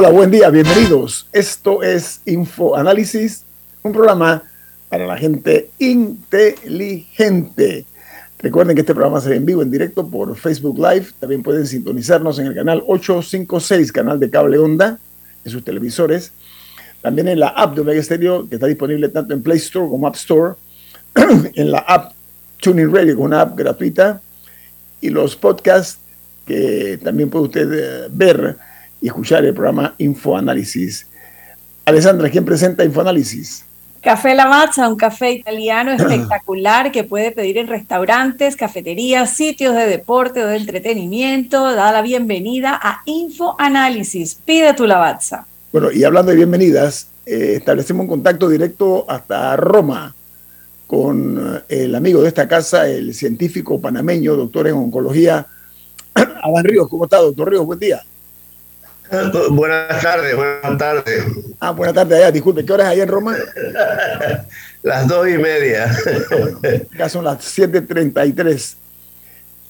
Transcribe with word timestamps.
Hola, 0.00 0.12
buen 0.12 0.30
día, 0.30 0.48
bienvenidos. 0.48 1.28
Esto 1.30 1.82
es 1.82 2.22
Info 2.24 2.74
Análisis, 2.74 3.44
un 3.82 3.92
programa 3.92 4.44
para 4.88 5.06
la 5.06 5.18
gente 5.18 5.68
inteligente. 5.78 7.84
Recuerden 8.38 8.74
que 8.74 8.80
este 8.80 8.94
programa 8.94 9.20
se 9.20 9.28
ve 9.28 9.36
en 9.36 9.44
vivo, 9.44 9.60
en 9.60 9.70
directo 9.70 10.08
por 10.08 10.34
Facebook 10.38 10.78
Live. 10.78 11.08
También 11.18 11.42
pueden 11.42 11.66
sintonizarnos 11.66 12.38
en 12.38 12.46
el 12.46 12.54
canal 12.54 12.82
856, 12.86 13.92
canal 13.92 14.18
de 14.18 14.30
cable 14.30 14.56
onda, 14.56 14.98
en 15.44 15.52
sus 15.52 15.62
televisores. 15.62 16.32
También 17.02 17.28
en 17.28 17.38
la 17.38 17.48
app 17.48 17.74
de 17.74 17.82
Omega 17.82 18.02
Stereo, 18.02 18.48
que 18.48 18.54
está 18.54 18.68
disponible 18.68 19.10
tanto 19.10 19.34
en 19.34 19.42
Play 19.42 19.58
Store 19.58 19.86
como 19.86 20.06
App 20.06 20.14
Store. 20.14 20.54
en 21.54 21.70
la 21.70 21.80
app 21.80 22.14
Tuning 22.56 22.90
Radio, 22.90 23.16
con 23.16 23.26
una 23.26 23.42
app 23.42 23.54
gratuita. 23.54 24.22
Y 25.02 25.10
los 25.10 25.36
podcasts 25.36 25.98
que 26.46 26.98
también 27.04 27.28
puede 27.28 27.44
usted 27.44 27.68
eh, 27.70 28.08
ver 28.10 28.69
y 29.00 29.08
escuchar 29.08 29.44
el 29.44 29.54
programa 29.54 29.94
Infoanálisis. 29.98 31.06
Alessandra, 31.84 32.30
¿quién 32.30 32.44
presenta 32.44 32.84
Infoanálisis? 32.84 33.64
Café 34.00 34.34
Lavazza, 34.34 34.88
un 34.88 34.96
café 34.96 35.32
italiano 35.32 35.92
espectacular 35.92 36.90
que 36.90 37.04
puede 37.04 37.32
pedir 37.32 37.58
en 37.58 37.66
restaurantes, 37.66 38.56
cafeterías, 38.56 39.36
sitios 39.36 39.74
de 39.74 39.86
deporte 39.86 40.42
o 40.42 40.46
de 40.46 40.56
entretenimiento. 40.56 41.74
Da 41.74 41.92
la 41.92 42.00
bienvenida 42.00 42.78
a 42.82 43.02
Infoanálisis. 43.04 44.36
Pide 44.36 44.72
tu 44.72 44.86
Lavazza. 44.86 45.44
Bueno, 45.70 45.92
y 45.92 46.02
hablando 46.02 46.30
de 46.30 46.38
bienvenidas, 46.38 47.08
eh, 47.26 47.56
establecemos 47.56 48.04
un 48.04 48.08
contacto 48.08 48.48
directo 48.48 49.04
hasta 49.06 49.54
Roma 49.56 50.14
con 50.86 51.62
eh, 51.68 51.82
el 51.84 51.94
amigo 51.94 52.22
de 52.22 52.28
esta 52.28 52.48
casa, 52.48 52.88
el 52.88 53.14
científico 53.14 53.80
panameño, 53.80 54.34
doctor 54.34 54.66
en 54.66 54.74
oncología, 54.74 55.46
Adán 56.14 56.64
Ríos. 56.64 56.88
¿Cómo 56.88 57.04
está, 57.04 57.18
doctor 57.18 57.50
Ríos? 57.50 57.66
Buen 57.66 57.78
día. 57.78 58.02
Buenas 59.50 60.02
tardes, 60.02 60.36
buenas 60.36 60.78
tardes. 60.78 61.24
Ah, 61.58 61.72
buenas 61.72 61.94
tardes 61.94 62.18
allá, 62.18 62.30
disculpe, 62.30 62.64
¿qué 62.64 62.72
hora 62.72 62.84
es 62.84 62.90
allá 62.90 63.02
en 63.02 63.08
Roma? 63.08 63.36
las 64.82 65.08
dos 65.08 65.28
y 65.28 65.38
media. 65.38 65.90
Ya 66.98 67.08
son 67.08 67.24
las 67.24 67.38
7.33. 67.58 68.76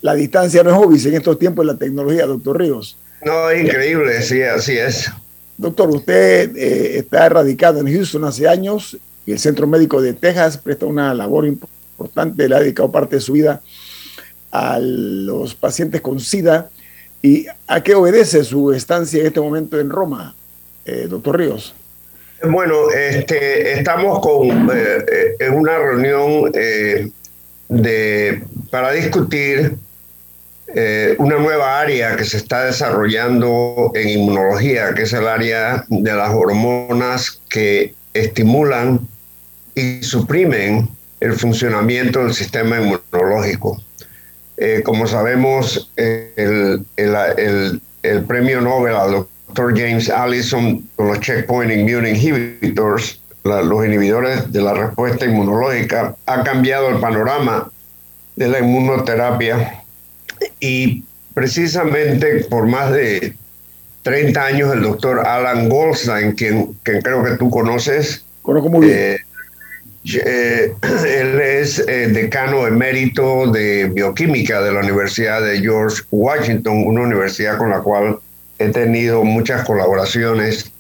La 0.03 0.15
distancia 0.15 0.63
no 0.63 0.71
es 0.71 0.77
obvia 0.77 1.09
en 1.09 1.15
estos 1.15 1.39
tiempos 1.39 1.67
de 1.67 1.73
la 1.73 1.79
tecnología, 1.79 2.27
doctor 2.27 2.59
Ríos. 2.59 2.97
No, 3.25 3.51
es 3.51 3.65
increíble, 3.65 4.21
sí, 4.23 4.43
así 4.43 4.77
es. 4.77 5.11
Doctor, 5.57 5.91
usted 5.91 6.57
eh, 6.57 6.99
está 6.99 7.29
radicado 7.29 7.81
en 7.81 7.93
Houston 7.93 8.25
hace 8.25 8.49
años 8.49 8.97
y 9.27 9.33
el 9.33 9.39
Centro 9.39 9.67
Médico 9.67 10.01
de 10.03 10.15
Texas 10.15 10.59
presta 10.59 10.87
una 10.87 11.15
labor 11.15 11.47
importante, 11.47 12.49
le 12.49 12.57
ha 12.57 12.61
dedicado 12.61 12.91
parte 12.91 13.17
de 13.17 13.23
su 13.23 13.33
vida 13.33 13.61
a 14.51 14.79
los 14.81 15.55
pacientes 15.55 16.01
con 16.01 16.19
SIDA 16.19 16.71
¿Y 17.23 17.47
a 17.67 17.83
qué 17.83 17.95
obedece 17.95 18.45
su 18.45 18.73
estancia 18.73 19.21
en 19.21 19.27
este 19.27 19.41
momento 19.41 19.79
en 19.79 19.91
Roma, 19.91 20.35
eh, 20.87 21.07
doctor 21.09 21.39
Ríos? 21.39 21.75
Bueno, 22.43 22.91
este, 22.91 23.73
estamos 23.73 24.21
con, 24.21 24.71
eh, 24.71 25.05
eh, 25.13 25.37
en 25.41 25.55
una 25.55 25.79
reunión 25.79 26.51
de, 27.69 28.43
para 28.71 28.93
discutir 28.93 29.77
una 31.19 31.37
nueva 31.37 31.81
área 31.81 32.17
que 32.17 32.25
se 32.25 32.37
está 32.37 32.67
desarrollando 32.67 33.91
en 33.95 34.09
inmunología, 34.09 34.95
que 34.95 35.03
es 35.03 35.13
el 35.13 35.27
área 35.27 35.85
de 35.89 36.13
las 36.13 36.31
hormonas 36.33 37.41
que 37.51 37.93
estimulan 38.15 39.01
y 39.75 40.01
suprimen 40.05 40.89
el 41.19 41.33
funcionamiento 41.33 42.21
del 42.21 42.35
sistema 42.35 42.81
inmunológico. 42.81 43.83
Eh, 44.63 44.83
como 44.85 45.07
sabemos, 45.07 45.91
el, 45.97 46.85
premio 48.29 48.61
Nobel 48.61 48.95
al 48.95 49.13
doctor 49.13 49.75
James 49.75 50.11
Allison 50.11 50.87
con 50.97 51.09
los 51.09 51.21
checkpoint 51.21 51.73
immune 51.73 52.11
inhibitors, 52.11 53.23
los 53.43 53.87
inhibidores 53.87 54.53
de 54.53 54.61
la 54.61 54.75
respuesta 54.75 55.25
inmunológica, 55.25 56.15
ha 56.27 56.45
cambiado 56.45 56.91
el 56.91 57.01
panorama 57.01 57.71
de 58.37 58.49
la 58.49 58.59
inmunoterapia 58.59 59.83
y 60.61 61.05
precisamente 61.33 62.45
por 62.51 62.67
más 62.67 62.93
de 62.93 63.35
30 64.03 64.45
años 64.45 64.75
el 64.75 64.83
doctor 64.83 65.27
Alan 65.27 65.71
Goldstein, 65.71 66.33
quien, 66.33 66.75
creo 66.83 67.25
que 67.25 67.39
tú 67.39 67.49
conoces, 67.49 68.27
Conozco 68.43 68.69
muy 68.69 68.87
bien. 68.87 68.99
Eh, 68.99 69.19
eh, 70.05 70.75
él 71.07 71.41
es 71.41 71.79
eh, 71.81 72.09
decano 72.09 72.67
emérito 72.67 73.51
de 73.51 73.87
bioquímica 73.87 74.63
de 74.63 74.73
la 74.73 74.81
Universidad 74.81 75.43
de 75.43 75.61
George 75.61 76.03
Washington, 76.11 76.85
una 76.87 77.03
universidad 77.03 77.59
con 77.59 77.71
la 77.71 77.81
cual 77.81 78.19
he 78.59 78.69
tenido 78.69 79.25
muchas 79.25 79.65
colaboraciones. 79.65 80.71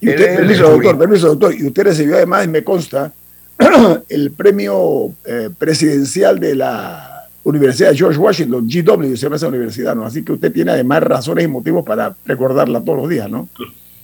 Y 0.00 0.10
usted, 0.10 0.36
permiso, 0.36 0.70
doctor, 0.70 0.98
permiso, 0.98 1.28
doctor. 1.28 1.54
Y 1.54 1.66
usted 1.66 1.84
recibió 1.84 2.16
además, 2.16 2.46
me 2.46 2.62
consta, 2.62 3.12
el 4.08 4.30
premio 4.30 5.12
eh, 5.24 5.50
presidencial 5.58 6.38
de 6.38 6.54
la 6.54 7.26
Universidad 7.42 7.90
de 7.90 7.96
George 7.96 8.18
Washington, 8.18 8.68
GW, 8.68 9.16
se 9.16 9.22
llama 9.22 9.36
esa 9.36 9.48
universidad, 9.48 9.96
¿no? 9.96 10.04
Así 10.04 10.22
que 10.22 10.32
usted 10.32 10.52
tiene 10.52 10.70
además 10.70 11.02
razones 11.02 11.44
y 11.44 11.48
motivos 11.48 11.84
para 11.84 12.14
recordarla 12.24 12.80
todos 12.80 12.98
los 12.98 13.08
días, 13.08 13.28
¿no? 13.28 13.48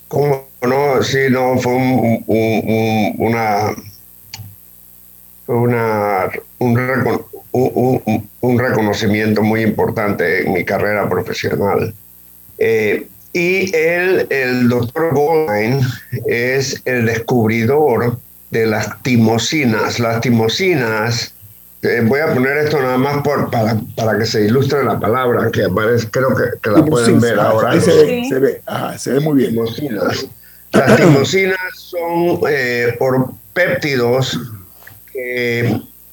¿Cómo 0.08 0.48
no? 0.62 1.02
Sí, 1.02 1.18
no, 1.30 1.58
fue 1.58 1.72
una 3.18 3.74
una, 5.46 6.30
un, 6.58 8.28
un, 8.40 8.58
reconocimiento 8.58 9.42
muy 9.42 9.62
importante 9.62 10.46
en 10.46 10.52
mi 10.52 10.64
carrera 10.64 11.08
profesional. 11.08 11.94
Eh, 12.58 13.06
y 13.32 13.74
él, 13.74 14.26
el 14.30 14.68
doctor 14.68 15.12
Goldstein 15.12 15.80
es 16.26 16.80
el 16.84 17.06
descubridor 17.06 18.18
de 18.50 18.66
las 18.66 19.02
timosinas. 19.02 19.98
Las 19.98 20.20
timosinas, 20.20 21.34
eh, 21.82 22.00
voy 22.04 22.20
a 22.20 22.32
poner 22.32 22.58
esto 22.58 22.80
nada 22.80 22.96
más 22.96 23.22
por, 23.22 23.50
para, 23.50 23.76
para 23.96 24.18
que 24.18 24.26
se 24.26 24.44
ilustre 24.44 24.84
la 24.84 24.98
palabra, 24.98 25.50
que 25.50 25.64
aparece, 25.64 26.08
creo 26.10 26.34
que, 26.34 26.70
la 26.70 26.84
pueden 26.84 27.20
ver 27.20 27.38
ahora. 27.40 27.80
se, 27.80 27.92
ve, 27.92 28.24
se, 28.28 28.38
ve, 28.38 28.62
se 28.96 29.12
ve 29.12 29.20
muy 29.20 29.38
bien. 29.38 29.50
Timosinas. 29.50 30.26
Las 30.72 30.96
timosinas 30.96 31.58
son 31.74 32.40
eh, 32.48 32.94
por 32.98 33.32
péptidos 33.52 34.38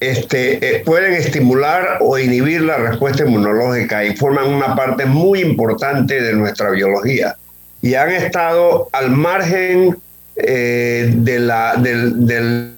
este, 0.02 0.78
eh, 0.78 0.82
pueden 0.84 1.12
estimular 1.12 1.98
o 2.00 2.18
inhibir 2.18 2.62
la 2.62 2.76
respuesta 2.76 3.24
inmunológica 3.24 4.04
y 4.04 4.16
forman 4.16 4.48
una 4.52 4.74
parte 4.74 5.06
muy 5.06 5.40
importante 5.40 6.20
de 6.20 6.32
nuestra 6.32 6.70
biología. 6.70 7.36
Y 7.80 7.94
han 7.94 8.10
estado 8.10 8.88
al 8.92 9.10
margen 9.12 9.96
eh, 10.34 11.12
de 11.16 11.38
la, 11.38 11.76
del... 11.76 12.72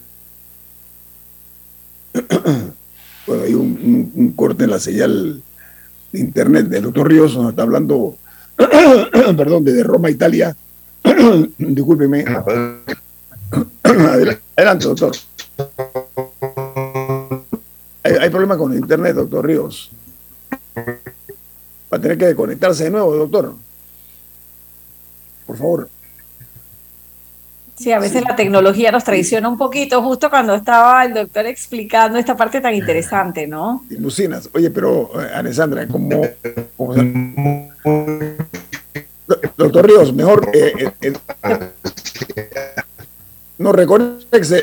bueno, 3.27 3.43
hay 3.43 3.55
un, 3.55 4.35
corte 4.37 4.65
en 4.65 4.71
la 4.71 4.79
señal 4.79 5.43
de 6.13 6.21
internet 6.21 6.67
del 6.67 6.83
doctor 6.83 7.09
Ríos, 7.09 7.35
nos 7.37 7.51
está 7.51 7.63
hablando, 7.63 8.17
perdón, 9.37 9.65
desde 9.65 9.83
Roma, 9.83 10.11
Italia. 10.11 10.55
Discúlpeme. 11.59 12.25
Adelante, 13.83 14.85
doctor. 14.85 15.13
Hay, 18.03 18.31
problema 18.31 18.57
con 18.59 18.75
internet, 18.75 19.15
doctor 19.17 19.47
Ríos. 19.47 19.91
Va 20.77 21.97
a 21.97 22.01
tener 22.01 22.19
que 22.19 22.35
conectarse 22.35 22.85
de 22.85 22.91
nuevo, 22.91 23.15
doctor. 23.15 23.55
Por 25.47 25.57
favor. 25.57 25.89
Sí, 27.77 27.91
a 27.91 27.99
veces 27.99 28.23
la 28.23 28.37
tecnología 28.37 28.93
nos 28.93 29.03
traiciona 29.03 29.49
un 29.49 29.59
poquito, 29.59 30.01
justo 30.03 30.31
cuando 30.31 30.55
estaba 30.55 31.05
el 31.05 31.15
doctor 31.15 31.47
explicando 31.47 32.19
esta 32.19 32.37
parte 32.37 32.61
tan 32.61 32.75
interesante, 32.75 33.47
¿no? 33.47 33.85
Lucinas. 33.91 34.49
Oye, 34.55 34.71
pero 34.71 35.11
eh, 35.21 35.31
Alessandra, 35.35 35.87
como... 35.89 36.23
doctor 39.57 39.87
Ríos, 39.87 40.13
mejor... 40.13 40.51
Eh, 40.55 40.93
eh, 41.01 41.13
no, 43.59 43.73
reconecte, 43.73 44.63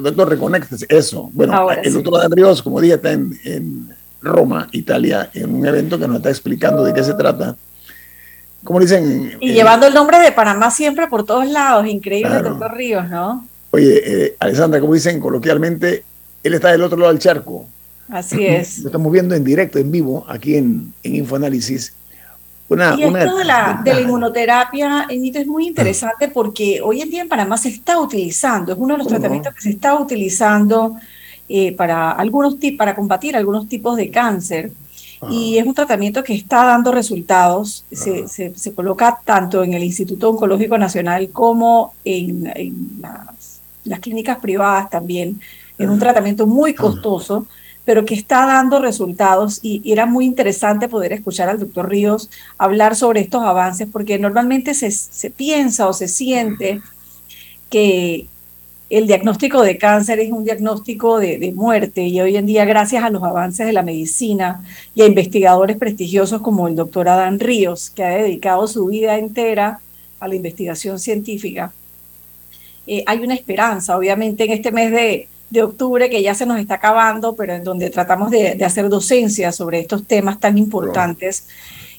doctor, 0.00 0.28
reconecte 0.28 0.76
eso. 0.88 1.30
Bueno, 1.32 1.70
el 1.70 1.92
doctor 1.92 2.30
Ríos, 2.30 2.62
como 2.62 2.80
dije, 2.80 2.94
está 2.94 3.12
en 3.12 3.94
Roma, 4.24 4.68
Italia, 4.72 5.30
en 5.34 5.54
un 5.54 5.66
evento 5.66 5.98
que 5.98 6.08
nos 6.08 6.16
está 6.16 6.30
explicando 6.30 6.82
de 6.82 6.94
qué 6.94 7.04
se 7.04 7.14
trata. 7.14 7.56
Como 8.64 8.80
dicen? 8.80 9.36
Y 9.40 9.52
llevando 9.52 9.86
el 9.86 9.92
nombre 9.92 10.18
de 10.18 10.32
Panamá 10.32 10.70
siempre 10.70 11.06
por 11.06 11.24
todos 11.24 11.46
lados, 11.46 11.86
increíble, 11.86 12.40
doctor 12.40 12.74
Ríos, 12.74 13.08
¿no? 13.10 13.46
Oye, 13.70 14.24
eh, 14.24 14.36
Alessandra, 14.40 14.80
como 14.80 14.94
dicen 14.94 15.20
coloquialmente, 15.20 16.02
él 16.42 16.54
está 16.54 16.72
del 16.72 16.82
otro 16.82 16.96
lado 16.96 17.12
del 17.12 17.20
charco. 17.20 17.66
Así 18.08 18.46
es. 18.46 18.78
Lo 18.78 18.88
estamos 18.88 19.12
viendo 19.12 19.34
en 19.34 19.44
directo, 19.44 19.78
en 19.78 19.90
vivo, 19.90 20.24
aquí 20.28 20.56
en, 20.56 20.92
en 21.02 21.16
Infoanálisis. 21.16 21.92
Una, 22.74 22.94
y 22.98 23.02
esto 23.02 23.36
de 23.36 23.44
la, 23.44 23.80
de 23.82 23.94
la 23.94 24.00
inmunoterapia, 24.00 25.06
es 25.08 25.46
muy 25.46 25.66
interesante 25.66 26.28
porque 26.28 26.80
hoy 26.82 27.00
en 27.00 27.10
día 27.10 27.22
en 27.22 27.28
Panamá 27.28 27.56
se 27.56 27.70
está 27.70 27.98
utilizando, 27.98 28.72
es 28.72 28.78
uno 28.78 28.94
de 28.94 28.98
los 28.98 29.08
tratamientos 29.08 29.54
que 29.54 29.60
se 29.60 29.70
está 29.70 29.98
utilizando 29.98 30.96
eh, 31.48 31.72
para, 31.72 32.12
algunos 32.12 32.56
para 32.78 32.94
combatir 32.94 33.36
algunos 33.36 33.68
tipos 33.68 33.96
de 33.96 34.10
cáncer. 34.10 34.72
Y 35.30 35.56
es 35.56 35.66
un 35.66 35.72
tratamiento 35.74 36.22
que 36.22 36.34
está 36.34 36.64
dando 36.64 36.92
resultados. 36.92 37.84
Se, 37.90 38.28
se, 38.28 38.74
coloca 38.74 39.18
tanto 39.24 39.62
en 39.62 39.72
el 39.72 39.82
Instituto 39.82 40.30
Oncológico 40.30 40.76
Nacional 40.76 41.30
como 41.30 41.94
en, 42.04 42.44
las, 43.00 43.60
las, 43.84 44.00
clínicas 44.00 44.38
privadas 44.38 44.90
también. 44.90 45.40
Es 45.78 45.88
un 45.88 45.98
tratamiento 45.98 46.46
muy 46.46 46.74
costoso, 46.74 47.46
pero 47.84 48.04
que 48.04 48.14
está 48.14 48.46
dando 48.46 48.80
resultados 48.80 49.60
y, 49.62 49.80
y, 49.84 49.92
era 49.92 50.06
muy 50.06 50.24
interesante 50.24 50.88
poder 50.88 51.12
escuchar 51.12 51.48
al 51.48 51.58
doctor 51.58 51.88
Ríos 51.88 52.30
hablar 52.58 52.96
sobre 52.96 53.20
estos 53.20 53.42
avances, 53.42 53.88
porque 53.90 54.18
normalmente 54.18 54.74
se, 54.74 54.90
se 54.90 55.30
piensa 55.30 55.88
o 55.88 55.92
se 55.92 56.08
siente 56.08 56.80
que, 57.70 58.26
el 58.90 59.06
diagnóstico 59.06 59.62
de 59.62 59.78
cáncer 59.78 60.20
es 60.20 60.30
un 60.30 60.44
diagnóstico 60.44 61.18
de, 61.18 61.52
muerte 61.52 62.02
y 62.02 62.20
hoy 62.20 62.36
en 62.36 62.46
día, 62.46 62.64
gracias 62.64 63.02
a 63.02 63.10
los 63.10 63.22
avances 63.22 63.66
de 63.66 63.72
la 63.72 63.82
medicina 63.82 64.62
y 64.94 65.02
a 65.02 65.06
investigadores 65.06 65.76
prestigiosos 65.76 66.42
como 66.42 66.68
el 66.68 66.76
doctor 66.76 67.08
Adán 67.08 67.40
Ríos, 67.40 67.90
que 67.90 68.04
ha 68.04 68.10
dedicado 68.10 68.68
su 68.68 68.86
vida 68.86 69.18
entera 69.18 69.80
a 70.20 70.28
la 70.28 70.34
investigación 70.34 70.98
científica, 70.98 71.72
eh, 72.86 73.02
hay 73.06 73.18
una 73.18 73.34
esperanza, 73.34 73.96
obviamente, 73.96 74.44
en 74.44 74.52
este 74.52 74.70
mes 74.70 74.92
de, 74.92 75.28
octubre 75.62 76.10
que 76.10 76.22
ya 76.22 76.34
se 76.34 76.46
nos 76.46 76.58
está 76.58 76.74
acabando, 76.74 77.34
pero 77.36 77.54
en 77.54 77.64
donde 77.64 77.90
tratamos 77.90 78.30
de, 78.30 78.54
de 78.54 78.64
hacer 78.64 78.88
docencia 78.88 79.52
sobre 79.52 79.80
estos 79.80 80.04
temas 80.04 80.40
tan 80.40 80.58
importantes. 80.58 81.46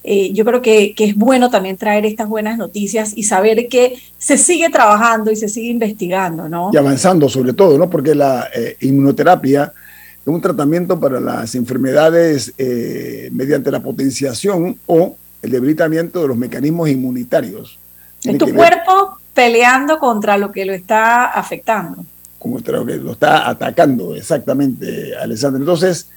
Eh, 0.08 0.32
yo 0.34 0.46
creo 0.46 0.62
que, 0.62 0.94
es 0.96 1.16
bueno 1.16 1.50
también 1.50 1.78
traer 1.78 2.06
estas 2.06 2.30
buenas 2.30 2.60
noticias 2.60 3.14
y 3.16 3.24
saber 3.24 3.68
que 3.68 3.98
se 4.20 4.38
sigue 4.38 4.70
trabajando 4.70 5.32
y 5.32 5.36
se 5.36 5.50
sigue 5.50 5.70
investigando, 5.70 6.48
¿no? 6.48 6.70
Y 6.72 6.78
avanzando 6.78 7.28
sobre 7.28 7.54
todo, 7.54 7.76
¿no? 7.80 7.90
Porque 7.90 8.14
la 8.14 8.48
eh, 8.54 8.78
inmunoterapia 8.82 9.74
es 10.22 10.28
un 10.28 10.40
tratamiento 10.40 11.00
para 11.00 11.20
las 11.20 11.56
enfermedades 11.56 12.54
eh, 12.60 13.30
mediante 13.32 13.72
la 13.72 13.80
potenciación 13.80 14.78
o 14.86 15.16
el 15.42 15.50
debilitamiento 15.50 16.22
de 16.22 16.28
los 16.28 16.38
mecanismos 16.38 16.88
inmunitarios. 16.88 17.80
Es 18.24 18.38
tu 18.38 18.54
cuerpo 18.54 19.18
peleando 19.34 19.98
contra 19.98 20.38
lo 20.38 20.52
que 20.52 20.66
lo 20.66 20.74
está 20.74 21.26
afectando. 21.26 22.06
Contra 22.40 22.78
lo 22.78 22.86
que 22.86 22.98
lo 22.98 23.14
está 23.14 23.50
atacando, 23.50 24.16
exactamente, 24.16 25.16
Alessandra. 25.16 25.60
Entonces, 25.60 26.08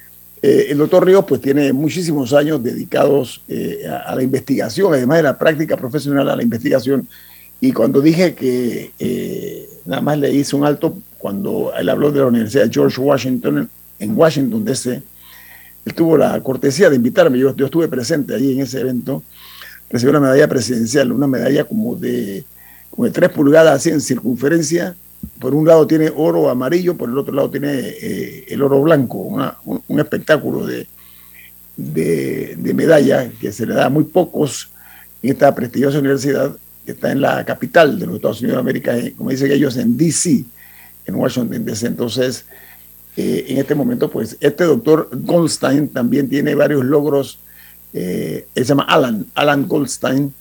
eh, 0.41 0.67
el 0.70 0.79
doctor 0.79 1.05
Ríos 1.05 1.25
pues 1.26 1.41
tiene 1.41 1.73
muchísimos 1.73 2.32
años 2.32 2.62
dedicados 2.62 3.43
eh, 3.49 3.82
a, 3.88 4.15
la 4.15 4.23
investigación, 4.23 4.94
además 4.94 5.19
de 5.19 5.23
la 5.25 5.38
práctica 5.38 5.76
profesional 5.76 6.29
a 6.29 6.37
la 6.37 6.43
investigación. 6.43 7.09
Y 7.61 7.73
cuando 7.73 8.00
dije 8.00 8.35
que 8.35 8.93
eh, 8.99 9.69
nada 9.85 10.00
más 10.00 10.19
le 10.19 10.32
hice 10.32 10.55
un 10.55 10.65
alto 10.65 10.97
cuando 11.19 11.73
él 11.76 11.88
habló 11.88 12.12
de 12.12 12.20
la 12.20 12.26
Universidad 12.26 12.65
de 12.65 12.73
George 12.73 13.00
Washington 13.00 13.69
en 13.99 14.17
Washington 14.17 14.65
DC, 14.65 15.03
él 15.85 15.94
tuvo 15.94 16.17
la 16.17 16.41
cortesía 16.41 16.88
de 16.88 16.97
invitarme, 16.97 17.38
yo, 17.38 17.56
yo 17.56 17.67
estuve 17.67 17.88
presente 17.88 18.35
allí 18.35 18.53
en 18.53 18.61
ese 18.61 18.81
evento, 18.81 19.23
recibió 19.91 20.11
una 20.11 20.20
medalla 20.20 20.47
presidencial, 20.47 21.11
una 21.11 21.26
medalla 21.26 21.65
como 21.65 21.97
de, 21.97 22.44
como 22.91 23.06
de 23.06 23.11
tres 23.11 23.31
pulgadas 23.31 23.75
así 23.75 23.91
en 23.91 24.00
circunferencia, 24.00 24.94
por 25.38 25.55
un 25.55 25.67
lado 25.67 25.87
tiene 25.87 26.12
oro 26.15 26.49
amarillo, 26.49 26.97
por 26.97 27.09
el 27.09 27.19
otro 27.19 27.35
lado 27.35 27.50
tiene 27.50 27.73
eh, 27.73 28.44
el 28.49 28.62
oro 28.62 28.82
blanco, 28.82 29.19
un, 29.65 30.00
espectáculo 30.00 30.67
de, 30.67 30.87
de, 31.76 32.75
medalla 32.75 33.31
que 33.41 33.53
se 33.53 33.67
le 33.67 33.75
da 33.75 33.87
a 33.87 33.91
muy 33.91 34.05
pocos 34.05 34.70
en 35.23 35.31
esta 35.31 35.55
prestigiosa 35.55 35.99
universidad 35.99 36.56
que 36.85 36.93
está 36.93 37.12
en 37.12 37.20
la 37.20 37.44
capital 37.44 37.99
de 37.99 38.06
los 38.06 38.17
Estados 38.17 38.41
Unidos 38.41 38.56
de 38.56 38.61
América, 38.61 38.97
eh, 38.97 39.15
como 39.17 39.31
dicen 39.31 39.53
ellos, 39.53 39.76
en 39.76 39.97
DC, 39.97 40.44
en 41.06 41.15
Washington 41.15 41.65
DC. 41.65 41.87
Entonces, 41.87 42.47
eh, 43.17 43.44
en 43.49 43.59
este 43.59 43.75
momento, 43.75 44.11
pues 44.11 44.37
este 44.41 44.65
doctor 44.65 45.09
Goldstein 45.12 45.88
también 45.88 46.29
tiene 46.29 46.55
varios 46.55 46.85
logros, 46.85 47.38
él 47.93 48.44
se 48.55 48.65
llama 48.65 48.85
Alan, 48.85 49.26
Alan 49.35 49.67
Goldstein, 49.67 50.32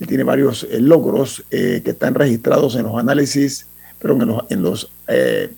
él 0.00 0.06
tiene 0.06 0.24
varios 0.24 0.66
logros 0.80 1.44
que 1.50 1.82
están 1.84 2.14
registrados 2.14 2.76
en 2.76 2.84
los 2.84 2.98
análisis 2.98 3.67
pero 3.98 4.46
en 4.48 4.62
los, 4.62 4.90
eh, 5.08 5.50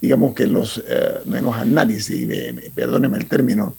digamos 0.00 0.34
que 0.34 0.44
en 0.44 0.52
los, 0.52 0.82
eh, 0.86 1.18
en 1.26 1.44
los 1.44 1.54
análisis, 1.54 2.26
perdóneme 2.74 3.18
el 3.18 3.26
término, 3.26 3.74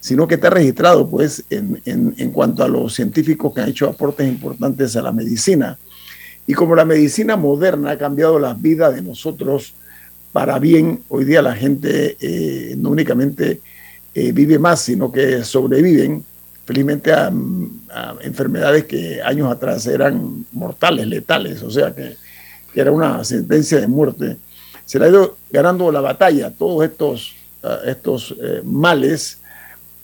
sino 0.00 0.28
que 0.28 0.34
está 0.34 0.50
registrado 0.50 1.08
pues 1.08 1.44
en, 1.50 1.80
en, 1.84 2.30
cuanto 2.30 2.62
a 2.62 2.68
los 2.68 2.94
científicos 2.94 3.54
que 3.54 3.62
han 3.62 3.70
hecho 3.70 3.88
aportes 3.88 4.28
importantes 4.28 4.94
a 4.96 5.02
la 5.02 5.12
medicina. 5.12 5.78
Y 6.46 6.52
como 6.52 6.74
la 6.74 6.84
medicina 6.84 7.36
moderna 7.36 7.92
ha 7.92 7.98
cambiado 7.98 8.38
las 8.38 8.60
vidas 8.60 8.94
de 8.94 9.00
nosotros 9.00 9.72
para 10.30 10.58
bien, 10.58 11.02
hoy 11.08 11.24
día 11.24 11.40
la 11.40 11.54
gente 11.54 12.16
eh, 12.20 12.74
no 12.76 12.90
únicamente 12.90 13.60
vive 14.14 14.60
más, 14.60 14.82
sino 14.82 15.10
que 15.10 15.42
sobreviven 15.42 16.22
felizmente 16.64 17.12
a, 17.12 17.32
a, 17.90 18.14
enfermedades 18.20 18.84
que 18.84 19.20
años 19.20 19.50
atrás 19.50 19.86
eran 19.88 20.46
mortales, 20.52 21.08
letales, 21.08 21.62
o 21.64 21.70
sea 21.70 21.92
que 21.92 22.14
que 22.74 22.80
era 22.80 22.90
una 22.90 23.24
sentencia 23.24 23.80
de 23.80 23.86
muerte, 23.86 24.36
se 24.84 24.98
le 24.98 25.06
ha 25.06 25.08
ido 25.08 25.38
ganando 25.50 25.90
la 25.92 26.00
batalla 26.00 26.50
todos 26.50 26.84
estos, 26.84 27.34
ah, 27.62 27.78
estos 27.86 28.34
eh, 28.42 28.60
males 28.64 29.38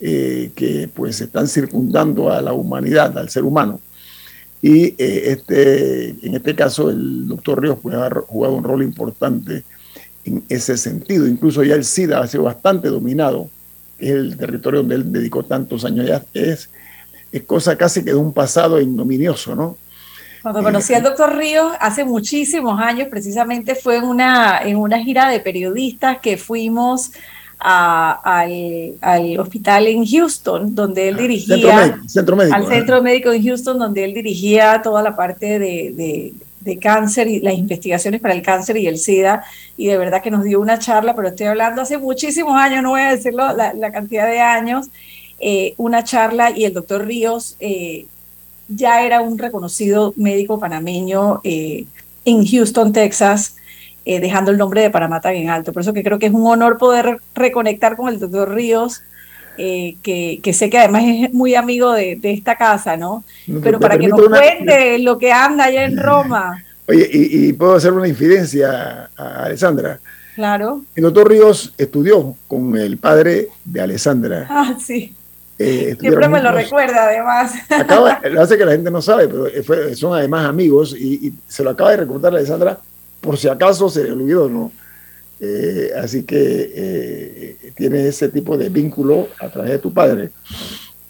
eh, 0.01 0.53
que 0.55 0.89
pues 0.95 1.21
están 1.21 1.49
circundando 1.49 2.33
a 2.33 2.41
la 2.41 2.53
humanidad, 2.53 3.19
al 3.19 3.29
ser 3.29 3.45
humano. 3.45 3.81
Y 4.63 4.95
eh, 4.99 5.33
este, 5.33 6.11
en 6.11 6.35
este 6.35 6.55
caso 6.55 6.91
el 6.91 7.27
doctor 7.27 7.61
Ríos 7.61 7.79
pues, 7.83 7.95
ha 7.97 8.09
jugado 8.27 8.55
un 8.55 8.65
rol 8.65 8.83
importante 8.83 9.65
en 10.25 10.45
ese 10.49 10.77
sentido. 10.77 11.27
Incluso 11.27 11.65
ya 11.65 11.75
el 11.75 11.85
SIDA 11.85 12.21
ha 12.21 12.27
sido 12.27 12.45
bastante 12.45 12.89
dominado, 12.89 13.51
es 13.99 14.11
el 14.11 14.37
territorio 14.37 14.81
donde 14.81 14.95
él 14.95 15.13
dedicó 15.13 15.43
tantos 15.43 15.85
años, 15.85 16.07
ya 16.07 16.25
es, 16.35 16.71
es 17.33 17.43
cosa 17.43 17.77
casi 17.77 18.05
que 18.05 18.11
de 18.11 18.17
un 18.17 18.33
pasado 18.33 18.81
ignominioso, 18.81 19.55
¿no? 19.55 19.77
Cuando 20.43 20.63
conocí 20.63 20.95
al 20.95 21.03
doctor 21.03 21.37
Ríos 21.37 21.73
hace 21.81 22.05
muchísimos 22.05 22.81
años, 22.81 23.09
precisamente 23.09 23.75
fue 23.75 23.97
en 23.97 24.05
una, 24.05 24.61
en 24.63 24.77
una 24.77 24.99
gira 24.99 25.29
de 25.29 25.41
periodistas 25.41 26.19
que 26.19 26.37
fuimos 26.37 27.13
al, 27.59 29.39
hospital 29.39 29.87
en 29.87 30.07
Houston, 30.07 30.75
donde 30.75 31.09
él 31.09 31.17
ah, 31.19 31.23
dirigía, 31.23 32.01
centro 32.07 32.37
médico, 32.37 32.57
al 32.57 32.67
centro 32.67 33.03
médico 33.03 33.33
en 33.33 33.45
Houston, 33.45 33.79
donde 33.79 34.05
él 34.05 34.15
dirigía 34.15 34.81
toda 34.83 35.03
la 35.03 35.15
parte 35.15 35.59
de, 35.59 36.33
cáncer 36.81 37.27
y 37.27 37.41
las 37.41 37.55
investigaciones 37.55 38.21
para 38.21 38.33
el 38.35 38.43
cáncer 38.43 38.77
y 38.77 38.87
el 38.87 38.97
SIDA, 38.97 39.45
y 39.77 39.89
de 39.89 39.99
verdad 39.99 40.23
que 40.23 40.31
nos 40.31 40.45
dio 40.45 40.61
una 40.61 40.79
charla, 40.79 41.15
pero 41.15 41.29
estoy 41.29 41.47
hablando 41.47 41.83
hace 41.83 41.99
muchísimos 41.99 42.55
años, 42.55 42.83
no 42.83 42.91
voy 42.91 43.03
a 43.03 43.11
decirlo 43.11 43.53
la, 43.55 43.93
cantidad 43.93 44.27
de 44.27 44.41
años, 44.41 44.89
eh, 45.39 45.75
una 45.77 46.05
charla 46.05 46.51
y 46.51 46.65
el 46.65 46.73
doctor 46.73 47.07
Ríos 47.07 47.57
eh, 47.61 48.07
ya 48.71 49.05
era 49.05 49.21
un 49.21 49.39
reconocido 49.39 50.15
médico 50.17 50.59
panameño 50.59 51.41
eh, 51.45 51.85
en 52.25 52.47
Houston, 52.47 52.93
Texas, 52.93 53.57
eh, 54.05 54.21
dejando 54.21 54.51
el 54.51 54.59
nombre 54.59 54.81
de 54.81 54.91
Panamá 54.91 55.21
tan 55.21 55.35
en 55.35 55.51
alto. 55.51 55.73
Por 55.73 55.83
eso 55.83 55.93
que 55.93 56.03
creo 56.03 56.19
que 56.19 56.27
es 56.27 56.33
un 56.33 56.47
honor 56.47 56.79
poder 56.79 57.19
reconectar 57.35 57.97
con 57.97 58.09
el 58.09 58.19
doctor 58.19 58.55
Ríos, 58.55 59.03
eh, 59.59 59.97
que, 60.03 60.41
que, 60.43 60.53
sé 60.53 60.71
que 60.71 60.79
además 60.79 61.03
es 61.05 61.35
muy 61.35 61.55
amigo 61.55 61.93
de, 61.93 62.19
esta 62.23 62.57
casa, 62.57 62.97
¿no? 62.97 63.25
Pero 63.63 63.79
para 63.79 63.99
que 63.99 64.09
nos 64.09 64.21
cuente 64.21 64.99
lo 65.01 65.19
que 65.19 65.33
anda 65.33 65.65
allá 65.65 65.85
en 65.85 65.99
Roma. 65.99 66.65
Oye, 66.87 67.09
y, 67.13 67.53
puedo 67.53 67.75
hacer 67.75 67.93
una 67.93 68.09
infidencia 68.09 69.11
a 69.17 69.45
Alessandra. 69.45 70.01
Claro. 70.35 70.83
El 70.95 71.03
doctor 71.03 71.29
Ríos 71.29 71.75
estudió 71.77 72.35
con 72.49 72.77
el 72.77 72.97
padre 72.97 73.49
de 73.65 73.81
Alessandra. 73.81 74.47
Ah, 74.49 74.75
sí 74.81 75.15
Eh, 75.63 75.95
Siempre 76.01 76.27
me 76.27 76.43
lo 76.43 76.53
recuerda, 76.53 77.05
además. 77.05 77.53
Acaba, 77.69 78.19
lo 78.31 78.41
hace 78.41 78.57
que 78.57 78.65
la 78.65 78.73
gente 78.73 78.91
no 78.91 79.03
sabe, 79.03 79.29
pero 79.29 79.95
son 79.95 80.17
además 80.17 80.49
amigos 80.49 80.97
y, 80.99 81.35
se 81.49 81.63
lo 81.63 81.69
acaba 81.69 81.91
de 81.91 81.99
recordar 81.99 82.35
Alessandra, 82.35 82.79
por 83.21 83.37
si 83.37 83.47
acaso 83.47 83.91
se 83.91 84.05
le 84.05 84.13
olvidó, 84.13 84.49
¿no? 84.49 84.73
Eh, 85.39 85.91
así 86.03 86.23
que 86.23 86.73
eh, 86.75 87.73
tiene 87.77 88.09
ese 88.09 88.31
tipo 88.31 88.57
de 88.57 88.71
vínculo 88.71 89.29
a 89.39 89.51
través 89.51 89.73
de 89.73 89.79
tu 89.81 89.93
padre, 89.93 90.31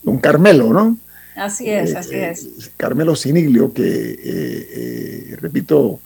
don 0.03 0.19
Carmelo, 0.19 0.73
¿no? 0.73 0.99
Así 1.37 1.71
es, 1.71 1.95
así 1.95 2.17
es. 2.17 2.73
Carmelo 2.77 3.15
Siniglio, 3.15 3.73
que, 3.73 5.37
repito, 5.41 6.01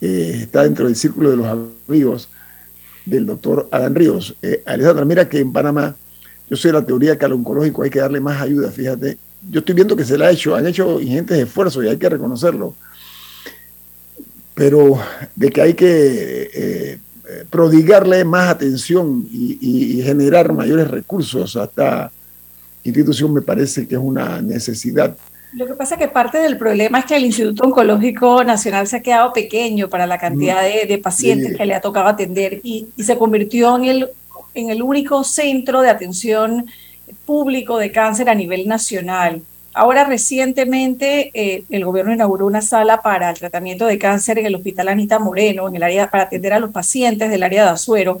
está 0.00 0.62
dentro 0.62 0.86
del 0.86 0.96
círculo 0.96 1.30
de 1.30 1.36
los 1.36 1.68
amigos 1.86 2.30
del 3.04 3.26
doctor 3.26 3.68
Adán 3.70 3.94
Ríos. 3.94 4.34
Alessandra, 4.64 5.04
mira 5.04 5.28
que 5.28 5.40
en 5.40 5.52
Panamá 5.52 5.94
yo 6.48 6.56
soy 6.56 6.72
de 6.72 6.78
la 6.78 6.86
teoría 6.86 7.18
que 7.18 7.24
al 7.24 7.32
oncológico 7.32 7.82
hay 7.82 7.90
que 7.90 8.00
darle 8.00 8.20
más 8.20 8.40
ayuda, 8.40 8.70
fíjate. 8.70 9.18
Yo 9.50 9.60
estoy 9.60 9.74
viendo 9.74 9.96
que 9.96 10.04
se 10.04 10.18
le 10.18 10.26
ha 10.26 10.30
hecho, 10.30 10.54
han 10.54 10.66
hecho 10.66 11.00
ingentes 11.00 11.38
esfuerzos 11.38 11.84
y 11.84 11.88
hay 11.88 11.96
que 11.96 12.08
reconocerlo. 12.08 12.74
Pero 14.54 14.98
de 15.34 15.50
que 15.50 15.60
hay 15.60 15.74
que 15.74 16.50
eh, 16.54 16.98
prodigarle 17.50 18.24
más 18.24 18.50
atención 18.50 19.26
y, 19.32 20.02
generar 20.02 20.52
mayores 20.52 20.90
recursos 20.90 21.56
a 21.56 21.64
esta 21.64 22.12
institución 22.84 23.32
me 23.32 23.40
parece 23.40 23.88
que 23.88 23.94
es 23.94 24.00
una 24.00 24.42
necesidad. 24.42 25.16
Lo 25.54 25.66
que 25.66 25.74
pasa 25.74 25.94
es 25.94 26.00
que 26.00 26.08
parte 26.08 26.38
del 26.38 26.58
problema 26.58 26.98
es 26.98 27.04
que 27.06 27.16
el 27.16 27.24
Instituto 27.24 27.64
Oncológico 27.64 28.44
Nacional 28.44 28.86
se 28.86 28.96
ha 28.96 29.02
quedado 29.02 29.32
pequeño 29.32 29.88
para 29.88 30.06
la 30.06 30.18
cantidad 30.18 30.62
de, 30.62 30.98
pacientes 30.98 31.56
que 31.56 31.64
le 31.64 31.74
ha 31.74 31.80
tocado 31.80 32.08
atender 32.08 32.60
y, 32.62 32.88
y 32.96 33.04
se 33.04 33.16
convirtió 33.16 33.76
en 33.76 33.84
el 33.84 34.08
en 34.54 34.70
el 34.70 34.82
único 34.82 35.24
centro 35.24 35.82
de 35.82 35.90
atención 35.90 36.66
público 37.26 37.78
de 37.78 37.92
cáncer 37.92 38.28
a 38.28 38.34
nivel 38.34 38.66
nacional. 38.68 39.42
Ahora 39.72 40.04
recientemente 40.04 41.30
eh, 41.34 41.64
el 41.68 41.84
gobierno 41.84 42.12
inauguró 42.12 42.46
una 42.46 42.62
sala 42.62 43.02
para 43.02 43.30
el 43.30 43.38
tratamiento 43.38 43.86
de 43.86 43.98
cáncer 43.98 44.38
en 44.38 44.46
el 44.46 44.54
Hospital 44.54 44.88
Anita 44.88 45.18
Moreno, 45.18 45.68
en 45.68 45.74
el 45.74 45.82
área 45.82 46.10
para 46.10 46.24
atender 46.24 46.52
a 46.52 46.60
los 46.60 46.70
pacientes 46.70 47.28
del 47.28 47.42
área 47.42 47.64
de 47.64 47.70
Azuero. 47.70 48.20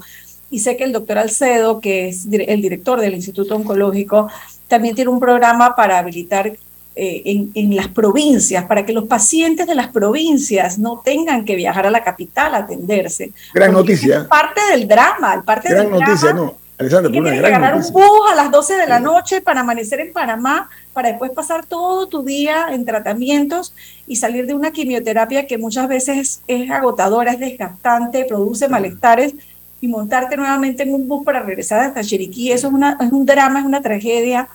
Y 0.50 0.58
sé 0.58 0.76
que 0.76 0.84
el 0.84 0.92
doctor 0.92 1.18
Alcedo, 1.18 1.80
que 1.80 2.08
es 2.08 2.26
el 2.26 2.60
director 2.60 3.00
del 3.00 3.14
Instituto 3.14 3.54
Oncológico, 3.54 4.28
también 4.66 4.96
tiene 4.96 5.10
un 5.10 5.20
programa 5.20 5.76
para 5.76 5.98
habilitar 5.98 6.56
eh, 6.96 7.22
en, 7.24 7.50
en, 7.54 7.74
las 7.74 7.88
provincias, 7.88 8.64
para 8.66 8.86
que 8.86 8.92
los 8.92 9.04
pacientes 9.04 9.66
de 9.66 9.74
las 9.74 9.88
provincias 9.88 10.78
no 10.78 11.02
tengan 11.04 11.44
que 11.44 11.56
viajar 11.56 11.86
a 11.86 11.90
la 11.90 12.04
capital 12.04 12.54
a 12.54 12.58
atenderse. 12.58 13.32
Gran 13.52 13.72
noticia. 13.72 14.18
Es 14.18 14.24
parte 14.24 14.60
del 14.70 14.86
drama, 14.86 15.42
parte 15.44 15.70
gran 15.70 15.90
noticia, 15.90 16.32
no. 16.32 16.54
Alexander, 16.76 17.10
que 17.10 17.20
tienes 17.20 17.40
que 17.40 17.50
ganar 17.50 17.76
un 17.76 17.92
bus 17.92 18.30
a 18.30 18.34
las 18.34 18.50
12 18.50 18.76
de 18.76 18.86
la 18.88 18.98
noche 18.98 19.40
para 19.40 19.60
amanecer 19.60 20.00
en 20.00 20.12
Panamá, 20.12 20.68
para 20.92 21.08
después 21.08 21.30
pasar 21.30 21.64
todo 21.66 22.08
tu 22.08 22.24
día 22.24 22.66
en 22.70 22.84
tratamientos 22.84 23.74
y 24.08 24.16
salir 24.16 24.46
de 24.46 24.54
una 24.54 24.72
quimioterapia 24.72 25.46
que 25.46 25.56
muchas 25.56 25.86
veces 25.86 26.42
es 26.48 26.70
agotadora, 26.70 27.32
es 27.32 27.38
desgastante, 27.38 28.24
produce 28.24 28.68
malestares 28.68 29.34
y 29.80 29.86
montarte 29.86 30.36
nuevamente 30.36 30.82
en 30.82 30.94
un 30.94 31.06
bus 31.06 31.24
para 31.24 31.40
regresar 31.40 31.78
hasta 31.80 32.02
Chiriquí. 32.02 32.50
Eso 32.50 32.68
es, 32.68 32.74
una, 32.74 32.96
es 33.00 33.12
un 33.12 33.24
drama, 33.24 33.60
es 33.60 33.66
una 33.66 33.80
tragedia 33.80 34.48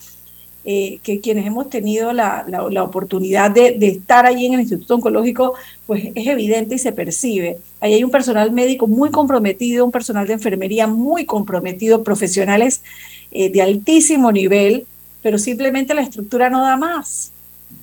eh, 0.71 0.99
que 1.01 1.19
quienes 1.19 1.47
hemos 1.47 1.67
tenido 1.67 2.13
la, 2.13 2.45
oportunidad 2.83 3.49
de, 3.49 3.75
estar 3.81 4.27
allí 4.27 4.45
en 4.45 4.53
el 4.53 4.59
Instituto 4.59 4.93
Oncológico, 4.93 5.55
pues 5.87 6.11
es 6.13 6.27
evidente 6.27 6.75
y 6.75 6.77
se 6.77 6.91
percibe. 6.91 7.57
Ahí 7.81 7.95
hay 7.95 8.03
un 8.03 8.11
personal 8.11 8.51
médico 8.51 8.85
muy 8.85 9.09
comprometido, 9.09 9.83
un 9.83 9.91
personal 9.91 10.27
de 10.27 10.33
enfermería 10.33 10.85
muy 10.85 11.25
comprometido, 11.25 12.03
profesionales 12.03 12.83
eh, 13.31 13.49
de 13.51 13.63
altísimo 13.63 14.31
nivel, 14.31 14.85
pero 15.23 15.39
simplemente 15.39 15.95
la 15.95 16.03
estructura 16.03 16.51
no 16.51 16.61
da 16.61 16.77
más. 16.77 17.31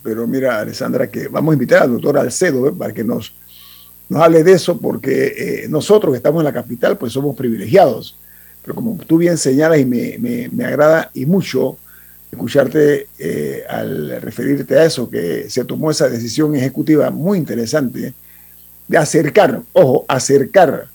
Pero 0.05 0.25
mira, 0.29 0.61
Alessandra, 0.61 1.11
que 1.11 1.27
vamos 1.27 1.51
a 1.51 1.55
invitar 1.55 1.83
al 1.83 1.91
doctor 1.91 2.19
Alcedo 2.19 2.69
¿eh? 2.69 2.73
para 2.73 2.95
que 2.95 3.03
nos, 3.03 3.33
nos 4.09 4.23
hable 4.23 4.45
de 4.45 4.53
eso, 4.53 4.79
porque 4.79 5.67
nosotros 5.69 6.13
que 6.13 6.19
estamos 6.19 6.39
en 6.39 6.45
la 6.45 6.53
capital, 6.53 6.97
pues 6.97 7.13
somos 7.13 7.35
privilegiados. 7.35 8.17
Pero 8.63 8.77
como 8.77 8.97
tú 8.99 9.19
bien 9.19 9.39
señalas 9.39 9.81
y 9.81 9.85
me, 9.85 10.19
me, 10.19 10.49
me 10.53 10.65
agrada 10.65 11.11
y 11.15 11.27
mucho, 11.27 11.79
escucharte 12.37 13.09
eh, 13.19 13.65
al 13.69 14.21
referirte 14.21 14.79
a 14.79 14.85
eso, 14.85 15.11
que 15.11 15.49
se 15.49 15.65
tomó 15.65 15.91
esa 15.91 16.09
decisión 16.09 16.55
ejecutiva 16.55 17.11
muy 17.11 17.39
interesante 17.39 18.13
de 18.87 18.99
acercar, 18.99 19.63
ojo, 19.73 20.05
acercar 20.07 20.87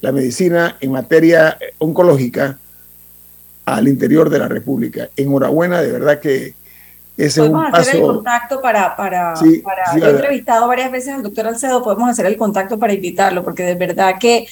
la 0.00 0.12
medicina 0.12 0.76
en 0.80 0.92
materia 0.92 1.58
oncológica 1.78 2.58
al 3.66 3.88
interior 3.88 4.30
de 4.30 4.38
la 4.38 4.48
República. 4.48 5.10
Enhorabuena, 5.16 5.82
de 5.82 5.92
verdad 5.92 6.18
que 6.18 6.54
ese 7.16 7.42
es 7.42 7.48
un 7.48 7.52
paso. 7.52 7.76
hacer 7.76 7.96
el 7.96 8.02
contacto 8.02 8.60
para, 8.60 8.96
para, 8.96 9.34
he 9.42 10.10
entrevistado 10.10 10.66
varias 10.66 10.90
veces 10.90 11.14
al 11.14 11.22
doctor 11.22 11.46
Alcedo, 11.46 11.82
podemos 11.82 12.10
hacer 12.10 12.26
el 12.26 12.36
contacto 12.36 12.78
para 12.78 12.92
invitarlo, 12.92 13.44
porque 13.44 13.62
de 13.62 13.74
verdad 13.74 14.16
que 14.18 14.46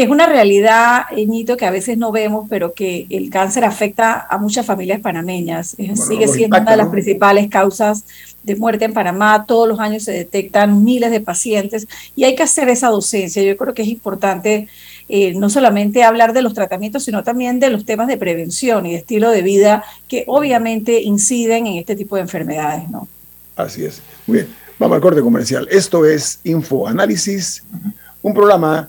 que 0.00 0.04
es 0.04 0.10
una 0.10 0.24
realidad, 0.24 1.02
Ñito, 1.14 1.58
que 1.58 1.66
a 1.66 1.70
veces 1.70 1.98
no 1.98 2.10
vemos, 2.10 2.46
pero 2.48 2.72
que 2.72 3.06
el 3.10 3.28
cáncer 3.28 3.66
afecta 3.66 4.26
a 4.30 4.38
muchas 4.38 4.64
familias 4.64 4.98
panameñas. 4.98 5.76
Sigue 5.76 6.26
siendo 6.26 6.56
una 6.56 6.70
de 6.70 6.78
las 6.78 6.88
principales 6.88 7.50
causas 7.50 8.06
de 8.42 8.56
muerte 8.56 8.86
en 8.86 8.94
Panamá. 8.94 9.44
Todos 9.46 9.68
los 9.68 9.78
años 9.78 10.04
se 10.04 10.12
detectan 10.12 10.84
miles 10.84 11.10
de 11.10 11.20
pacientes 11.20 11.86
y 12.16 12.24
hay 12.24 12.34
que 12.34 12.42
hacer 12.42 12.70
esa 12.70 12.88
docencia. 12.88 13.42
Yo 13.42 13.58
creo 13.58 13.74
que 13.74 13.82
es 13.82 13.88
importante 13.88 14.68
eh, 15.10 15.34
no 15.34 15.50
solamente 15.50 16.02
hablar 16.02 16.32
de 16.32 16.40
los 16.40 16.54
tratamientos, 16.54 17.04
sino 17.04 17.22
también 17.22 17.60
de 17.60 17.68
los 17.68 17.84
temas 17.84 18.08
de 18.08 18.16
prevención 18.16 18.86
y 18.86 18.92
de 18.92 18.96
estilo 19.00 19.30
de 19.30 19.42
vida 19.42 19.84
que 20.08 20.24
obviamente 20.28 21.02
inciden 21.02 21.66
en 21.66 21.76
este 21.76 21.94
tipo 21.94 22.16
de 22.16 22.22
enfermedades. 22.22 22.88
¿no? 22.88 23.06
Así 23.54 23.84
es. 23.84 24.00
Muy 24.26 24.38
bien. 24.38 24.48
Vamos 24.78 24.94
al 24.94 25.02
corte 25.02 25.20
comercial. 25.20 25.68
Esto 25.70 26.06
es 26.06 26.40
Infoanálisis, 26.42 27.64
un 28.22 28.32
programa 28.32 28.88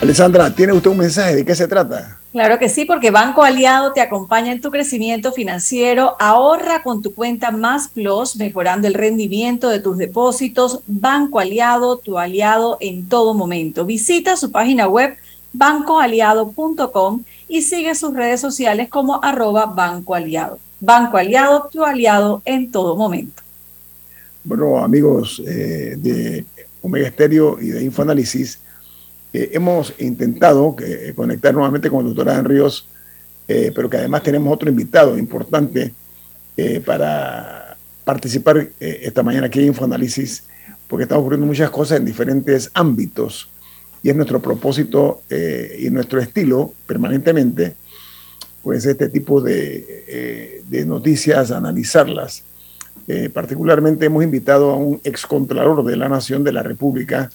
Alessandra, 0.00 0.54
¿tiene 0.54 0.72
usted 0.72 0.90
un 0.90 0.98
mensaje? 0.98 1.34
¿De 1.34 1.44
qué 1.44 1.56
se 1.56 1.66
trata? 1.66 2.18
Claro 2.30 2.58
que 2.60 2.68
sí, 2.68 2.84
porque 2.84 3.10
Banco 3.10 3.42
Aliado 3.42 3.92
te 3.92 4.00
acompaña 4.00 4.52
en 4.52 4.60
tu 4.60 4.70
crecimiento 4.70 5.32
financiero. 5.32 6.14
Ahorra 6.20 6.84
con 6.84 7.02
tu 7.02 7.14
cuenta 7.14 7.50
Más 7.50 7.88
Plus, 7.88 8.36
mejorando 8.36 8.86
el 8.86 8.94
rendimiento 8.94 9.68
de 9.68 9.80
tus 9.80 9.98
depósitos. 9.98 10.82
Banco 10.86 11.40
Aliado, 11.40 11.96
tu 11.98 12.16
aliado 12.16 12.76
en 12.80 13.08
todo 13.08 13.34
momento. 13.34 13.84
Visita 13.84 14.36
su 14.36 14.52
página 14.52 14.86
web 14.86 15.16
bancoaliado.com 15.52 17.24
y 17.48 17.62
sigue 17.62 17.94
sus 17.96 18.14
redes 18.14 18.40
sociales 18.40 18.88
como 18.88 19.22
arroba 19.24 19.66
Banco 19.66 20.14
Aliado. 20.14 20.60
Banco 20.78 21.16
Aliado, 21.16 21.68
tu 21.72 21.84
aliado 21.84 22.40
en 22.44 22.70
todo 22.70 22.94
momento. 22.94 23.42
Bueno, 24.44 24.78
amigos 24.78 25.42
eh, 25.44 25.96
de 25.98 26.44
Omega 26.82 27.08
Estéreo 27.08 27.58
y 27.60 27.70
de 27.70 27.82
Infoanálisis, 27.82 28.60
eh, 29.32 29.50
hemos 29.52 29.92
intentado 29.98 30.74
que, 30.74 31.12
conectar 31.14 31.52
nuevamente 31.52 31.90
con 31.90 32.00
el 32.00 32.06
doctor 32.14 32.30
Adán 32.30 32.46
Ríos, 32.46 32.88
eh, 33.46 33.72
pero 33.74 33.88
que 33.90 33.98
además 33.98 34.22
tenemos 34.22 34.52
otro 34.52 34.68
invitado 34.68 35.18
importante 35.18 35.92
eh, 36.56 36.80
para 36.84 37.76
participar 38.04 38.70
esta 38.80 39.22
mañana 39.22 39.46
aquí 39.48 39.60
en 39.60 39.66
Infoanálisis, 39.66 40.44
porque 40.88 41.02
están 41.02 41.18
ocurriendo 41.18 41.46
muchas 41.46 41.68
cosas 41.70 41.98
en 41.98 42.06
diferentes 42.06 42.70
ámbitos 42.72 43.50
y 44.02 44.08
es 44.08 44.16
nuestro 44.16 44.40
propósito 44.40 45.20
y 45.78 45.90
nuestro 45.90 46.18
estilo 46.18 46.72
permanentemente, 46.86 47.74
pues 48.62 48.86
este 48.86 49.10
tipo 49.10 49.42
de, 49.42 50.62
de 50.66 50.86
noticias, 50.86 51.50
analizarlas. 51.50 52.44
particularmente 53.34 54.06
hemos 54.06 54.24
invitado 54.24 54.70
a 54.70 54.76
un 54.76 55.02
excontralor 55.04 55.84
de 55.84 55.96
la 55.96 56.08
Nación 56.08 56.42
de 56.44 56.52
la 56.52 56.62
República, 56.62 57.28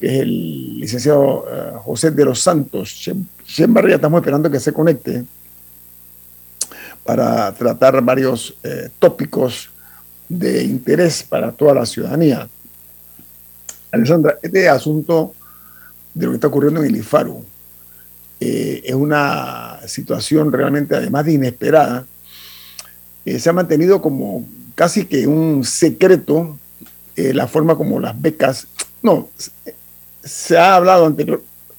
que 0.00 0.06
es 0.06 0.22
el 0.22 0.80
licenciado 0.80 1.44
eh, 1.50 1.72
José 1.82 2.10
de 2.10 2.24
los 2.24 2.40
Santos. 2.40 3.02
Siempre 3.46 3.88
ya 3.88 3.96
estamos 3.96 4.20
esperando 4.20 4.50
que 4.50 4.60
se 4.60 4.72
conecte 4.72 5.24
para 7.04 7.52
tratar 7.52 8.02
varios 8.02 8.56
eh, 8.62 8.90
tópicos 8.98 9.70
de 10.28 10.64
interés 10.64 11.22
para 11.22 11.52
toda 11.52 11.74
la 11.74 11.86
ciudadanía. 11.86 12.48
Alessandra, 13.92 14.38
este 14.42 14.68
asunto 14.68 15.34
de 16.12 16.26
lo 16.26 16.32
que 16.32 16.36
está 16.36 16.48
ocurriendo 16.48 16.82
en 16.82 16.88
el 16.88 16.96
IFARU 16.96 17.44
eh, 18.40 18.82
es 18.84 18.94
una 18.94 19.78
situación 19.86 20.52
realmente, 20.52 20.96
además 20.96 21.24
de 21.24 21.32
inesperada, 21.34 22.06
se 23.24 23.48
ha 23.48 23.52
mantenido 23.52 24.00
como 24.00 24.46
casi 24.74 25.06
que 25.06 25.26
un 25.26 25.64
secreto 25.64 26.58
la 27.16 27.48
forma 27.48 27.74
como 27.76 27.98
las 27.98 28.20
becas, 28.20 28.68
no, 29.02 29.30
se 30.26 30.58
ha 30.58 30.74
hablado 30.74 31.06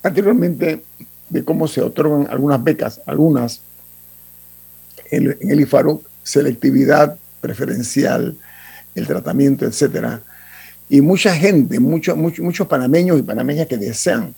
anteriormente 0.04 0.84
de 1.30 1.44
cómo 1.44 1.68
se 1.68 1.82
otorgan 1.82 2.28
algunas 2.30 2.64
becas, 2.64 3.02
algunas 3.06 3.62
en, 5.12 5.38
el 5.42 5.62
IFARO, 5.62 6.02
selectividad 6.24 7.18
preferencial, 7.42 8.36
el 8.96 9.08
tratamiento, 9.08 9.66
etcétera. 9.66 10.22
Y 10.90 11.02
mucha 11.02 11.36
gente, 11.36 11.80
muchos 11.80 12.68
panameños 12.68 13.20
y 13.20 13.24
panameñas 13.24 13.68
que 13.68 13.78
desean 13.78 14.34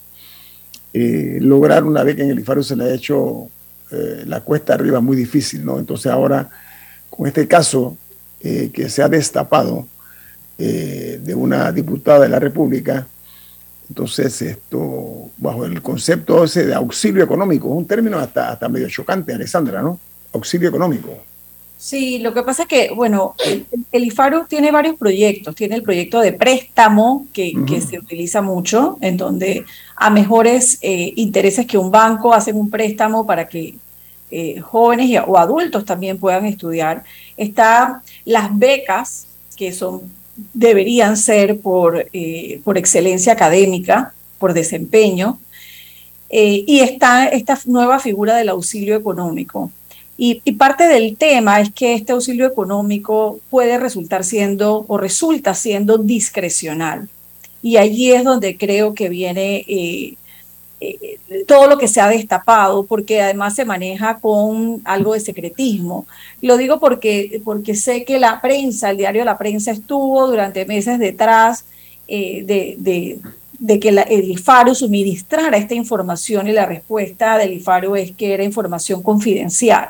eh, 0.91 1.37
lograr 1.39 1.83
una 1.83 2.03
beca 2.03 2.23
en 2.23 2.31
el 2.31 2.39
IFARO 2.39 2.63
se 2.63 2.75
le 2.75 2.85
ha 2.85 2.93
hecho 2.93 3.47
eh, 3.91 4.23
la 4.25 4.41
cuesta 4.41 4.73
arriba 4.73 4.99
muy 4.99 5.15
difícil, 5.15 5.63
¿no? 5.63 5.77
Entonces 5.77 6.11
ahora, 6.11 6.49
con 7.11 7.27
este 7.27 7.47
caso 7.47 7.95
eh, 8.41 8.71
que 8.73 8.89
se 8.89 9.03
ha 9.03 9.07
destapado 9.07 9.87
de 10.57 11.33
una 11.35 11.71
diputada 11.71 12.19
de 12.19 12.27
la 12.27 12.37
República, 12.37 13.07
entonces, 13.89 14.41
esto, 14.43 15.31
bajo 15.37 15.65
el 15.65 15.81
concepto 15.81 16.43
ese 16.43 16.67
de 16.67 16.75
auxilio 16.75 17.23
económico, 17.23 17.67
es 17.69 17.73
un 17.73 17.87
término 17.87 18.19
hasta, 18.19 18.51
hasta 18.51 18.69
medio 18.69 18.87
chocante, 18.87 19.33
Alessandra, 19.33 19.81
¿no? 19.81 19.99
Auxilio 20.31 20.69
económico. 20.69 21.17
Sí, 21.75 22.19
lo 22.19 22.33
que 22.33 22.43
pasa 22.43 22.63
es 22.63 22.67
que, 22.67 22.91
bueno, 22.93 23.35
el, 23.91 24.03
IFARU 24.03 24.45
tiene 24.47 24.69
varios 24.69 24.95
proyectos. 24.95 25.55
Tiene 25.55 25.75
el 25.75 25.81
proyecto 25.81 26.19
de 26.19 26.33
préstamo, 26.33 27.25
que, 27.33 27.53
se 27.87 27.97
utiliza 27.97 28.41
mucho, 28.41 28.97
en 29.01 29.17
donde 29.17 29.65
a 29.95 30.09
mejores 30.09 30.77
eh, 30.81 31.13
intereses 31.15 31.65
que 31.65 31.77
un 31.77 31.89
banco 31.89 32.33
hacen 32.33 32.57
un 32.57 32.69
préstamo 32.69 33.25
para 33.25 33.47
que 33.47 33.75
eh, 34.29 34.59
jóvenes 34.59 35.21
o 35.25 35.37
adultos 35.37 35.83
también 35.85 36.19
puedan 36.19 36.45
estudiar. 36.45 37.05
Está 37.37 38.03
las 38.25 38.55
becas, 38.55 39.27
que 39.55 39.71
son 39.73 40.01
deberían 40.53 41.17
ser 41.17 41.59
por, 41.59 42.07
eh, 42.13 42.61
por 42.63 42.77
excelencia 42.77 43.33
académica, 43.33 44.13
por 44.37 44.53
desempeño, 44.53 45.39
eh, 46.29 46.63
y 46.67 46.79
está 46.81 47.27
esta 47.27 47.59
nueva 47.65 47.99
figura 47.99 48.35
del 48.35 48.49
auxilio 48.49 48.95
económico. 48.95 49.71
Y, 50.21 50.35
parte 50.57 50.85
del 50.87 51.15
tema 51.15 51.61
es 51.61 51.71
que 51.71 51.93
este 51.93 52.11
auxilio 52.11 52.45
económico 52.45 53.39
puede 53.49 53.77
resultar 53.77 54.25
siendo 54.25 54.83
o 54.89 54.97
resulta 54.97 55.53
siendo 55.53 55.97
discrecional. 55.97 57.07
Y 57.61 57.77
allí 57.77 58.11
es 58.11 58.25
donde 58.25 58.57
creo 58.57 58.93
que 58.93 59.07
viene 59.07 59.65
eh, 59.67 60.15
eh, 60.81 61.19
todo 61.45 61.67
lo 61.67 61.77
que 61.77 61.89
se 61.89 61.99
ha 61.99 62.07
destapado, 62.07 62.85
porque 62.85 63.21
además 63.21 63.55
se 63.55 63.65
maneja 63.65 64.19
con 64.19 64.81
algo 64.85 65.13
de 65.13 65.19
secretismo. 65.19 66.07
Lo 66.41 66.55
digo 66.55 66.79
porque, 66.79 67.41
porque 67.43 67.75
sé 67.75 68.05
que 68.05 68.17
la 68.17 68.39
prensa, 68.39 68.89
el 68.89 68.97
diario 68.97 69.25
La 69.25 69.37
Prensa 69.37 69.71
estuvo 69.71 70.25
durante 70.27 70.65
meses 70.65 70.97
detrás 70.97 71.65
eh, 72.07 72.43
de, 72.45 73.19
de, 73.59 73.79
que 73.79 73.89
el 73.89 74.31
IFARO 74.31 74.73
suministrara 74.73 75.57
esta 75.57 75.75
información 75.75 76.47
y 76.47 76.53
la 76.53 76.65
respuesta 76.65 77.37
del 77.37 77.53
IFARO 77.53 77.97
es 77.97 78.13
que 78.13 78.33
era 78.33 78.43
información 78.43 79.03
confidencial. 79.03 79.89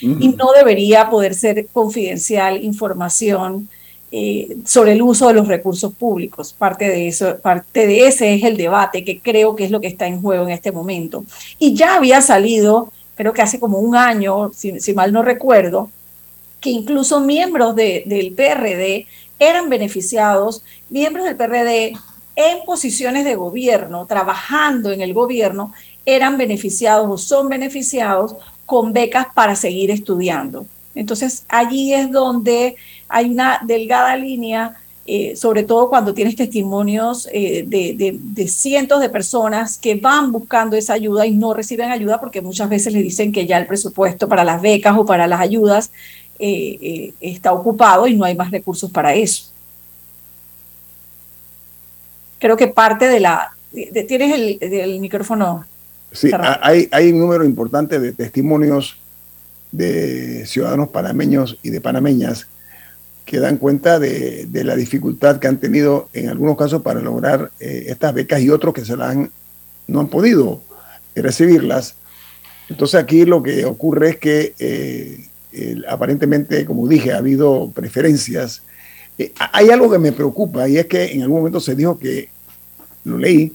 Y 0.00 0.28
no 0.28 0.52
debería 0.54 1.08
poder 1.08 1.34
ser 1.34 1.66
confidencial 1.68 2.62
información 2.62 3.68
eh, 4.16 4.58
sobre 4.64 4.92
el 4.92 5.02
uso 5.02 5.26
de 5.26 5.34
los 5.34 5.48
recursos 5.48 5.92
públicos. 5.92 6.54
Parte 6.56 6.88
de 6.88 7.08
eso, 7.08 7.36
parte 7.38 7.88
de 7.88 8.06
ese 8.06 8.32
es 8.32 8.44
el 8.44 8.56
debate 8.56 9.02
que 9.02 9.18
creo 9.18 9.56
que 9.56 9.64
es 9.64 9.72
lo 9.72 9.80
que 9.80 9.88
está 9.88 10.06
en 10.06 10.22
juego 10.22 10.44
en 10.44 10.50
este 10.50 10.70
momento. 10.70 11.24
Y 11.58 11.74
ya 11.74 11.96
había 11.96 12.20
salido, 12.20 12.92
creo 13.16 13.32
que 13.32 13.42
hace 13.42 13.58
como 13.58 13.80
un 13.80 13.96
año, 13.96 14.52
si, 14.54 14.94
mal 14.94 15.12
no 15.12 15.24
recuerdo, 15.24 15.90
que 16.60 16.70
incluso 16.70 17.18
miembros 17.18 17.74
del 17.74 18.32
PRD 18.36 19.08
eran 19.40 19.68
beneficiados, 19.68 20.62
miembros 20.90 21.24
del 21.24 21.34
PRD 21.34 21.94
en 22.36 22.64
posiciones 22.64 23.24
de 23.24 23.34
gobierno, 23.34 24.06
trabajando 24.06 24.92
en 24.92 25.00
el 25.00 25.12
gobierno, 25.12 25.72
eran 26.06 26.38
beneficiados 26.38 27.10
o 27.10 27.18
son 27.18 27.48
beneficiados 27.48 28.36
con 28.64 28.92
becas 28.92 29.26
para 29.34 29.56
seguir 29.56 29.90
estudiando. 29.90 30.66
Entonces 30.94 31.44
allí 31.48 31.92
es 31.92 32.12
donde 32.12 32.76
hay 33.08 33.30
una 33.30 33.60
delgada 33.64 34.16
línea, 34.16 34.76
eh, 35.06 35.36
sobre 35.36 35.64
todo 35.64 35.90
cuando 35.90 36.14
tienes 36.14 36.34
testimonios 36.34 37.28
eh, 37.32 37.64
de, 37.66 38.48
cientos 38.48 39.00
de 39.00 39.10
personas 39.10 39.76
que 39.76 39.96
van 39.96 40.32
buscando 40.32 40.76
esa 40.76 40.94
ayuda 40.94 41.26
y 41.26 41.32
no 41.32 41.52
reciben 41.52 41.90
ayuda 41.90 42.20
porque 42.20 42.40
muchas 42.40 42.70
veces 42.70 42.92
le 42.92 43.02
dicen 43.02 43.30
que 43.30 43.46
ya 43.46 43.58
el 43.58 43.66
presupuesto 43.66 44.28
para 44.28 44.44
las 44.44 44.62
becas 44.62 44.96
o 44.96 45.04
para 45.04 45.26
las 45.26 45.40
ayudas 45.40 45.90
eh, 46.38 47.12
está 47.20 47.52
ocupado 47.52 48.06
y 48.06 48.16
no 48.16 48.24
hay 48.24 48.34
más 48.34 48.50
recursos 48.50 48.90
para 48.90 49.14
eso. 49.14 49.50
Creo 52.38 52.56
que 52.56 52.66
parte 52.66 53.06
de 53.08 53.20
la... 53.20 53.50
¿Tienes 54.06 54.58
el, 54.60 55.00
micrófono? 55.00 55.66
Sí, 56.12 56.30
hay, 56.62 56.88
hay 56.92 57.12
un 57.12 57.18
número 57.18 57.44
importante 57.44 57.98
de 57.98 58.12
testimonios 58.12 58.96
de 59.72 60.46
ciudadanos 60.46 60.88
panameños 60.90 61.58
y 61.62 61.70
de 61.70 61.80
panameñas 61.80 62.46
que 63.24 63.40
dan 63.40 63.56
cuenta 63.56 63.98
de, 63.98 64.48
la 64.52 64.76
dificultad 64.76 65.38
que 65.38 65.48
han 65.48 65.58
tenido 65.58 66.08
en 66.12 66.28
algunos 66.28 66.56
casos 66.56 66.82
para 66.82 67.00
lograr 67.00 67.50
eh, 67.60 67.86
estas 67.88 68.12
becas 68.14 68.40
y 68.40 68.50
otros 68.50 68.74
que 68.74 68.84
se 68.84 68.96
las 68.96 69.10
han, 69.10 69.30
no 69.86 70.00
han 70.00 70.08
podido 70.08 70.62
recibirlas. 71.14 71.94
Entonces 72.68 73.00
aquí 73.00 73.24
lo 73.24 73.42
que 73.42 73.64
ocurre 73.64 74.10
es 74.10 74.16
que 74.16 74.54
eh, 74.58 75.28
aparentemente, 75.88 76.64
como 76.64 76.88
dije, 76.88 77.12
ha 77.12 77.18
habido 77.18 77.70
preferencias. 77.74 78.62
Eh, 79.18 79.32
hay 79.52 79.70
algo 79.70 79.90
que 79.90 79.98
me 79.98 80.12
preocupa 80.12 80.68
y 80.68 80.78
es 80.78 80.86
que 80.86 81.12
en 81.12 81.22
algún 81.22 81.38
momento 81.38 81.60
se 81.60 81.74
dijo 81.74 81.98
que, 81.98 82.28
lo 83.04 83.18
leí, 83.18 83.52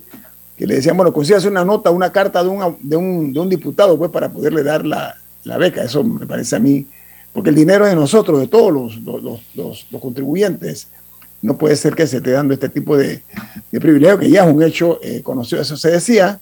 que 0.57 0.65
le 0.65 0.75
decían, 0.75 0.95
bueno, 0.95 1.11
consigas 1.11 1.45
una 1.45 1.65
nota, 1.65 1.89
una 1.89 2.11
carta 2.11 2.43
de, 2.43 2.49
de, 2.81 2.95
un, 2.95 3.33
de 3.33 3.39
un, 3.39 3.49
diputado 3.49 3.97
pues, 3.97 4.11
para 4.11 4.29
poderle 4.29 4.63
dar 4.63 4.85
la, 4.85 5.15
la, 5.43 5.57
beca. 5.57 5.83
Eso 5.83 6.03
me 6.03 6.25
parece 6.25 6.55
a 6.55 6.59
mí, 6.59 6.85
porque 7.33 7.49
el 7.49 7.55
dinero 7.55 7.85
es 7.85 7.91
de 7.91 7.95
nosotros, 7.95 8.39
de 8.39 8.47
todos 8.47 8.73
los, 8.73 8.97
los, 9.03 9.85
los, 9.91 10.01
contribuyentes. 10.01 10.87
No 11.41 11.57
puede 11.57 11.75
ser 11.75 11.95
que 11.95 12.07
se 12.07 12.17
esté 12.17 12.31
dando 12.31 12.53
este 12.53 12.69
tipo 12.69 12.97
de, 12.97 13.21
de 13.71 13.79
privilegio, 13.79 14.19
que 14.19 14.29
ya 14.29 14.45
es 14.45 14.53
un 14.53 14.61
hecho 14.61 14.99
eh, 15.01 15.21
conocido, 15.21 15.61
eso 15.61 15.77
se 15.77 15.91
decía, 15.91 16.39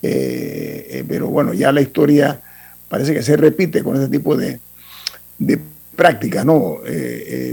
eh, 0.00 0.86
eh, 0.90 1.04
pero 1.06 1.28
bueno, 1.28 1.52
ya 1.52 1.70
la 1.70 1.82
historia 1.82 2.40
parece 2.88 3.12
que 3.12 3.22
se 3.22 3.36
repite 3.36 3.82
con 3.82 3.96
ese 3.96 4.08
tipo 4.08 4.36
de, 4.36 4.58
de 5.38 5.60
prácticas, 5.96 6.46
¿no? 6.46 6.78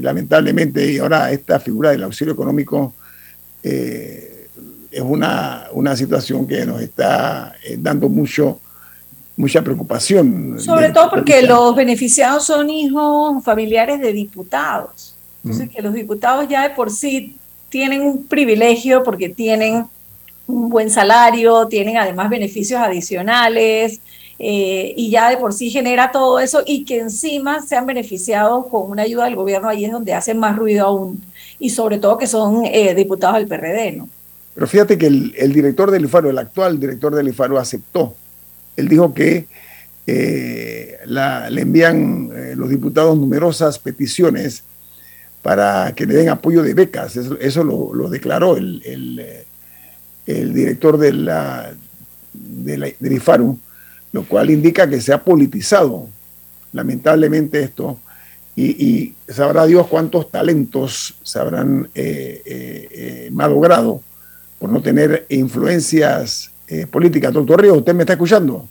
lamentablemente, 0.01 0.89
y 0.89 0.97
ahora 0.97 1.31
esta 1.31 1.59
figura 1.59 1.91
del 1.91 2.03
auxilio 2.03 2.33
económico 2.33 2.93
es 3.61 5.01
una, 5.01 5.67
una 5.73 5.95
situación 5.95 6.47
que 6.47 6.65
nos 6.65 6.81
está 6.81 7.53
dando 7.77 8.07
mucho 8.07 8.61
mucha 9.39 9.61
preocupación. 9.61 10.59
Sobre 10.59 10.91
todo 10.91 11.09
porque 11.09 11.41
los 11.43 11.73
beneficiados 11.73 12.45
son 12.45 12.69
hijos 12.69 13.41
familiares 13.41 14.01
de 14.01 14.11
diputados. 14.11 15.15
Entonces, 15.43 15.69
que 15.69 15.81
los 15.81 15.93
diputados 15.93 16.49
ya 16.49 16.67
de 16.67 16.75
por 16.75 16.91
sí 16.91 17.37
tienen 17.69 18.01
un 18.01 18.25
privilegio 18.25 19.01
porque 19.01 19.29
tienen 19.29 19.85
un 20.45 20.67
buen 20.69 20.89
salario, 20.89 21.67
tienen 21.67 21.95
además 21.95 22.29
beneficios 22.29 22.81
adicionales 22.81 24.01
eh, 24.39 24.93
y 24.97 25.09
ya 25.09 25.29
de 25.29 25.37
por 25.37 25.53
sí 25.53 25.69
genera 25.69 26.11
todo 26.11 26.41
eso 26.41 26.61
y 26.65 26.83
que 26.83 26.99
encima 26.99 27.61
sean 27.61 27.85
beneficiados 27.85 28.67
con 28.67 28.91
una 28.91 29.03
ayuda 29.03 29.23
del 29.23 29.37
gobierno, 29.37 29.69
ahí 29.69 29.85
es 29.85 29.91
donde 29.91 30.13
hacen 30.13 30.37
más 30.37 30.57
ruido 30.57 30.85
aún 30.85 31.23
y 31.59 31.69
sobre 31.69 31.97
todo 31.97 32.17
que 32.17 32.27
son 32.27 32.65
eh, 32.65 32.93
diputados 32.93 33.37
del 33.37 33.47
PRD, 33.47 33.93
¿no? 33.93 34.09
Pero 34.53 34.67
fíjate 34.67 34.97
que 34.97 35.07
el, 35.07 35.53
director 35.53 35.89
del 35.91 36.03
IFARO, 36.03 36.29
el 36.29 36.37
actual 36.37 36.77
director 36.77 37.15
del 37.15 37.29
IFARO 37.29 37.57
aceptó. 37.57 38.15
Él 38.79 38.87
dijo 38.87 39.13
que 39.13 39.47
eh, 40.07 40.97
le 41.05 41.61
envían 41.61 42.29
los 42.55 42.69
diputados 42.69 43.17
numerosas 43.17 43.77
peticiones 43.79 44.63
para 45.41 45.93
que 45.95 46.05
le 46.05 46.15
den 46.15 46.29
apoyo 46.29 46.63
de 46.63 46.73
becas. 46.73 47.15
Eso, 47.15 47.63
lo, 47.63 48.09
declaró 48.09 48.57
el, 48.57 48.81
el, 50.25 50.53
director 50.53 50.97
de 50.97 51.13
la, 51.13 51.73
de 52.33 52.77
la, 52.77 52.87
del 52.99 53.13
IFARU, 53.13 53.59
lo 54.11 54.23
cual 54.23 54.49
indica 54.49 54.89
que 54.89 55.01
se 55.01 55.13
ha 55.13 55.23
politizado 55.23 56.09
lamentablemente 56.71 57.61
esto 57.61 57.99
y, 58.55 59.15
sabrá 59.27 59.65
Dios 59.65 59.87
cuántos 59.87 60.31
talentos 60.31 61.15
se 61.23 61.39
habrán 61.39 61.89
eh, 61.95 62.41
eh, 62.45 62.87
eh, 62.91 63.29
malogrado 63.31 64.01
por 64.57 64.69
no 64.69 64.81
tener 64.81 65.25
influencias 65.29 66.51
políticas. 66.91 67.33
Doctor 67.33 67.61
Río, 67.61 67.75
¿usted 67.75 67.93
me 67.93 68.03
está 68.03 68.13
escuchando? 68.13 68.67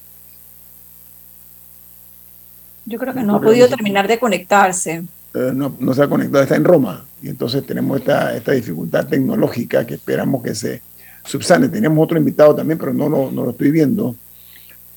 Yo 2.88 2.98
creo 2.98 3.12
que 3.12 3.22
no 3.22 3.36
ha 3.36 3.40
podido 3.40 3.68
terminar 3.68 4.08
de 4.08 4.18
conectarse. 4.18 5.04
Eh, 5.34 5.52
no, 5.54 5.92
se 5.92 6.02
ha 6.02 6.08
conectado, 6.08 6.42
está 6.42 6.56
en 6.56 6.64
Roma. 6.64 7.04
Y 7.22 7.28
entonces 7.28 7.66
tenemos 7.66 8.00
esta, 8.00 8.34
esta 8.34 8.52
dificultad 8.52 9.06
tecnológica 9.06 9.86
que 9.86 9.94
esperamos 9.94 10.42
que 10.42 10.54
se 10.54 10.80
subsane. 11.22 11.68
Tenemos 11.68 12.02
otro 12.02 12.16
invitado 12.16 12.54
también, 12.54 12.78
pero 12.78 12.94
no, 12.94 13.08
no, 13.08 13.30
lo 13.30 13.50
estoy 13.50 13.70
viendo. 13.70 14.16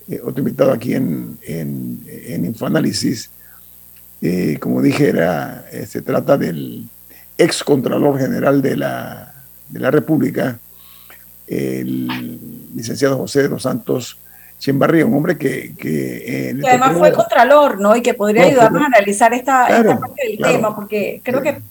Eh, 0.07 0.21
otro 0.23 0.39
invitado 0.39 0.71
aquí 0.71 0.93
en, 0.93 1.37
en, 1.41 2.01
en 2.07 2.45
Infoanálisis. 2.45 3.29
Eh, 4.21 4.57
como 4.61 4.81
dije, 4.81 5.09
era, 5.09 5.65
se 5.85 6.01
trata 6.01 6.37
del 6.37 6.87
ex 7.37 7.61
Contralor 7.61 8.17
General 8.17 8.61
de 8.61 8.77
la, 8.77 9.33
de 9.67 9.79
la 9.79 9.91
República, 9.91 10.59
el 11.47 12.07
licenciado 12.73 13.17
José 13.17 13.43
de 13.43 13.49
los 13.49 13.63
Santos 13.63 14.17
Chimbarría, 14.62 15.07
un 15.07 15.15
hombre 15.15 15.39
que... 15.39 15.73
Que, 15.75 16.55
además 16.67 16.95
fue 16.95 17.12
contralor, 17.12 17.79
¿no? 17.79 17.95
Y 17.95 18.03
que 18.03 18.13
podría 18.13 18.43
ayudarnos 18.43 18.84
a 18.84 18.86
analizar 18.86 19.34
esta, 19.34 19.67
parte 19.67 20.27
del 20.27 20.38
tema, 20.38 20.75
porque 20.75 21.19
creo 21.23 21.41
que, 21.41 21.62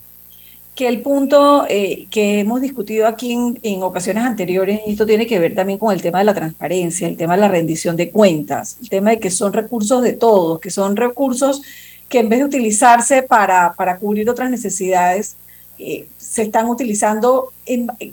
que 0.75 0.87
el 0.89 1.01
punto 1.01 1.65
eh, 1.69 2.07
que 2.09 2.39
hemos 2.39 2.59
discutido 2.59 3.07
aquí 3.07 3.31
en, 3.63 3.83
ocasiones 3.83 4.25
anteriores, 4.25 4.81
y 4.85 4.91
esto 4.91 5.05
tiene 5.05 5.25
que 5.25 5.39
ver 5.39 5.55
también 5.55 5.79
con 5.79 5.93
el 5.93 6.01
tema 6.01 6.19
de 6.19 6.25
la 6.25 6.33
transparencia, 6.33 7.07
el 7.07 7.15
tema 7.15 7.35
de 7.35 7.41
la 7.41 7.47
rendición 7.47 7.95
de 7.95 8.09
cuentas, 8.09 8.77
el 8.81 8.89
tema 8.89 9.11
de 9.11 9.19
que 9.19 9.31
son 9.31 9.53
recursos 9.53 10.03
de 10.03 10.11
todos, 10.11 10.59
que 10.59 10.69
son 10.69 10.97
recursos 10.97 11.61
que 12.09 12.19
en 12.19 12.27
vez 12.27 12.39
de 12.39 12.45
utilizarse 12.45 13.23
para, 13.23 13.71
para 13.73 13.97
cubrir 13.99 14.29
otras 14.29 14.49
necesidades, 14.49 15.37
eh, 15.83 16.07
se 16.15 16.43
están 16.43 16.67
utilizando 16.67 17.51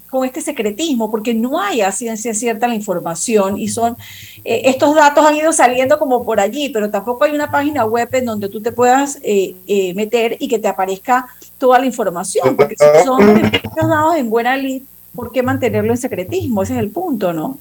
con 0.08 0.24
este 0.24 0.40
secretismo, 0.40 1.10
porque 1.10 1.34
no 1.34 1.60
hay 1.60 1.82
a 1.82 1.92
ciencia 1.92 2.32
cierta 2.32 2.66
la 2.66 2.74
información 2.74 3.58
y 3.60 3.68
son, 3.68 3.94
eh, 4.42 4.62
estos 4.64 4.94
datos 4.94 5.24
han 5.26 5.36
ido 5.36 5.52
saliendo 5.52 5.98
como 5.98 6.24
por 6.24 6.40
allí, 6.40 6.70
pero 6.70 6.90
tampoco 6.90 7.24
hay 7.24 7.32
una 7.32 7.50
página 7.50 7.84
web 7.84 8.08
en 8.12 8.24
donde 8.24 8.48
tú 8.48 8.62
te 8.62 8.72
puedas 8.72 9.18
eh, 9.22 9.54
meter 9.94 10.38
y 10.40 10.48
que 10.48 10.58
te 10.58 10.66
aparezca 10.66 11.26
toda 11.58 11.78
la 11.78 11.84
información, 11.84 12.56
porque 12.56 12.74
si 12.76 13.04
son 13.04 13.50
dados 13.76 14.16
en 14.16 14.30
buena 14.30 14.56
lid, 14.56 14.82
¿por 15.14 15.30
qué 15.30 15.42
mantenerlo 15.42 15.92
en 15.92 15.98
secretismo? 15.98 16.62
Ese 16.62 16.72
es 16.72 16.78
el 16.78 16.88
punto, 16.88 17.34
¿no? 17.34 17.58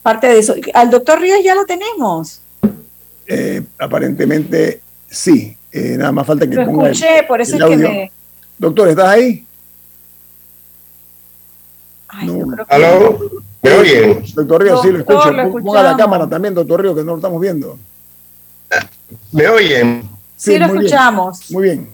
Parte 0.00 0.28
de 0.28 0.38
eso. 0.38 0.54
Al 0.74 0.90
doctor 0.90 1.20
Ríos 1.20 1.40
ya 1.42 1.56
lo 1.56 1.66
tenemos. 1.66 2.40
aparentemente 3.78 4.80
sí. 5.10 5.56
nada 5.72 6.12
más 6.12 6.24
falta 6.24 6.48
que 6.48 6.54
lo 6.54 6.62
escuché, 6.62 7.24
por 7.26 7.40
eso 7.40 7.56
es 7.56 7.64
que 7.64 7.76
me 7.76 8.19
Doctor, 8.60 8.88
¿estás 8.88 9.08
ahí? 9.08 9.46
no. 12.24 12.56
¿Aló? 12.68 13.18
¿Me 13.62 13.72
oyen? 13.72 14.22
Doctor 14.34 14.62
Río, 14.62 14.82
sí, 14.82 14.90
lo 14.90 14.98
escucho. 14.98 15.32
Ponga 15.64 15.82
la 15.82 15.96
cámara 15.96 16.28
también, 16.28 16.54
doctor 16.54 16.82
Río, 16.82 16.94
que 16.94 17.00
no 17.00 17.12
lo 17.12 17.16
estamos 17.16 17.40
viendo. 17.40 17.78
¿Me 19.32 19.48
oyen? 19.48 20.06
Sí, 20.36 20.58
lo 20.58 20.66
escuchamos. 20.66 21.50
Muy 21.50 21.62
bien. 21.62 21.90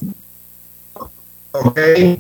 Ok. 1.53 1.79
Eh, 1.79 2.19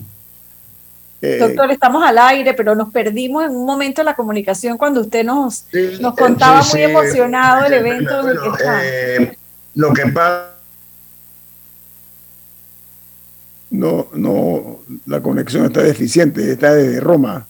doctor, 1.40 1.72
estamos 1.72 2.04
al 2.04 2.16
aire, 2.18 2.54
pero 2.54 2.76
nos 2.76 2.90
perdimos 2.90 3.44
en 3.44 3.50
un 3.50 3.66
momento 3.66 4.04
la 4.04 4.14
comunicación 4.14 4.78
cuando 4.78 5.00
usted 5.00 5.24
nos, 5.24 5.64
nos 5.98 6.14
contaba 6.14 6.62
muy 6.62 6.82
emocionado 6.82 7.64
el 7.64 7.72
evento 7.72 8.20
en 8.20 8.28
el 8.28 8.40
que 8.40 8.48
está. 8.48 8.80
Eh, 8.84 9.38
lo 9.74 9.92
que 9.92 10.06
pasa 10.06 10.55
no, 13.76 14.08
no, 14.14 14.80
la 15.06 15.20
conexión 15.20 15.66
está 15.66 15.82
deficiente, 15.82 16.50
está 16.52 16.74
desde 16.74 17.00
Roma. 17.00 17.46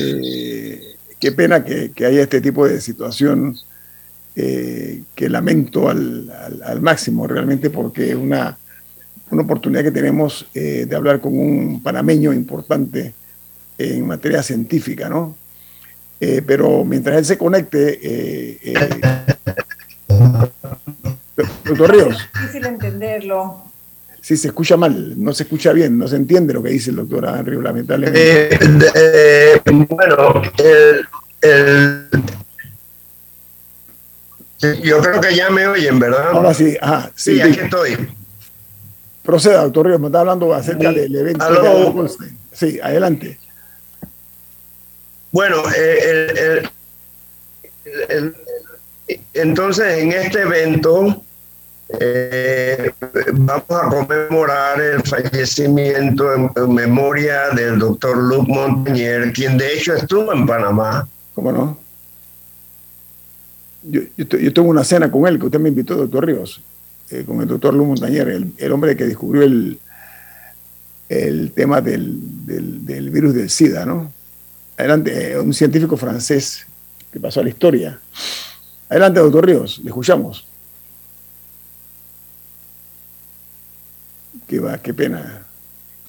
Eh, 0.00 0.96
qué 1.18 1.32
pena 1.32 1.64
que, 1.64 1.92
haya 2.04 2.22
este 2.22 2.40
tipo 2.40 2.66
de 2.66 2.80
situación 2.80 3.56
eh, 4.36 5.02
que 5.14 5.28
lamento 5.28 5.88
al, 5.88 6.30
máximo 6.80 7.26
realmente 7.26 7.70
porque 7.70 8.10
es 8.10 8.16
una, 8.16 8.58
una 9.30 9.42
oportunidad 9.42 9.82
que 9.82 9.90
tenemos 9.90 10.46
eh, 10.54 10.86
de 10.88 10.96
hablar 10.96 11.20
con 11.20 11.38
un 11.38 11.82
panameño 11.82 12.32
importante 12.32 13.14
en 13.78 14.06
materia 14.06 14.42
científica, 14.42 15.08
¿no? 15.08 15.36
pero 16.46 16.86
mientras 16.86 17.18
él 17.18 17.24
se 17.26 17.36
conecte, 17.36 18.62
doctor 21.66 21.92
Ríos. 21.92 22.16
Es 22.16 22.40
difícil 22.40 22.64
entenderlo 22.64 23.73
sí 24.24 24.38
se 24.38 24.48
escucha 24.48 24.78
mal, 24.78 25.22
no 25.22 25.34
se 25.34 25.42
escucha 25.42 25.70
bien, 25.74 25.98
no 25.98 26.08
se 26.08 26.16
entiende 26.16 26.54
lo 26.54 26.62
que 26.62 26.70
dice 26.70 26.88
el 26.88 26.96
doctor 26.96 27.26
Henry, 27.28 27.60
lamentablemente. 27.60 28.54
Eh, 28.54 28.58
eh, 28.94 29.60
bueno, 29.66 30.40
yo 34.82 35.00
creo 35.02 35.20
que 35.20 35.36
ya 35.36 35.50
me 35.50 35.66
oyen, 35.66 35.98
¿verdad? 35.98 36.30
Ahora 36.30 36.54
sí, 36.54 36.74
ajá. 36.80 37.12
Sí, 37.14 37.38
aquí 37.38 37.60
estoy. 37.60 38.08
Proceda, 39.22 39.62
doctor 39.64 39.88
Ríos, 39.88 40.00
me 40.00 40.06
está 40.06 40.20
hablando 40.20 40.54
acerca 40.54 40.90
del 40.90 41.14
evento. 41.14 42.16
Sí, 42.50 42.80
adelante. 42.82 43.38
Bueno, 45.32 45.64
eh, 45.76 46.62
entonces 49.34 49.98
en 49.98 50.12
este 50.12 50.40
evento 50.40 51.22
eh, 51.88 52.92
vamos 53.32 53.64
a 53.70 53.88
conmemorar 53.88 54.80
el 54.80 55.02
fallecimiento 55.02 56.32
en, 56.32 56.74
memoria 56.74 57.50
del 57.50 57.78
doctor 57.78 58.16
Luc 58.16 58.48
Montañer, 58.48 59.32
quien 59.32 59.58
de 59.58 59.74
hecho 59.74 59.94
estuvo 59.94 60.32
en 60.32 60.46
Panamá. 60.46 61.06
¿Cómo 61.34 61.52
no? 61.52 61.78
Yo, 63.82 64.00
yo, 64.16 64.52
tuve 64.52 64.68
una 64.68 64.84
cena 64.84 65.10
con 65.10 65.26
él, 65.26 65.38
que 65.38 65.46
usted 65.46 65.60
me 65.60 65.68
invitó, 65.68 65.94
doctor 65.94 66.24
Ríos, 66.24 66.62
eh, 67.10 67.24
con 67.26 67.42
el 67.42 67.48
doctor 67.48 67.74
Luc 67.74 67.86
Montañer, 67.86 68.28
el, 68.56 68.72
hombre 68.72 68.96
que 68.96 69.04
descubrió 69.04 69.42
el, 69.42 69.78
el 71.10 71.52
tema 71.52 71.82
del, 71.82 72.18
del, 72.46 73.10
virus 73.10 73.34
del 73.34 73.50
SIDA, 73.50 73.84
¿no? 73.84 74.10
Adelante, 74.78 75.32
eh, 75.32 75.38
un 75.38 75.52
científico 75.52 75.98
francés 75.98 76.66
que 77.12 77.20
pasó 77.20 77.40
a 77.40 77.42
la 77.42 77.50
historia. 77.50 78.00
Adelante, 78.88 79.20
doctor 79.20 79.46
Ríos, 79.46 79.80
le 79.82 79.90
escuchamos. 79.90 80.46
Qué 84.46 84.60
va, 84.60 84.78
qué 84.78 84.94
pena. 84.94 85.44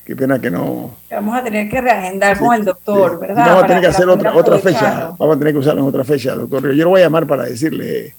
Qué 0.05 0.15
pena 0.15 0.39
que 0.39 0.51
no. 0.51 0.95
Vamos 1.09 1.35
a 1.35 1.43
tener 1.43 1.67
que 1.67 1.81
reagendar 1.81 2.37
con 2.37 2.53
el 2.53 2.63
doctor, 2.63 3.19
¿verdad? 3.19 3.43
Vamos 3.43 3.63
a 3.63 3.67
tener 3.67 3.81
que 3.81 3.87
hacer 3.87 4.07
otra, 4.07 4.35
otra 4.35 4.59
fecha. 4.59 5.15
Vamos 5.17 5.35
a 5.35 5.39
tener 5.39 5.53
que 5.53 5.59
usarlo 5.59 5.81
en 5.81 5.87
otra 5.87 6.03
fecha, 6.03 6.35
doctor. 6.35 6.71
Yo 6.73 6.83
lo 6.83 6.91
voy 6.91 7.01
a 7.01 7.05
llamar 7.05 7.25
para 7.25 7.45
decirle, 7.45 8.13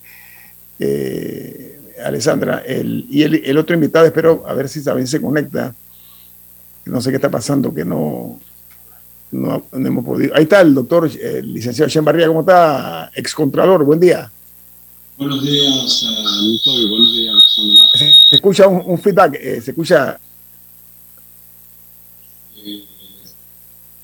eh, 0.81 1.81
Alessandra, 2.05 2.63
el, 2.67 3.07
y 3.09 3.23
el, 3.23 3.57
otro 3.57 3.75
invitado, 3.75 4.05
espero 4.05 4.45
a 4.49 4.55
ver 4.55 4.69
si 4.69 4.83
también 4.83 5.07
se 5.07 5.21
conecta. 5.21 5.77
No 6.87 7.01
sé 7.01 7.11
qué 7.11 7.17
está 7.17 7.31
pasando, 7.31 7.73
que 7.73 7.85
no, 7.85 8.41
no, 9.31 9.63
hemos 9.73 10.05
podido. 10.05 10.35
Ahí 10.35 10.43
está 10.43 10.63
el 10.63 10.75
doctor, 10.75 11.09
el 11.21 11.55
licenciado 11.55 12.03
Barría, 12.03 12.27
¿cómo 12.27 12.41
está? 12.41 13.13
Excontralor, 13.15 13.85
buen 13.85 14.01
día. 14.01 14.29
Buenos 15.19 15.43
días, 15.43 16.03
uh, 16.03 16.89
buenos 16.89 17.13
días, 17.13 17.33
Alessandra. 17.33 17.85
Se, 18.29 18.37
escucha 18.37 18.69
un, 18.69 18.99
feedback, 18.99 19.35
eh, 19.41 19.63
se 19.63 19.71
escucha 19.71 20.21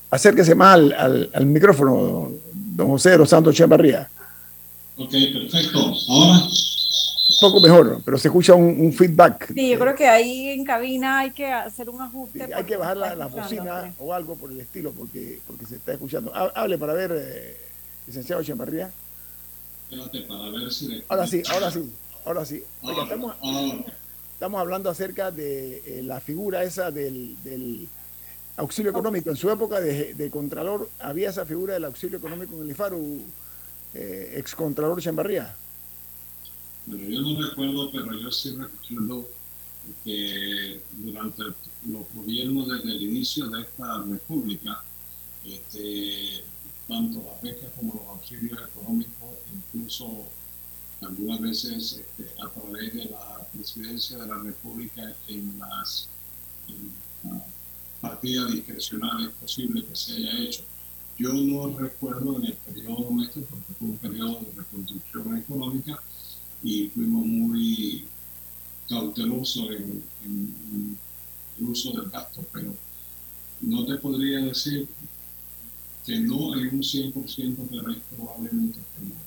acérquese 0.09 0.55
más 0.55 0.73
al, 0.73 1.29
al, 1.31 1.45
micrófono, 1.45 2.31
don 2.51 2.87
José 2.87 3.11
de 3.11 3.19
los 3.19 3.29
Santos 3.29 3.55
Chavarría. 3.55 4.09
Ok, 4.97 5.11
perfecto. 5.11 5.93
Ahora. 6.09 6.47
Un 7.25 7.51
poco 7.51 7.61
mejor, 7.61 8.01
pero 8.03 8.17
se 8.17 8.27
escucha 8.27 8.53
un, 8.55 8.91
feedback. 8.91 9.53
Sí, 9.53 9.69
yo 9.69 9.79
creo 9.79 9.95
que 9.95 10.07
ahí 10.07 10.49
en 10.49 10.63
cabina 10.63 11.19
hay 11.19 11.31
que 11.31 11.51
hacer 11.51 11.89
un 11.89 12.01
ajuste. 12.01 12.53
hay 12.53 12.63
que 12.63 12.75
bajar 12.75 12.97
la, 12.97 13.27
bocina 13.27 13.93
o 13.99 14.13
algo 14.13 14.35
por 14.35 14.51
el 14.51 14.59
estilo, 14.59 14.91
porque, 14.91 15.39
porque 15.45 15.65
se 15.65 15.75
está 15.75 15.93
escuchando. 15.93 16.33
Hable 16.33 16.77
para 16.77 16.93
ver, 16.93 17.11
eh, 17.15 17.57
licenciado 18.07 18.43
Chavarría. 18.43 18.91
Espérate, 19.93 20.21
para 20.21 20.49
ver 20.49 20.71
si. 20.71 21.03
Ahora 21.07 21.27
sí, 21.27 21.43
ahora 21.49 21.71
sí, 21.71 21.93
ahora 22.25 22.45
sí. 22.45 22.63
estamos, 22.81 23.35
estamos, 24.33 24.59
hablando 24.59 24.89
acerca 24.89 25.31
de 25.31 25.83
eh, 25.85 26.03
la 26.03 26.19
figura 26.19 26.63
esa 26.63 26.91
del 26.91 27.87
auxilio 28.57 28.91
económico. 28.91 29.29
En 29.29 29.35
su 29.35 29.49
época 29.49 29.79
de, 29.79 30.29
Contralor 30.31 30.89
había 30.99 31.29
esa 31.29 31.45
figura 31.45 31.75
del 31.75 31.85
auxilio 31.85 32.17
económico 32.17 32.55
en 32.55 32.63
el 32.63 32.71
IFARU, 32.71 33.21
eh, 33.93 34.35
ex 34.37 34.55
Contralor 34.55 35.01
Chambarría. 35.01 35.55
Bueno, 36.85 37.03
yo 37.07 37.21
no 37.21 37.41
recuerdo, 37.41 37.91
pero 37.91 38.13
yo 38.13 38.31
sí 38.31 38.55
recuerdo 38.57 39.27
que 40.03 40.81
durante 40.97 41.43
los 41.87 42.05
gobiernos 42.13 42.67
desde 42.67 42.91
el 42.95 43.03
inicio 43.03 43.47
de 43.49 43.61
esta 43.61 44.03
república, 44.03 44.83
este, 45.45 46.43
tanto 46.87 47.23
las 47.25 47.41
becas 47.41 47.69
como 47.77 47.93
los 47.93 48.03
auxilios 48.07 48.59
económicos, 48.69 49.22
incluso 49.53 50.25
algunas 51.01 51.41
veces 51.41 51.99
este, 51.99 52.31
a 52.41 52.49
través 52.49 52.93
de 52.93 53.05
la 53.05 53.47
presidencia 53.53 54.17
de 54.17 54.27
la 54.27 54.37
república 54.37 55.15
en 55.27 55.59
las 55.59 56.07
partidas 58.01 58.51
discrecionales 58.51 59.29
posible 59.39 59.85
que 59.85 59.95
se 59.95 60.13
haya 60.13 60.39
hecho. 60.39 60.63
Yo 61.17 61.33
no 61.33 61.77
recuerdo 61.77 62.37
en 62.39 62.47
el 62.47 62.53
periodo 62.53 63.09
nuestro, 63.11 63.43
porque 63.43 63.73
fue 63.79 63.87
un 63.89 63.97
periodo 63.97 64.39
de 64.41 64.61
reconstrucción 64.61 65.37
económica 65.37 65.99
y 66.63 66.87
fuimos 66.89 67.25
muy 67.25 68.07
cautelosos 68.89 69.69
en, 69.69 70.97
el 71.59 71.65
uso 71.65 71.91
del 71.91 72.09
gasto, 72.09 72.43
pero 72.51 72.73
no 73.61 73.85
te 73.85 73.95
podría 73.97 74.39
decir 74.39 74.87
que 76.05 76.19
no 76.19 76.53
hay 76.53 76.63
un 76.63 76.81
100%, 76.81 77.55
pero 77.69 77.91
es 77.91 77.97
probablemente 78.15 78.79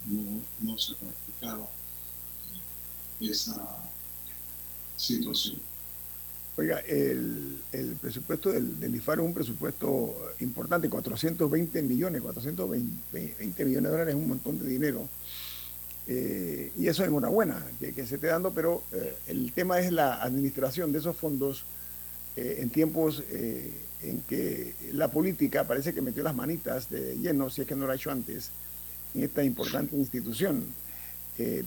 no, 0.06 0.40
no 0.60 0.78
se 0.78 0.94
practicaba 0.94 1.68
esa 3.20 3.78
situación. 4.96 5.56
Oiga, 6.58 6.78
el, 6.80 7.60
presupuesto 8.00 8.50
del, 8.50 8.80
del, 8.80 8.94
IFAR 8.94 9.18
es 9.18 9.24
un 9.24 9.34
presupuesto 9.34 10.32
importante, 10.40 10.88
420 10.88 11.82
millones, 11.82 12.22
420 12.22 13.64
millones 13.64 13.82
de 13.82 13.90
dólares 13.90 14.14
es 14.14 14.20
un 14.20 14.28
montón 14.28 14.58
de 14.58 14.66
dinero. 14.66 15.06
Eh, 16.08 16.72
y 16.78 16.86
eso 16.86 17.02
es 17.02 17.08
enhorabuena 17.08 17.62
que, 17.80 17.92
que 17.92 18.06
se 18.06 18.14
esté 18.14 18.28
dando, 18.28 18.52
pero 18.52 18.84
eh, 18.92 19.16
el 19.26 19.52
tema 19.52 19.80
es 19.80 19.92
la 19.92 20.22
administración 20.22 20.92
de 20.92 20.98
esos 21.00 21.16
fondos 21.16 21.64
eh, 22.36 22.58
en 22.60 22.70
tiempos 22.70 23.22
en 24.02 24.20
que 24.28 24.74
la 24.92 25.10
política 25.10 25.66
parece 25.66 25.94
que 25.94 26.02
metió 26.02 26.22
las 26.22 26.34
manitas 26.34 26.88
de 26.90 27.16
lleno, 27.18 27.50
si 27.50 27.62
es 27.62 27.66
que 27.66 27.74
no 27.74 27.86
lo 27.86 27.92
ha 27.92 27.96
hecho 27.96 28.10
antes, 28.10 28.50
en 29.14 29.24
esta 29.24 29.42
importante 29.42 29.96
institución. 29.96 30.64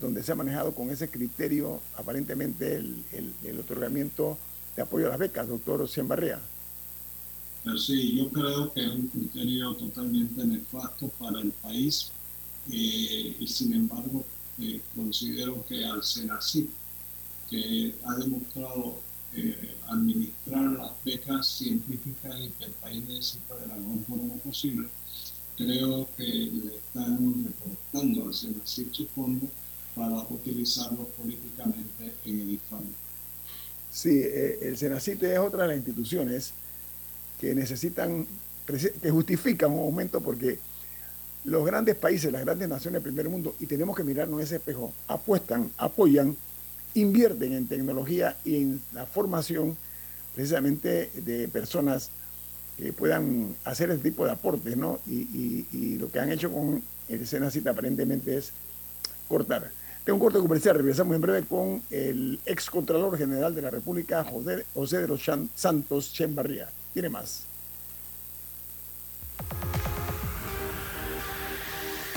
donde 0.01 0.23
se 0.23 0.31
ha 0.31 0.35
manejado 0.35 0.73
con 0.73 0.89
ese 0.89 1.09
criterio 1.09 1.79
aparentemente 1.95 2.75
el, 2.75 3.03
el 3.43 3.59
otorgamiento 3.59 4.37
apoyo 4.81 5.07
a 5.07 5.09
las 5.09 5.19
becas, 5.19 5.47
doctor. 5.47 5.87
Pues 7.63 7.83
sí, 7.85 8.17
yo 8.17 8.29
creo 8.29 8.73
que 8.73 8.85
es 8.85 8.91
un 8.91 9.07
criterio 9.07 9.73
totalmente 9.75 10.43
nefasto 10.45 11.09
para 11.19 11.41
el 11.41 11.51
país 11.51 12.11
eh, 12.71 13.35
y 13.39 13.47
sin 13.47 13.73
embargo 13.73 14.23
eh, 14.59 14.81
considero 14.95 15.65
que 15.65 15.85
al 15.85 16.03
SENACIP, 16.03 16.69
que 17.49 17.95
ha 18.05 18.15
demostrado 18.15 18.99
eh, 19.35 19.75
administrar 19.87 20.63
las 20.71 20.91
becas 21.03 21.47
científicas 21.47 22.35
y 22.39 22.49
que 22.51 22.65
el 22.65 22.71
país 22.71 23.03
necesita 23.07 23.55
de 23.55 23.67
la 23.67 23.75
mejor 23.75 24.05
forma 24.05 24.33
posible, 24.35 24.87
creo 25.57 26.07
que 26.15 26.23
le 26.23 26.75
están 26.75 27.45
reportando 27.45 28.27
al 28.27 28.33
SENACIP 28.33 28.93
su 28.93 29.07
fondo 29.07 29.47
para 29.95 30.21
utilizarlo 30.29 31.05
políticamente 31.17 32.13
en 32.25 32.41
el 32.41 32.51
IFAM. 32.51 32.83
Sí, 33.91 34.21
eh, 34.23 34.59
el 34.61 34.77
Senacite 34.77 35.33
es 35.33 35.39
otra 35.39 35.63
de 35.63 35.69
las 35.69 35.77
instituciones 35.77 36.53
que 37.41 37.55
necesitan, 37.55 38.25
que 39.01 39.09
justifican 39.09 39.71
un 39.71 39.79
aumento 39.79 40.21
porque 40.21 40.59
los 41.45 41.65
grandes 41.65 41.95
países, 41.95 42.31
las 42.31 42.41
grandes 42.41 42.69
naciones 42.69 43.03
del 43.03 43.13
primer 43.13 43.29
mundo, 43.29 43.55
y 43.59 43.65
tenemos 43.65 43.95
que 43.95 44.03
mirarnos 44.03 44.41
ese 44.41 44.57
espejo, 44.57 44.93
apuestan, 45.07 45.71
apoyan, 45.77 46.35
invierten 47.01 47.53
en 47.53 47.67
tecnología 47.67 48.37
y 48.43 48.55
en 48.57 48.81
la 48.93 49.05
formación 49.05 49.77
precisamente 50.33 51.09
de 51.15 51.47
personas 51.47 52.11
que 52.77 52.93
puedan 52.93 53.55
hacer 53.65 53.89
ese 53.89 54.01
tipo 54.01 54.25
de 54.25 54.31
aportes, 54.31 54.77
¿no? 54.77 54.99
Y, 55.07 55.97
lo 55.97 56.09
que 56.09 56.19
han 56.19 56.31
hecho 56.31 56.51
con 56.51 56.81
el 57.09 57.27
Senacite 57.27 57.69
aparentemente 57.69 58.37
es 58.37 58.53
cortar 59.27 59.71
un 60.11 60.19
corte 60.19 60.39
comercial, 60.39 60.75
regresamos 60.75 61.15
en 61.15 61.21
breve 61.21 61.43
con 61.43 61.81
el 61.89 62.39
ex 62.45 62.69
Contralor 62.69 63.17
General 63.17 63.53
de 63.53 63.61
la 63.61 63.69
República, 63.69 64.23
José, 64.23 64.65
José 64.73 64.99
de 64.99 65.07
los 65.07 65.21
Santos 65.55 66.13
Chembarría. 66.13 66.69
Tiene 66.93 67.09
más. 67.09 67.43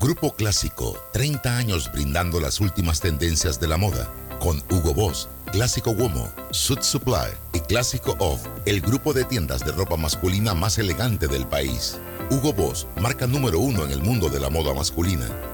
Grupo 0.00 0.34
Clásico, 0.34 0.98
30 1.12 1.56
años 1.56 1.90
brindando 1.92 2.40
las 2.40 2.60
últimas 2.60 3.00
tendencias 3.00 3.60
de 3.60 3.68
la 3.68 3.76
moda, 3.76 4.12
con 4.40 4.62
Hugo 4.70 4.92
Boss 4.92 5.28
Clásico 5.54 5.92
Womo, 5.92 6.32
Suit 6.50 6.82
Supply 6.82 7.30
y 7.52 7.60
Clásico 7.60 8.16
Off, 8.18 8.44
el 8.66 8.80
grupo 8.80 9.12
de 9.12 9.22
tiendas 9.22 9.64
de 9.64 9.70
ropa 9.70 9.96
masculina 9.96 10.52
más 10.52 10.78
elegante 10.78 11.28
del 11.28 11.46
país. 11.46 12.00
Hugo 12.28 12.52
Boss, 12.52 12.88
marca 13.00 13.28
número 13.28 13.60
uno 13.60 13.84
en 13.84 13.92
el 13.92 14.02
mundo 14.02 14.28
de 14.28 14.40
la 14.40 14.50
moda 14.50 14.74
masculina. 14.74 15.53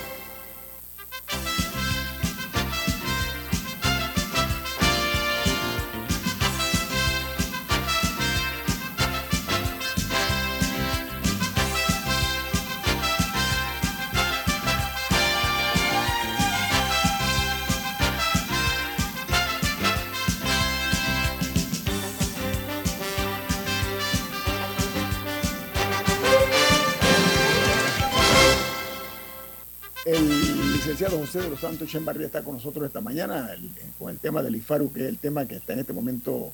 José 31.09 31.41
de 31.41 31.49
los 31.49 31.59
Santos 31.59 31.89
Chembarría 31.89 32.27
está 32.27 32.43
con 32.43 32.55
nosotros 32.55 32.85
esta 32.85 33.01
mañana 33.01 33.49
con 33.97 34.11
el 34.11 34.19
tema 34.19 34.43
del 34.43 34.55
IFARU, 34.55 34.93
que 34.93 35.01
es 35.01 35.07
el 35.07 35.17
tema 35.17 35.47
que 35.47 35.55
está 35.55 35.73
en 35.73 35.79
este 35.79 35.93
momento 35.93 36.51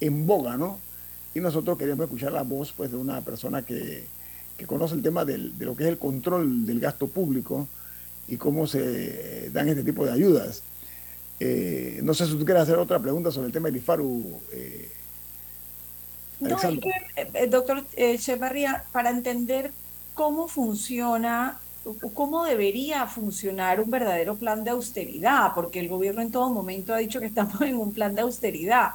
en 0.00 0.26
boga, 0.26 0.56
¿no? 0.56 0.78
Y 1.34 1.40
nosotros 1.40 1.76
queríamos 1.76 2.04
escuchar 2.04 2.32
la 2.32 2.42
voz 2.42 2.72
pues, 2.72 2.92
de 2.92 2.96
una 2.96 3.20
persona 3.22 3.62
que, 3.62 4.06
conoce 4.66 4.94
el 4.94 5.02
tema 5.02 5.24
de 5.24 5.38
lo 5.38 5.74
que 5.74 5.84
es 5.84 5.88
el 5.88 5.98
control 5.98 6.66
del 6.66 6.80
gasto 6.80 7.08
público 7.08 7.66
y 8.28 8.36
cómo 8.36 8.66
se 8.66 9.48
dan 9.50 9.68
este 9.68 9.82
tipo 9.82 10.04
de 10.04 10.12
ayudas. 10.12 10.62
Eh, 11.40 12.00
no 12.02 12.12
sé 12.12 12.26
si 12.26 12.36
tú 12.36 12.44
quieres 12.44 12.64
hacer 12.64 12.76
otra 12.76 12.98
pregunta 12.98 13.30
sobre 13.30 13.46
el 13.46 13.52
tema 13.52 13.68
del 13.68 13.76
IFARU. 13.76 14.40
Eh, 14.52 14.92
no, 16.40 16.56
es 16.56 16.62
que, 16.62 16.92
eh, 17.16 17.46
doctor 17.48 17.84
Echevarría, 17.96 18.84
para 18.92 19.10
entender 19.10 19.72
cómo 20.14 20.46
funciona 20.46 21.58
cómo 22.14 22.44
debería 22.44 23.06
funcionar 23.06 23.80
un 23.80 23.90
verdadero 23.90 24.36
plan 24.36 24.64
de 24.64 24.70
austeridad, 24.70 25.52
porque 25.54 25.80
el 25.80 25.88
gobierno 25.88 26.22
en 26.22 26.30
todo 26.30 26.50
momento 26.50 26.94
ha 26.94 26.98
dicho 26.98 27.20
que 27.20 27.26
estamos 27.26 27.60
en 27.62 27.76
un 27.76 27.92
plan 27.92 28.14
de 28.14 28.22
austeridad. 28.22 28.92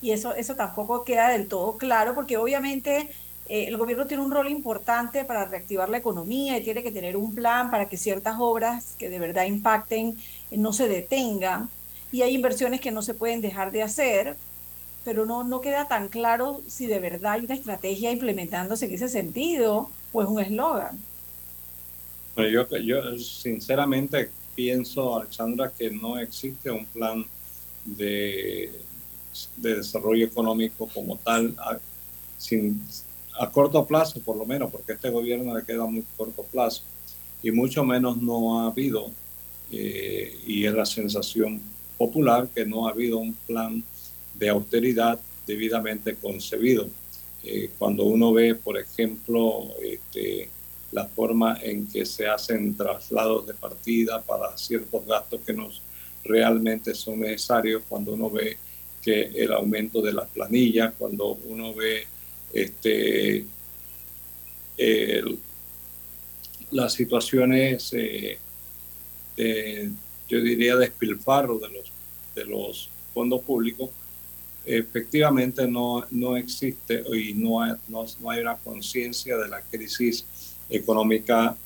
Y 0.00 0.12
eso, 0.12 0.34
eso 0.34 0.54
tampoco 0.54 1.04
queda 1.04 1.30
del 1.30 1.48
todo 1.48 1.76
claro, 1.76 2.14
porque 2.14 2.36
obviamente 2.36 3.08
eh, 3.48 3.64
el 3.66 3.76
gobierno 3.76 4.06
tiene 4.06 4.22
un 4.22 4.30
rol 4.30 4.48
importante 4.48 5.24
para 5.24 5.44
reactivar 5.46 5.88
la 5.88 5.98
economía 5.98 6.58
y 6.58 6.62
tiene 6.62 6.82
que 6.82 6.92
tener 6.92 7.16
un 7.16 7.34
plan 7.34 7.70
para 7.70 7.88
que 7.88 7.96
ciertas 7.96 8.36
obras 8.38 8.94
que 8.98 9.08
de 9.08 9.18
verdad 9.18 9.44
impacten 9.44 10.16
no 10.52 10.72
se 10.72 10.88
detengan. 10.88 11.70
Y 12.12 12.22
hay 12.22 12.34
inversiones 12.34 12.80
que 12.80 12.90
no 12.90 13.02
se 13.02 13.14
pueden 13.14 13.40
dejar 13.40 13.70
de 13.72 13.82
hacer, 13.82 14.36
pero 15.04 15.26
no, 15.26 15.44
no 15.44 15.60
queda 15.60 15.88
tan 15.88 16.08
claro 16.08 16.62
si 16.68 16.86
de 16.86 17.00
verdad 17.00 17.32
hay 17.32 17.44
una 17.44 17.54
estrategia 17.54 18.12
implementándose 18.12 18.86
en 18.86 18.94
ese 18.94 19.08
sentido 19.08 19.90
o 20.12 20.22
es 20.22 20.28
un 20.28 20.40
eslogan 20.40 20.98
yo, 22.46 22.68
yo 22.78 23.18
sinceramente 23.18 24.30
pienso, 24.54 25.16
Alexandra, 25.16 25.72
que 25.76 25.90
no 25.90 26.18
existe 26.18 26.70
un 26.70 26.84
plan 26.86 27.24
de, 27.84 28.70
de 29.56 29.76
desarrollo 29.76 30.26
económico 30.26 30.88
como 30.92 31.16
tal 31.16 31.54
a, 31.58 31.78
sin, 32.36 32.82
a 33.38 33.50
corto 33.50 33.84
plazo, 33.86 34.20
por 34.20 34.36
lo 34.36 34.44
menos, 34.44 34.70
porque 34.70 34.92
este 34.92 35.10
gobierno 35.10 35.56
le 35.56 35.64
queda 35.64 35.86
muy 35.86 36.04
corto 36.16 36.42
plazo, 36.42 36.82
y 37.42 37.50
mucho 37.50 37.84
menos 37.84 38.20
no 38.20 38.60
ha 38.60 38.66
habido, 38.66 39.10
eh, 39.70 40.36
y 40.46 40.64
es 40.64 40.74
la 40.74 40.86
sensación 40.86 41.60
popular, 41.96 42.48
que 42.54 42.66
no 42.66 42.86
ha 42.86 42.90
habido 42.90 43.18
un 43.18 43.34
plan 43.34 43.82
de 44.34 44.48
austeridad 44.48 45.18
debidamente 45.46 46.14
concebido. 46.14 46.88
Eh, 47.44 47.70
cuando 47.78 48.04
uno 48.04 48.32
ve, 48.32 48.54
por 48.54 48.78
ejemplo, 48.78 49.68
este, 49.82 50.48
la 50.92 51.06
forma 51.06 51.58
en 51.62 51.86
que 51.86 52.06
se 52.06 52.26
hacen 52.26 52.74
traslados 52.76 53.46
de 53.46 53.54
partida 53.54 54.22
para 54.22 54.56
ciertos 54.56 55.06
gastos 55.06 55.40
que 55.44 55.52
nos 55.52 55.82
realmente 56.24 56.94
son 56.94 57.20
necesarios 57.20 57.82
cuando 57.88 58.12
uno 58.12 58.30
ve 58.30 58.56
que 59.02 59.22
el 59.22 59.52
aumento 59.52 60.02
de 60.02 60.12
las 60.12 60.28
planillas, 60.28 60.94
cuando 60.98 61.38
uno 61.46 61.74
ve 61.74 62.06
este, 62.52 63.44
las 66.70 66.92
situaciones 66.92 67.92
eh, 67.92 68.38
de, 69.36 69.90
yo 70.28 70.40
diría, 70.40 70.76
despilfarro 70.76 71.58
de 71.58 71.68
los, 71.68 71.92
de 72.34 72.44
los 72.44 72.90
fondos 73.14 73.40
públicos, 73.42 73.90
efectivamente 74.64 75.66
no, 75.66 76.04
no 76.10 76.36
existe 76.36 77.02
y 77.16 77.32
no 77.32 77.62
hay, 77.62 77.72
no, 77.88 78.04
no 78.20 78.30
hay 78.30 78.40
una 78.40 78.56
conciencia 78.56 79.36
de 79.38 79.48
la 79.48 79.62
crisis 79.62 80.26
económica 80.68 81.56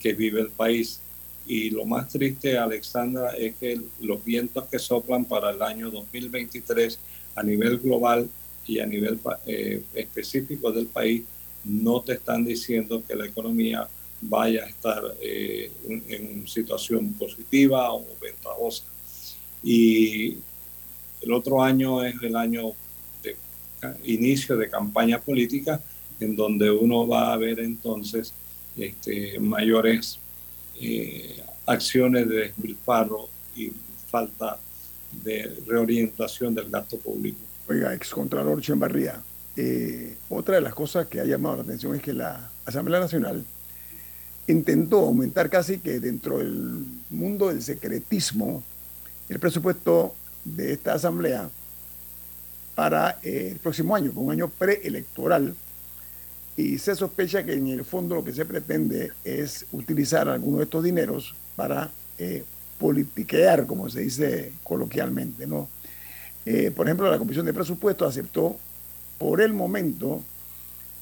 que 0.00 0.12
vive 0.12 0.40
el 0.40 0.50
país. 0.50 1.00
Y 1.46 1.70
lo 1.70 1.84
más 1.84 2.08
triste, 2.08 2.58
Alexandra, 2.58 3.30
es 3.30 3.54
que 3.56 3.80
los 4.00 4.22
vientos 4.24 4.66
que 4.66 4.78
soplan 4.78 5.24
para 5.24 5.50
el 5.50 5.62
año 5.62 5.90
2023 5.90 6.98
a 7.34 7.42
nivel 7.42 7.78
global 7.78 8.28
y 8.66 8.80
a 8.80 8.86
nivel 8.86 9.18
eh, 9.46 9.82
específico 9.94 10.70
del 10.70 10.86
país 10.86 11.22
no 11.64 12.02
te 12.02 12.14
están 12.14 12.44
diciendo 12.44 13.02
que 13.06 13.14
la 13.14 13.26
economía 13.26 13.88
vaya 14.20 14.64
a 14.64 14.68
estar 14.68 15.02
eh, 15.20 15.70
en 16.08 16.46
situación 16.46 17.12
positiva 17.14 17.92
o 17.92 18.04
ventajosa. 18.20 18.84
Y 19.62 20.36
el 21.20 21.32
otro 21.32 21.62
año 21.62 22.04
es 22.04 22.14
el 22.22 22.36
año 22.36 22.72
de 23.22 23.36
inicio 24.04 24.56
de 24.56 24.68
campaña 24.68 25.20
política, 25.20 25.80
en 26.20 26.36
donde 26.36 26.70
uno 26.70 27.06
va 27.06 27.32
a 27.32 27.36
ver 27.36 27.60
entonces 27.60 28.34
este, 28.78 29.38
mayores 29.40 30.18
eh, 30.80 31.42
acciones 31.66 32.28
de 32.28 32.36
despilfarro 32.36 33.28
y 33.56 33.72
falta 34.10 34.58
de 35.24 35.56
reorientación 35.66 36.54
del 36.54 36.70
gasto 36.70 36.98
público. 36.98 37.38
Oiga, 37.68 37.94
excontralor 37.94 38.60
Chembarría, 38.60 39.20
eh, 39.56 40.16
otra 40.30 40.56
de 40.56 40.60
las 40.60 40.74
cosas 40.74 41.06
que 41.06 41.20
ha 41.20 41.24
llamado 41.24 41.56
la 41.56 41.62
atención 41.62 41.94
es 41.94 42.02
que 42.02 42.12
la 42.12 42.50
Asamblea 42.64 43.00
Nacional 43.00 43.44
intentó 44.46 45.00
aumentar 45.00 45.50
casi 45.50 45.78
que 45.78 46.00
dentro 46.00 46.38
del 46.38 46.84
mundo 47.10 47.48
del 47.48 47.62
secretismo 47.62 48.62
el 49.28 49.38
presupuesto 49.38 50.14
de 50.44 50.72
esta 50.72 50.94
Asamblea 50.94 51.50
para 52.74 53.18
eh, 53.22 53.50
el 53.52 53.58
próximo 53.58 53.94
año, 53.94 54.12
un 54.14 54.30
año 54.30 54.48
preelectoral, 54.48 55.54
y 56.58 56.76
se 56.76 56.96
sospecha 56.96 57.44
que 57.44 57.52
en 57.52 57.68
el 57.68 57.84
fondo 57.84 58.16
lo 58.16 58.24
que 58.24 58.32
se 58.32 58.44
pretende 58.44 59.12
es 59.22 59.64
utilizar 59.70 60.28
algunos 60.28 60.58
de 60.58 60.64
estos 60.64 60.82
dineros 60.82 61.32
para 61.54 61.88
eh, 62.18 62.42
politiquear, 62.80 63.64
como 63.64 63.88
se 63.88 64.00
dice 64.00 64.50
coloquialmente. 64.64 65.46
¿no? 65.46 65.68
Eh, 66.44 66.72
por 66.74 66.88
ejemplo, 66.88 67.08
la 67.08 67.16
Comisión 67.16 67.46
de 67.46 67.54
Presupuestos 67.54 68.08
aceptó 68.08 68.58
por 69.18 69.40
el 69.40 69.52
momento 69.52 70.20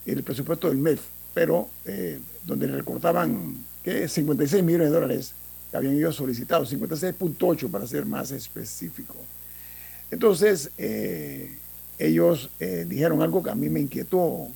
el 0.05 0.23
presupuesto 0.23 0.69
del 0.69 0.77
MEF, 0.77 1.01
pero 1.33 1.71
eh, 1.87 2.19
donde 2.45 2.67
recortaban 2.67 3.55
que 3.83 4.09
56 4.09 4.63
millones 4.63 4.89
de 4.89 4.95
dólares 4.95 5.33
que 5.71 5.79
habían 5.79 5.97
ido 5.97 6.13
solicitados, 6.13 6.71
56.8 6.71 7.71
para 7.71 7.87
ser 7.87 8.05
más 8.05 8.31
específico. 8.31 9.17
Entonces, 10.11 10.71
ellos 11.99 12.51
dijeron 12.87 13.23
algo 13.23 13.43
que 13.43 13.51
a 13.51 13.55
mí 13.57 13.69
me 13.69 13.81
inquietó 13.81 14.51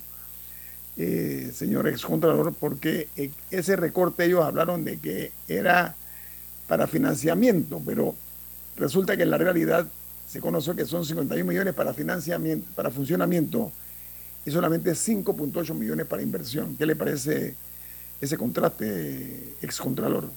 eh, 0.97 1.51
señor 1.53 1.87
excontralor, 1.87 2.53
porque 2.53 3.07
eh, 3.15 3.31
ese 3.49 3.75
recorte 3.75 4.25
ellos 4.25 4.43
hablaron 4.43 4.83
de 4.83 4.97
que 4.97 5.31
era 5.47 5.95
para 6.67 6.87
financiamiento, 6.87 7.81
pero 7.85 8.15
resulta 8.77 9.15
que 9.15 9.23
en 9.23 9.31
la 9.31 9.37
realidad 9.37 9.87
se 10.27 10.39
conoció 10.39 10.75
que 10.75 10.85
son 10.85 11.05
51 11.05 11.45
millones 11.45 11.73
para 11.73 11.93
financiamiento, 11.93 12.67
para 12.75 12.89
funcionamiento 12.89 13.71
y 14.45 14.51
solamente 14.51 14.91
5.8 14.91 15.73
millones 15.73 16.05
para 16.07 16.21
inversión. 16.21 16.75
¿Qué 16.77 16.85
le 16.85 16.95
parece 16.95 17.55
ese 18.19 18.37
contraste, 18.37 19.55
excontralor? 19.61 20.29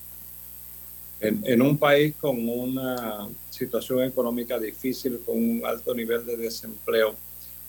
En, 1.21 1.43
en 1.47 1.63
un 1.63 1.79
país 1.79 2.15
con 2.21 2.49
una 2.49 3.29
situación 3.51 4.03
económica 4.03 4.59
difícil, 4.59 5.21
con 5.25 5.37
un 5.37 5.63
alto 5.65 5.95
nivel 5.95 6.27
de 6.27 6.37
desempleo, 6.37 7.15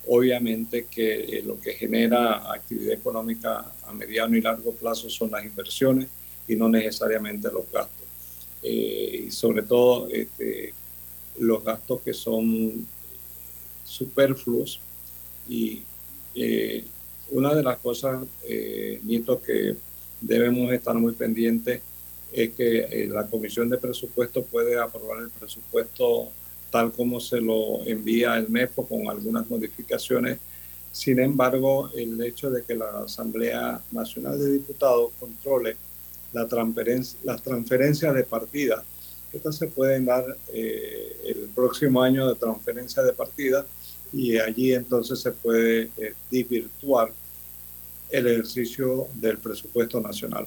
Obviamente 0.08 0.86
que 0.86 1.40
eh, 1.40 1.44
lo 1.44 1.60
que 1.60 1.74
genera 1.74 2.52
actividad 2.52 2.94
económica 2.94 3.72
a 3.88 3.94
mediano 3.94 4.38
y 4.38 4.42
largo 4.42 4.72
plazo 4.74 5.10
son 5.10 5.32
las 5.32 5.44
inversiones 5.44 6.08
y 6.48 6.56
no 6.56 6.70
necesariamente 6.70 7.52
los 7.52 7.72
gastos. 7.72 8.06
Eh, 8.62 9.26
y 9.28 9.32
sobre 9.32 9.64
todo 9.64 10.08
este, 10.10 10.74
los 11.40 11.64
gastos 11.64 12.02
que 12.02 12.14
son 12.14 12.88
superfluos 13.84 14.80
y 15.50 15.82
eh, 16.36 16.84
una 17.32 17.56
de 17.56 17.64
las 17.64 17.78
cosas, 17.80 18.24
Nito, 19.04 19.42
que 19.42 19.76
debemos 20.22 20.72
estar 20.72 20.94
muy 20.96 21.14
pendientes 21.14 21.82
es 22.32 22.54
que 22.54 23.08
la 23.12 23.26
Comisión 23.26 23.70
de 23.70 23.78
Presupuesto 23.78 24.44
puede 24.44 24.80
aprobar 24.80 25.24
el 25.24 25.30
presupuesto 25.32 26.32
tal 26.76 26.92
como 26.92 27.22
se 27.22 27.40
lo 27.40 27.86
envía 27.86 28.36
el 28.36 28.50
MEFO 28.50 28.86
con 28.86 29.10
algunas 29.10 29.50
modificaciones. 29.50 30.40
Sin 30.92 31.20
embargo, 31.20 31.90
el 31.96 32.22
hecho 32.22 32.52
de 32.52 32.64
que 32.64 32.76
la 32.76 33.04
Asamblea 33.06 33.80
Nacional 33.94 34.38
de 34.38 34.52
Diputados 34.52 35.14
controle 35.18 35.78
la 36.34 36.46
transferencia, 36.50 37.18
las 37.24 37.42
transferencias 37.42 38.14
de 38.14 38.26
partida, 38.26 38.84
estas 39.32 39.56
se 39.56 39.68
pueden 39.68 40.04
dar 40.04 40.26
eh, 40.52 41.16
el 41.26 41.50
próximo 41.56 42.04
año 42.04 42.28
de 42.28 42.36
transferencia 42.36 43.02
de 43.04 43.14
partida 43.14 43.66
y 44.12 44.38
allí 44.38 44.74
entonces 44.74 45.18
se 45.22 45.32
puede 45.32 45.92
eh, 45.96 46.14
desvirtuar 46.30 47.14
el 48.10 48.28
ejercicio 48.28 49.08
del 49.14 49.38
presupuesto 49.38 50.02
nacional. 50.02 50.46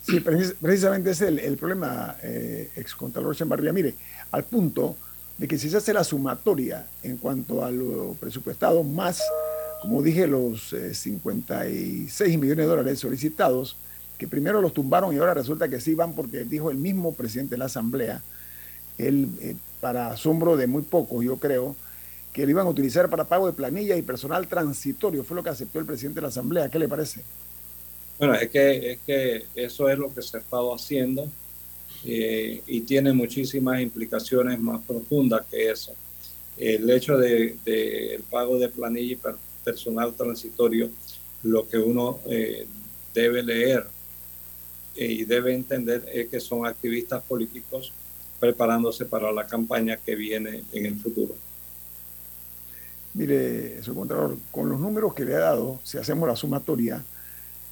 Sí, 0.00 0.20
precisamente 0.20 1.10
ese 1.10 1.28
es 1.28 1.42
el, 1.42 1.56
problema, 1.56 2.18
eh, 2.22 2.70
excontralor 2.76 3.34
Chambarría. 3.34 3.72
Mire, 3.72 3.94
al 4.30 4.44
punto 4.44 4.96
de 5.38 5.48
que 5.48 5.58
si 5.58 5.68
se 5.68 5.76
hace 5.76 5.92
la 5.92 6.04
sumatoria 6.04 6.86
en 7.02 7.16
cuanto 7.16 7.64
a 7.64 7.70
lo 7.70 8.14
presupuestado 8.20 8.82
más, 8.82 9.22
como 9.82 10.02
dije, 10.02 10.26
los 10.26 10.74
56 10.92 12.20
eh, 12.20 12.38
millones 12.38 12.64
de 12.64 12.70
dólares 12.70 13.00
solicitados, 13.00 13.76
que 14.16 14.28
primero 14.28 14.60
los 14.60 14.72
tumbaron 14.72 15.14
y 15.14 15.18
ahora 15.18 15.34
resulta 15.34 15.68
que 15.68 15.80
sí 15.80 15.94
van 15.94 16.14
porque 16.14 16.44
dijo 16.44 16.70
el 16.70 16.78
mismo 16.78 17.14
presidente 17.14 17.56
de 17.56 17.58
la 17.58 17.64
Asamblea, 17.66 18.22
él, 18.96 19.28
eh, 19.40 19.56
para 19.80 20.12
asombro 20.12 20.56
de 20.56 20.68
muy 20.68 20.82
pocos, 20.82 21.24
yo 21.24 21.36
creo, 21.36 21.74
que 22.32 22.44
lo 22.44 22.50
iban 22.50 22.66
a 22.66 22.70
utilizar 22.70 23.10
para 23.10 23.24
pago 23.24 23.46
de 23.46 23.52
planilla 23.52 23.96
y 23.96 24.02
personal 24.02 24.46
transitorio. 24.48 25.24
Fue 25.24 25.36
lo 25.36 25.42
que 25.42 25.50
aceptó 25.50 25.78
el 25.78 25.86
presidente 25.86 26.16
de 26.16 26.22
la 26.22 26.28
Asamblea. 26.28 26.68
¿Qué 26.68 26.78
le 26.78 26.88
parece? 26.88 27.22
Bueno, 28.18 28.34
es 28.34 28.50
que, 28.50 28.92
es 28.92 28.98
que 29.06 29.44
eso 29.54 29.88
es 29.88 29.98
lo 29.98 30.12
que 30.12 30.22
se 30.22 30.36
ha 30.36 30.40
estado 30.40 30.74
haciendo 30.74 31.30
eh, 32.06 32.62
y 32.66 32.80
tiene 32.82 33.12
muchísimas 33.12 33.80
implicaciones 33.80 34.58
más 34.60 34.82
profundas 34.82 35.46
que 35.50 35.70
eso. 35.70 35.94
El 36.56 36.88
hecho 36.90 37.16
del 37.16 37.58
de, 37.64 38.20
pago 38.30 38.58
de 38.58 38.68
planilla 38.68 39.14
y 39.14 39.20
personal 39.64 40.12
transitorio, 40.14 40.90
lo 41.42 41.66
que 41.68 41.78
uno 41.78 42.20
eh, 42.26 42.66
debe 43.14 43.42
leer 43.42 43.86
eh, 44.96 45.06
y 45.06 45.24
debe 45.24 45.54
entender 45.54 46.04
es 46.12 46.28
que 46.28 46.40
son 46.40 46.66
activistas 46.66 47.22
políticos 47.22 47.92
preparándose 48.38 49.06
para 49.06 49.32
la 49.32 49.46
campaña 49.46 49.96
que 49.96 50.14
viene 50.14 50.62
en 50.72 50.86
el 50.86 50.96
futuro. 50.96 51.34
Mire, 53.14 53.82
su 53.82 53.94
contralor, 53.94 54.36
con 54.50 54.68
los 54.68 54.78
números 54.78 55.14
que 55.14 55.24
le 55.24 55.36
ha 55.36 55.38
dado, 55.38 55.80
si 55.84 55.98
hacemos 55.98 56.28
la 56.28 56.36
sumatoria, 56.36 57.02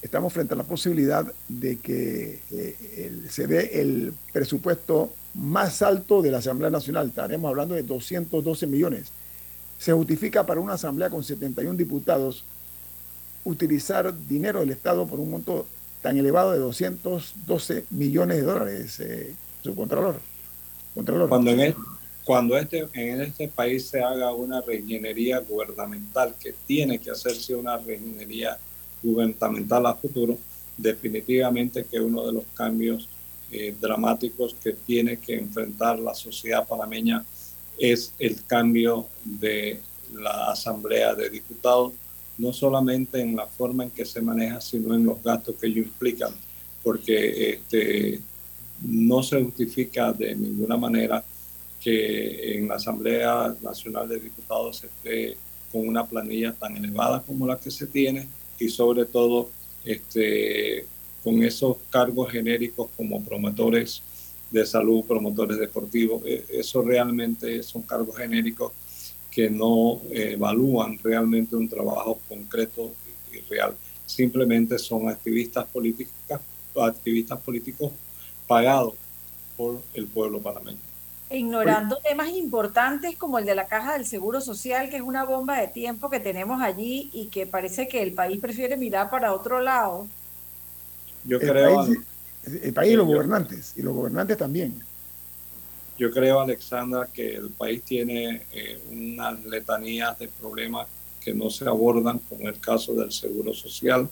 estamos 0.03 0.33
frente 0.33 0.55
a 0.55 0.57
la 0.57 0.65
posibilidad 0.65 1.33
de 1.49 1.79
que 1.79 2.41
eh, 2.51 3.23
se 3.31 3.47
dé 3.47 3.81
el 3.81 4.13
presupuesto 4.33 5.13
más 5.35 5.81
alto 5.81 6.21
de 6.21 6.33
la 6.33 6.39
Asamblea 6.39 6.71
Nacional. 6.71 7.09
Estaremos 7.09 7.49
hablando 7.49 7.75
de 7.75 7.85
212 7.85 8.67
millones. 8.67 9.13
Se 9.79 9.93
justifica 9.93 10.45
para 10.45 10.61
una 10.61 10.75
Asamblea 10.75 11.09
con 11.09 11.23
71 11.23 11.75
diputados 11.75 12.45
utilizar 13.45 14.13
dinero 14.27 14.61
del 14.61 14.71
Estado 14.71 15.07
por 15.07 15.21
un 15.21 15.31
monto 15.31 15.67
tan 16.03 16.19
elevado 16.19 16.53
de 16.53 16.59
212 16.59 17.87
millones 17.91 18.37
de 18.39 18.43
dólares, 18.43 19.01
eh, 19.01 19.35
su 19.63 19.75
Contralor. 19.75 20.21
Contralor. 20.95 21.29
Cuando, 21.29 21.51
en, 21.53 21.75
cuando 22.25 22.59
este, 22.59 22.89
en 22.93 23.21
este 23.21 23.49
país 23.49 23.87
se 23.87 24.03
haga 24.03 24.33
una 24.33 24.61
reingeniería 24.61 25.39
gubernamental, 25.39 26.35
que 26.41 26.55
tiene 26.67 26.99
que 26.99 27.13
hacerse 27.13 27.55
una 27.55 27.79
reingeniería 27.79 28.51
gubernamental 28.51 28.72
a 29.85 29.95
futuro, 29.95 30.39
definitivamente 30.77 31.85
que 31.85 32.01
uno 32.01 32.27
de 32.27 32.33
los 32.33 32.45
cambios 32.55 33.09
eh, 33.51 33.75
dramáticos 33.79 34.55
que 34.63 34.73
tiene 34.73 35.19
que 35.19 35.35
enfrentar 35.35 35.99
la 35.99 36.15
sociedad 36.15 36.67
panameña 36.67 37.25
es 37.79 38.15
el 38.19 38.45
cambio 38.45 39.07
de 39.25 39.81
la 40.15 40.51
Asamblea 40.51 41.15
de 41.15 41.31
Diputados, 41.31 41.93
no 42.39 42.53
solamente 42.53 43.21
en 43.21 43.37
la 43.37 43.47
forma 43.47 43.85
en 43.85 43.91
que 43.91 44.05
se 44.05 44.21
maneja, 44.21 44.61
sino 44.61 44.95
en 44.95 45.05
los 45.05 45.23
gastos 45.23 45.57
que 45.57 45.67
ello 45.67 45.83
implican, 45.83 46.33
porque 46.83 47.51
este, 47.51 48.21
no 48.83 49.23
se 49.23 49.43
justifica 49.43 50.13
de 50.13 50.35
ninguna 50.35 50.77
manera 50.77 51.25
que 51.81 52.57
en 52.57 52.69
la 52.69 52.77
Asamblea 52.77 53.55
Nacional 53.61 54.09
de 54.09 54.21
Diputados 54.21 54.85
esté 54.85 55.37
con 55.71 55.89
una 55.89 56.07
planilla 56.07 56.53
tan 56.53 56.77
elevada 56.77 57.23
como 57.23 57.47
la 57.47 57.59
que 57.59 57.71
se 57.71 57.87
tiene 57.87 58.29
y 58.59 58.69
sobre 58.69 59.05
todo 59.07 59.51
este, 59.85 60.87
con 61.25 61.43
esos 61.43 61.77
cargos 61.91 62.31
genéricos 62.31 62.89
como 62.97 63.25
promotores 63.25 64.03
de 64.51 64.67
salud, 64.67 65.05
promotores 65.05 65.59
deportivos. 65.59 66.23
E, 66.27 66.45
eso 66.51 66.83
realmente 66.83 67.63
son 67.63 67.83
cargos 67.83 68.17
genéricos 68.17 68.73
que 69.31 69.49
no 69.49 70.03
evalúan 70.11 70.99
realmente 71.03 71.57
un 71.57 71.69
trabajo 71.69 72.21
concreto 72.29 72.93
y 73.33 73.41
real. 73.49 73.75
Simplemente 74.05 74.79
son 74.79 75.09
activistas 75.09 75.67
políticas, 75.67 76.41
activistas 76.77 77.41
políticos 77.41 77.93
pagados 78.47 78.95
por 79.57 79.81
el 79.95 80.07
pueblo 80.07 80.41
panameño 80.41 80.92
ignorando 81.35 81.99
temas 81.99 82.31
importantes 82.31 83.17
como 83.17 83.39
el 83.39 83.45
de 83.45 83.55
la 83.55 83.67
caja 83.67 83.95
del 83.95 84.07
Seguro 84.07 84.41
Social, 84.41 84.91
que 84.91 84.97
es 84.97 85.03
una 85.03 85.25
bomba 85.25 85.61
de 85.61 85.69
tiempo 85.69 86.11
que 86.11 86.21
tenemos 86.21 86.63
allí 86.63 87.11
y 87.13 87.27
que 87.27 87.47
parece 87.47 87.89
que 87.89 88.03
el 88.03 88.13
país 88.13 88.41
prefiere 88.41 88.77
mirar 88.77 89.11
para 89.11 89.33
otro 89.33 89.61
lado. 89.61 90.07
Yo 91.25 91.39
el 91.39 91.49
creo... 91.49 91.77
País, 91.85 91.99
el 92.63 92.73
país 92.73 92.93
y 92.93 92.97
los 92.97 93.07
gobernantes, 93.07 93.73
y 93.77 93.83
los 93.83 93.95
gobernantes 93.95 94.37
también. 94.37 94.83
Yo 95.99 96.11
creo, 96.11 96.41
Alexandra, 96.41 97.09
que 97.13 97.37
el 97.37 97.51
país 97.51 97.83
tiene 97.83 98.43
eh, 98.53 98.81
unas 98.91 99.45
letanías 99.45 100.19
de 100.19 100.29
problemas 100.29 100.89
que 101.21 101.33
no 101.33 101.51
se 101.51 101.65
abordan, 101.67 102.19
como 102.29 102.49
el 102.49 102.59
caso 102.59 102.95
del 102.95 103.13
Seguro 103.13 103.55
Social, 103.55 104.09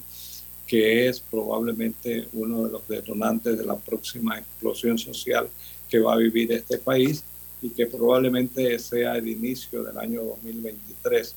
que 0.66 1.08
es 1.08 1.18
probablemente 1.18 2.28
uno 2.32 2.64
de 2.64 2.70
los 2.70 2.86
detonantes 2.86 3.58
de 3.58 3.64
la 3.64 3.74
próxima 3.74 4.38
explosión 4.38 4.96
social 4.98 5.48
que 5.90 5.98
va 5.98 6.14
a 6.14 6.16
vivir 6.16 6.52
este 6.52 6.78
país 6.78 7.24
y 7.60 7.70
que 7.70 7.86
probablemente 7.86 8.78
sea 8.78 9.16
el 9.16 9.28
inicio 9.28 9.82
del 9.82 9.98
año 9.98 10.22
2023. 10.24 11.34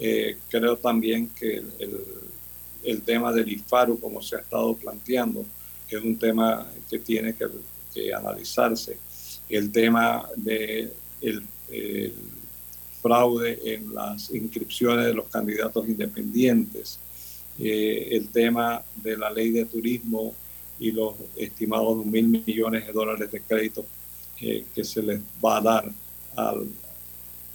Eh, 0.00 0.36
creo 0.48 0.76
también 0.76 1.28
que 1.28 1.56
el, 1.56 2.04
el, 2.82 3.02
tema 3.02 3.32
del 3.32 3.52
IFARU, 3.52 4.00
como 4.00 4.20
se 4.22 4.36
ha 4.36 4.40
estado 4.40 4.74
planteando, 4.74 5.44
es 5.88 6.02
un 6.02 6.16
tema 6.18 6.66
que 6.90 6.98
tiene 6.98 7.34
que, 7.34 7.46
que 7.94 8.12
analizarse. 8.12 8.96
El 9.48 9.70
tema 9.70 10.26
del 10.36 10.92
de 11.20 11.42
el 11.70 12.12
fraude 13.02 13.58
en 13.64 13.92
las 13.92 14.30
inscripciones 14.30 15.06
de 15.06 15.14
los 15.14 15.26
candidatos 15.26 15.86
independientes, 15.88 17.00
eh, 17.58 18.08
el 18.12 18.28
tema 18.28 18.82
de 18.96 19.16
la 19.16 19.30
ley 19.30 19.50
de 19.50 19.64
turismo 19.64 20.34
y 20.82 20.90
los 20.90 21.14
estimados 21.36 22.04
mil 22.04 22.26
millones 22.44 22.84
de 22.88 22.92
dólares 22.92 23.30
de 23.30 23.40
crédito 23.40 23.86
que 24.36 24.84
se 24.84 25.00
les 25.00 25.20
va 25.42 25.58
a 25.58 25.60
dar 25.60 25.92
al... 26.34 26.66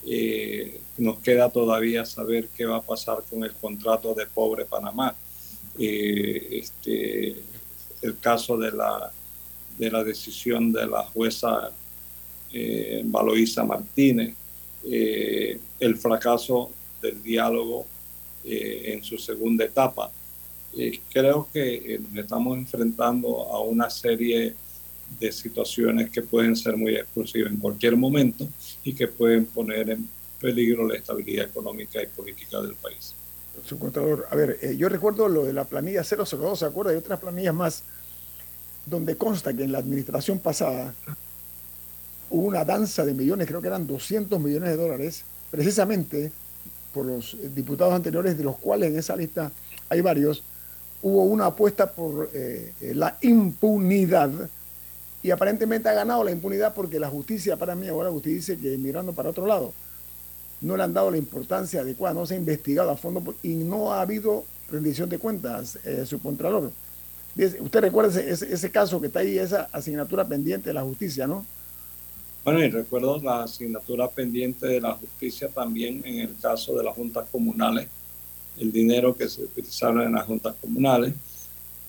Eh, 0.06 0.80
nos 0.98 1.20
queda 1.20 1.50
todavía 1.50 2.06
saber 2.06 2.48
qué 2.56 2.66
va 2.66 2.78
a 2.78 2.82
pasar 2.82 3.18
con 3.30 3.44
el 3.44 3.52
contrato 3.52 4.14
de 4.14 4.26
Pobre 4.28 4.64
Panamá. 4.64 5.14
Eh, 5.78 6.60
este, 6.62 7.36
el 8.02 8.18
caso 8.22 8.58
de 8.58 8.72
la, 8.72 9.12
de 9.78 9.92
la 9.92 10.06
decisión 10.06 10.72
de 10.72 10.88
la 10.88 11.04
jueza 11.04 11.72
eh, 12.54 13.04
Martínez, 13.04 14.36
eh, 14.86 15.60
el 15.82 15.98
fracaso 15.98 16.72
del 17.02 17.22
diálogo 17.22 17.86
en 18.46 19.04
su 19.04 19.18
segunda 19.18 19.66
etapa. 19.66 20.10
Creo 21.12 21.48
que 21.52 22.00
nos 22.10 22.24
estamos 22.24 22.58
enfrentando 22.58 23.52
a 23.52 23.62
una 23.62 23.90
serie 23.90 24.56
de 25.20 25.32
situaciones 25.32 26.10
que 26.10 26.22
pueden 26.22 26.56
ser 26.56 26.78
muy 26.78 26.96
explosivas 26.96 27.52
en 27.52 27.58
cualquier 27.58 27.96
momento 27.96 28.48
y 28.84 28.94
que 28.94 29.08
pueden 29.08 29.46
poner 29.46 29.90
en 29.90 30.08
peligro 30.40 30.88
la 30.88 30.96
estabilidad 30.96 31.48
económica 31.48 32.02
y 32.02 32.08
política 32.08 32.62
del 32.62 32.76
país. 32.76 33.16
Su 33.66 33.80
contador, 33.80 34.28
a 34.30 34.36
ver, 34.36 34.60
eh, 34.62 34.76
yo 34.78 34.88
recuerdo 34.88 35.28
lo 35.28 35.46
de 35.46 35.54
la 35.54 35.66
planilla 35.66 36.04
002, 36.04 36.60
¿se 36.60 36.66
acuerda? 36.66 36.92
Hay 36.92 36.98
otras 36.98 37.20
planillas 37.20 37.56
más 37.56 37.84
donde 38.86 39.18
consta 39.18 39.54
que 39.54 39.64
en 39.64 39.72
la 39.72 39.80
administración 39.80 40.40
pasada 40.40 40.94
hubo 42.30 42.46
una 42.46 42.64
danza 42.64 43.06
de 43.06 43.14
millones, 43.14 43.48
creo 43.48 43.62
que 43.62 43.68
eran 43.68 43.88
200 43.88 44.40
millones 44.40 44.70
de 44.70 44.78
dólares, 44.78 45.24
precisamente 45.50 46.32
por 46.94 47.06
los 47.06 47.36
diputados 47.54 47.94
anteriores, 47.94 48.38
de 48.38 48.44
los 48.44 48.58
cuales 48.58 48.92
en 48.92 49.00
esa 49.00 49.16
lista 49.16 49.52
hay 49.90 50.02
varios, 50.02 50.44
hubo 51.02 51.24
una 51.24 51.48
apuesta 51.48 51.92
por 51.92 52.30
eh, 52.34 52.74
la 52.94 53.18
impunidad 53.22 54.32
y 55.24 55.32
aparentemente 55.32 55.90
ha 55.90 55.94
ganado 55.94 56.24
la 56.24 56.32
impunidad 56.32 56.74
porque 56.74 57.00
la 57.00 57.10
justicia, 57.10 57.58
para 57.58 57.76
mí 57.76 57.88
ahora 57.88 58.10
justicia 58.10 58.56
dice 58.56 58.58
que 58.58 58.78
mirando 58.78 59.14
para 59.14 59.30
otro 59.30 59.46
lado. 59.46 59.74
no 60.62 60.76
le 60.76 60.84
han 60.84 60.94
dado 60.94 61.12
la 61.12 61.18
importancia 61.18 61.82
adecuada, 61.82 62.16
no 62.16 62.26
se 62.26 62.34
ha 62.34 62.38
investigado 62.38 62.90
a 62.90 62.98
fondo 62.98 63.36
y 63.44 63.50
no 63.56 63.94
ha 63.94 64.02
habido 64.02 64.46
rendición 64.72 65.10
de 65.10 65.20
cuentas, 65.20 65.78
eh, 65.86 66.06
su 66.06 66.20
contralor. 66.20 66.72
Usted 67.36 67.82
recuerda 67.82 68.20
ese, 68.20 68.52
ese, 68.52 68.72
caso 68.72 69.00
que 69.00 69.08
está 69.08 69.20
ahí, 69.20 69.38
esa 69.38 69.70
asignatura 69.72 70.26
pendiente 70.26 70.72
de 70.72 70.74
la 70.74 70.82
justicia, 70.82 71.28
¿no? 71.28 71.46
Bueno, 72.44 72.64
y 72.64 72.70
recuerdo 72.70 73.20
la 73.22 73.44
asignatura 73.44 74.10
pendiente 74.10 74.66
de 74.66 74.82
la 74.82 74.94
justicia 74.94 75.50
también 75.50 76.02
en 76.06 76.22
el 76.22 76.36
caso 76.42 76.76
de 76.76 76.84
las 76.84 76.96
juntas 76.96 77.28
comunales, 77.32 77.88
el 78.60 78.72
dinero 78.72 79.16
que 79.16 79.30
se 79.30 79.44
utilizaron 79.44 80.02
en 80.02 80.14
las 80.14 80.26
juntas 80.26 80.56
comunales. 80.60 81.14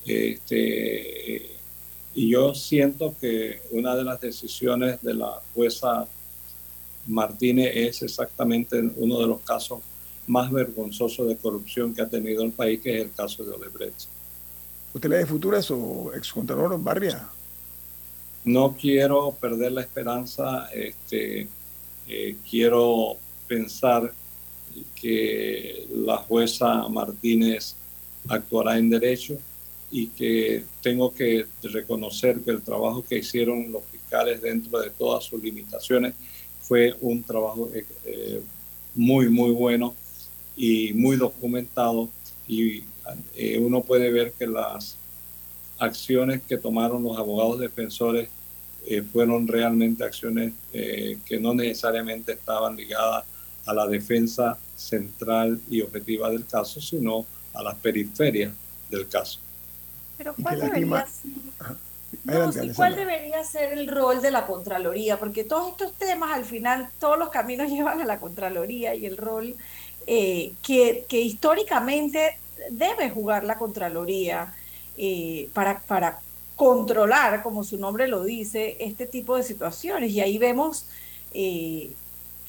Este, 0.05 1.51
y 2.14 2.31
yo 2.31 2.55
siento 2.55 3.14
que 3.21 3.61
una 3.71 3.95
de 3.95 4.05
las 4.05 4.21
decisiones 4.21 5.01
de 5.03 5.14
la 5.14 5.41
jueza 5.55 6.07
Martínez 7.07 7.71
es 7.75 8.03
exactamente 8.03 8.83
uno 8.97 9.19
de 9.21 9.27
los 9.27 9.41
casos 9.41 9.81
más 10.27 10.51
vergonzosos 10.51 11.27
de 11.27 11.37
corrupción 11.37 11.95
que 11.95 12.03
ha 12.03 12.09
tenido 12.09 12.43
el 12.45 12.53
país, 12.53 12.81
que 12.81 12.97
es 12.97 13.05
el 13.05 13.12
caso 13.12 13.45
de 13.45 13.53
Odebrecht. 13.53 14.09
¿Usted 14.93 15.09
le 15.09 15.21
da 15.21 15.27
futuro 15.27 15.59
o 15.59 16.12
excontralor 16.14 16.83
Barria? 16.83 17.29
No 18.45 18.77
quiero 18.79 19.33
perder 19.33 19.73
la 19.73 19.83
esperanza, 19.83 20.69
este, 20.73 21.49
eh, 22.09 22.37
quiero 22.49 23.16
pensar 23.47 24.12
que 24.95 25.87
la 25.91 26.18
jueza 26.18 26.89
Martínez 26.89 27.74
actuará 28.29 28.79
en 28.79 28.91
derecho 28.91 29.39
y 29.91 30.09
que 30.09 30.64
tengo 30.83 31.12
que 31.14 31.47
reconocer 31.62 32.41
que 32.41 32.51
el 32.51 32.62
trabajo 32.62 33.05
que 33.05 33.18
hicieron 33.18 33.72
los 33.72 33.83
fiscales 33.85 34.43
dentro 34.43 34.81
de 34.81 34.91
todas 34.91 35.24
sus 35.24 35.43
limitaciones 35.43 36.14
fue 36.61 36.95
un 37.01 37.22
trabajo 37.22 37.70
eh, 37.74 37.85
eh, 38.05 38.43
muy, 38.95 39.29
muy 39.31 39.53
bueno 39.53 39.95
y 40.57 40.93
muy 40.93 41.16
documentado. 41.16 42.11
Y 42.47 42.85
eh, 43.35 43.59
uno 43.59 43.83
puede 43.83 44.11
ver 44.12 44.33
que 44.33 44.47
las 44.47 44.97
acciones 45.79 46.43
que 46.47 46.59
tomaron 46.59 47.03
los 47.03 47.16
abogados 47.16 47.61
defensores 47.61 48.29
fueron 49.12 49.47
realmente 49.47 50.03
acciones 50.03 50.55
que 50.72 51.39
no 51.39 51.53
necesariamente 51.53 52.33
estaban 52.33 52.74
ligadas 52.74 53.24
la 53.73 53.87
defensa 53.87 54.59
central 54.77 55.61
y 55.69 55.83
objetiva 55.83 56.31
del 56.31 56.47
caso, 56.47 56.81
sino 56.81 57.27
a 57.55 57.62
las 57.62 57.75
periferias 57.77 58.53
del 58.91 59.09
caso. 59.09 59.41
Pero 60.16 60.35
¿cuál 60.43 60.61
debería, 60.61 61.07
¿cuál 62.75 62.97
debería 62.97 63.45
ser 63.45 63.73
el 63.73 63.87
rol 63.89 64.21
de 64.21 64.31
la 64.31 64.47
Contraloría? 64.47 65.19
Porque 65.19 65.45
todos 65.45 65.71
estos 65.71 65.93
temas, 65.95 66.33
al 66.33 66.45
final, 66.45 66.89
todos 66.99 67.19
los 67.19 67.29
caminos 67.29 67.71
llevan 67.71 68.01
a 68.01 68.05
la 68.05 68.19
Contraloría 68.19 68.95
y 68.95 69.07
el 69.07 69.16
rol 69.16 69.55
eh, 70.07 70.53
que, 70.62 71.05
que, 71.09 71.21
históricamente 71.21 72.39
debe 72.71 73.11
jugar 73.11 73.45
la 73.45 73.59
Contraloría 73.59 74.53
eh, 74.97 75.49
para, 75.53 75.81
para 75.81 76.21
controlar, 76.57 77.43
como 77.45 77.62
su 77.62 77.79
nombre 77.79 78.09
lo 78.09 78.25
dice, 78.25 78.77
este 78.81 79.07
tipo 79.07 79.37
de 79.37 79.45
situaciones. 79.45 80.11
Y 80.11 80.21
ahí 80.21 80.39
vemos 80.39 80.87
eh, 81.33 81.93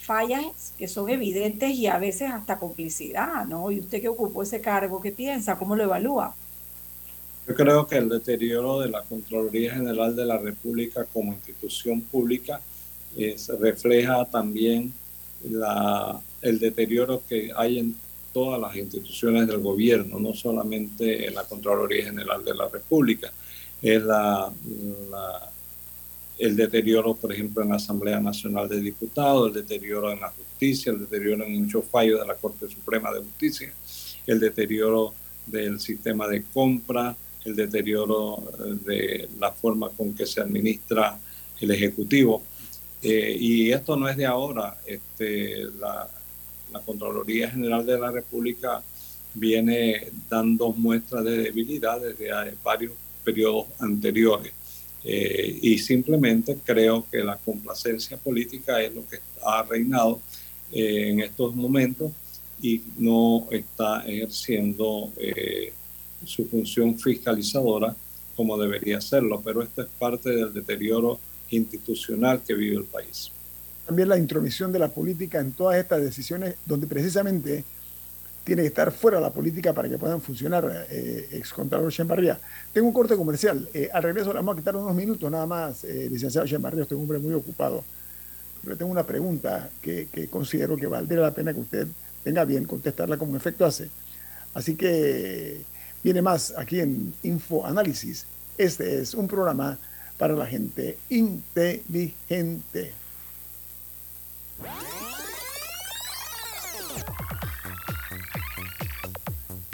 fallas 0.02 0.74
que 0.78 0.88
son 0.88 1.10
evidentes 1.10 1.72
y 1.72 1.88
a 1.88 1.98
veces 1.98 2.32
hasta 2.32 2.58
complicidad, 2.58 3.46
¿no? 3.46 3.72
¿Y 3.72 3.80
usted 3.80 4.02
que 4.02 4.10
ocupó 4.10 4.44
ese 4.44 4.62
cargo, 4.62 5.02
qué 5.02 5.12
piensa? 5.12 5.58
¿Cómo 5.58 5.76
lo 5.76 5.84
evalúa? 5.84 6.36
Yo 7.48 7.56
creo 7.56 7.88
que 7.88 7.98
el 7.98 8.10
deterioro 8.10 8.80
de 8.80 8.90
la 8.90 9.02
Contraloría 9.04 9.74
General 9.74 10.16
de 10.16 10.26
la 10.26 10.38
República 10.38 11.06
como 11.06 11.34
institución 11.34 12.02
pública 12.02 12.62
se 13.36 13.56
refleja 13.58 14.24
también 14.26 14.94
la, 15.50 16.20
el 16.42 16.60
deterioro 16.60 17.24
que 17.28 17.52
hay 17.56 17.80
en 17.80 17.96
todas 18.34 18.60
las 18.60 18.76
instituciones 18.76 19.48
del 19.48 19.60
gobierno, 19.60 20.20
no 20.20 20.34
solamente 20.34 21.28
en 21.28 21.36
la 21.36 21.44
Contraloría 21.44 22.06
General 22.06 22.44
de 22.44 22.54
la 22.54 22.68
República. 22.70 23.32
Es 23.82 24.04
la, 24.04 24.52
el 26.40 26.56
deterioro, 26.56 27.16
por 27.16 27.34
ejemplo, 27.34 27.62
en 27.62 27.70
la 27.70 27.76
Asamblea 27.76 28.20
Nacional 28.22 28.70
de 28.70 28.80
Diputados, 28.80 29.50
el 29.50 29.54
deterioro 29.62 30.12
en 30.12 30.22
la 30.22 30.30
justicia, 30.30 30.92
el 30.94 31.02
deterioro 31.02 31.44
en 31.44 31.64
muchos 31.64 31.86
fallos 31.86 32.20
de 32.22 32.26
la 32.26 32.36
Corte 32.36 32.68
Suprema 32.70 33.12
de 33.12 33.20
Justicia, 33.20 33.74
el 34.26 34.40
deterioro 34.40 35.14
del 35.46 35.82
sistema 35.82 36.28
de 36.28 36.44
compra, 36.44 37.16
el 37.44 37.56
deterioro 37.56 38.42
eh, 38.58 38.78
de 38.86 39.30
la 39.38 39.52
forma 39.52 39.90
con 39.90 40.14
que 40.14 40.26
se 40.26 40.40
administra 40.40 41.20
el 41.60 41.72
Ejecutivo. 41.72 42.42
Eh, 43.02 43.36
y 43.38 43.72
esto 43.72 43.98
no 43.98 44.08
es 44.08 44.16
de 44.16 44.26
ahora. 44.26 44.78
Este, 44.86 45.66
la, 45.78 46.10
la 46.72 46.80
Contraloría 46.80 47.52
General 47.52 47.86
de 47.86 48.00
la 48.00 48.12
República 48.12 48.82
viene 49.34 50.10
dando 50.30 50.72
muestras 50.72 51.26
de 51.26 51.38
debilidad 51.38 52.00
desde 52.00 52.56
varios 52.64 52.94
periodos 53.24 53.68
anteriores. 53.80 54.54
Eh, 55.04 55.60
y 55.62 55.78
simplemente 55.78 56.58
creo 56.64 57.06
que 57.10 57.24
la 57.24 57.38
complacencia 57.38 58.18
política 58.18 58.82
es 58.82 58.94
lo 58.94 59.08
que 59.08 59.20
ha 59.46 59.64
reinado 59.64 60.22
en 60.72 61.22
estos 61.22 61.56
momentos 61.56 62.12
y 62.62 62.82
no 62.98 63.48
está 63.50 64.04
ejerciendo 64.06 65.12
su 66.26 66.46
función 66.46 67.00
fiscalizadora 67.00 67.96
como 68.40 68.58
debería 68.58 69.00
hacerlo, 69.00 69.42
pero 69.44 69.62
esto 69.62 69.82
es 69.82 69.90
parte 70.00 70.30
del 70.30 70.54
deterioro 70.54 71.20
institucional 71.50 72.42
que 72.42 72.54
vive 72.54 72.78
el 72.78 72.86
país. 72.86 73.32
También 73.86 74.08
la 74.08 74.18
intromisión 74.18 74.72
de 74.72 74.80
la 74.80 74.88
política 74.88 75.42
en 75.42 75.52
todas 75.52 75.78
estas 75.78 76.02
decisiones, 76.02 76.56
donde 76.66 76.88
precisamente 76.88 77.66
tiene 78.50 78.64
que 78.64 78.68
estar 78.68 78.92
fuera 78.92 79.20
la 79.20 79.32
política 79.32 79.74
para 79.74 79.88
que 79.88 79.98
puedan 79.98 80.22
funcionar, 80.22 80.88
eh, 80.90 81.30
excontador 81.32 81.92
Chembarría. 81.92 82.40
Tengo 82.74 82.88
un 82.88 82.94
corte 82.94 83.16
comercial. 83.16 83.68
Eh, 83.74 83.90
al 83.94 84.04
regreso 84.04 84.30
le 84.30 84.36
vamos 84.36 84.56
a 84.56 84.60
quitar 84.60 84.76
unos 84.76 84.96
minutos 84.96 85.32
nada 85.32 85.46
más, 85.46 85.84
eh, 85.84 86.08
licenciado 86.12 86.46
Chembarría, 86.46 86.84
estoy 86.84 86.98
un 86.98 87.04
hombre 87.04 87.20
muy 87.20 87.34
ocupado. 87.34 87.84
Pero 88.64 88.76
tengo 88.76 88.92
una 88.92 89.04
pregunta 89.04 89.70
que, 89.82 90.08
que 90.12 90.28
considero 90.28 90.76
que 90.76 90.88
valdría 90.88 91.22
la 91.22 91.32
pena 91.32 91.54
que 91.54 91.62
usted 91.62 91.88
tenga 92.24 92.44
bien 92.44 92.66
contestarla 92.66 93.18
como 93.18 93.38
efecto 93.38 93.66
hace. 93.66 93.90
Así 94.54 94.76
que 94.76 95.64
Viene 96.04 96.22
más 96.22 96.54
aquí 96.58 96.80
en 96.80 97.14
Info 97.24 97.66
Análisis. 97.66 98.26
Este 98.58 99.02
es 99.02 99.14
un 99.14 99.28
programa 99.28 99.78
para 100.18 100.34
la 100.34 100.46
gente 100.46 100.98
inteligente. 101.10 102.94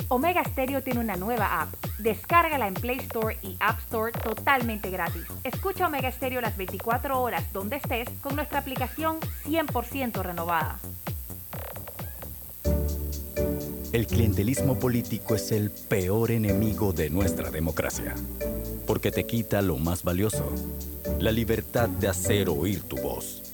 Omega 0.08 0.44
Stereo 0.44 0.84
tiene 0.84 1.00
una 1.00 1.16
nueva 1.16 1.62
app. 1.62 1.74
Descárgala 1.98 2.68
en 2.68 2.76
Play 2.76 3.00
Store 3.00 3.38
y 3.42 3.58
App 3.60 3.80
Store 3.80 4.12
totalmente 4.12 4.92
gratis. 4.92 5.24
Escucha 5.44 5.88
Omega 5.88 6.12
Stereo 6.12 6.42
las 6.42 6.56
24 6.58 7.20
horas 7.20 7.52
donde 7.52 7.78
estés 7.78 8.10
con 8.22 8.36
nuestra 8.36 8.60
aplicación 8.60 9.20
100% 9.46 10.22
renovada. 10.22 10.80
El 13.92 14.08
clientelismo 14.08 14.78
político 14.78 15.36
es 15.36 15.52
el 15.54 15.72
peor 15.72 16.32
enemigo 16.32 16.92
de 16.92 17.10
nuestra 17.10 17.50
democracia, 17.50 18.14
porque 18.86 19.10
te 19.10 19.26
quita 19.26 19.62
lo 19.62 19.78
más 19.78 20.04
valioso, 20.04 20.52
la 21.18 21.32
libertad 21.32 21.88
de 21.88 22.10
hacer 22.10 22.50
oír 22.50 22.84
tu 22.84 22.98
voz. 22.98 23.45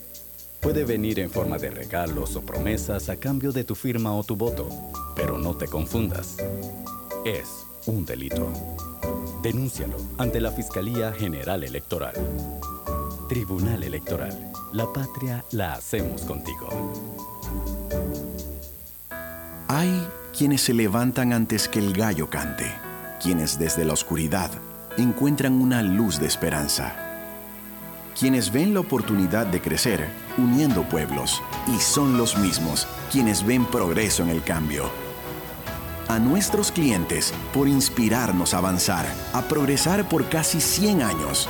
Puede 0.62 0.86
venir 0.86 1.20
en 1.20 1.32
forma 1.32 1.58
de 1.58 1.72
regalos 1.72 2.36
o 2.36 2.42
promesas 2.42 3.10
a 3.10 3.18
cambio 3.18 3.52
de 3.52 3.64
tu 3.64 3.74
firma 3.74 4.14
o 4.14 4.24
tu 4.24 4.36
voto, 4.36 4.70
pero 5.16 5.40
no 5.40 5.56
te 5.56 5.66
confundas. 5.66 6.38
Es 7.26 7.66
un 7.88 8.06
delito. 8.06 8.48
Denúncialo 9.42 9.98
ante 10.20 10.40
la 10.40 10.52
Fiscalía 10.52 11.14
General 11.14 11.64
Electoral. 11.64 12.14
Tribunal 13.28 13.82
Electoral. 13.82 14.52
La 14.72 14.86
patria 14.94 15.44
la 15.52 15.74
hacemos 15.74 16.22
contigo. 16.22 16.70
Hay 19.68 20.08
quienes 20.38 20.62
se 20.62 20.76
levantan 20.76 21.34
antes 21.34 21.68
que 21.68 21.80
el 21.80 21.92
gallo 21.92 22.30
cante, 22.30 22.72
quienes 23.20 23.58
desde 23.58 23.84
la 23.84 23.94
oscuridad 23.94 24.52
encuentran 24.98 25.60
una 25.60 25.82
luz 25.82 26.20
de 26.20 26.28
esperanza, 26.28 27.11
quienes 28.20 28.52
ven 28.52 28.74
la 28.74 28.80
oportunidad 28.80 29.48
de 29.48 29.62
crecer 29.62 30.10
uniendo 30.38 30.84
pueblos 30.84 31.42
y 31.68 31.80
son 31.80 32.18
los 32.18 32.38
mismos 32.38 32.88
quienes 33.12 33.46
ven 33.46 33.66
progreso 33.66 34.24
en 34.24 34.30
el 34.30 34.44
cambio. 34.44 34.90
A 36.08 36.20
nuestros 36.20 36.72
clientes 36.72 37.34
por 37.54 37.68
inspirarnos 37.68 38.54
a 38.54 38.58
avanzar, 38.58 39.06
a 39.34 39.42
progresar 39.44 40.08
por 40.10 40.28
casi 40.30 40.60
100 40.60 41.02
años, 41.02 41.48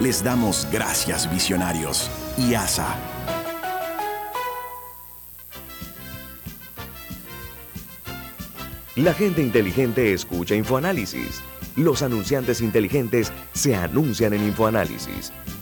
les 0.00 0.22
damos 0.22 0.68
gracias 0.70 1.30
visionarios 1.30 2.10
y 2.36 2.54
ASA 2.54 2.96
La 8.96 9.14
gente 9.14 9.40
inteligente 9.40 10.12
escucha 10.12 10.54
InfoAnálisis 10.54 11.40
Los 11.76 12.02
anunciantes 12.02 12.60
inteligentes 12.60 13.32
se 13.54 13.74
anuncian 13.74 14.34
en 14.34 14.44
InfoAnálisis. 14.44 15.32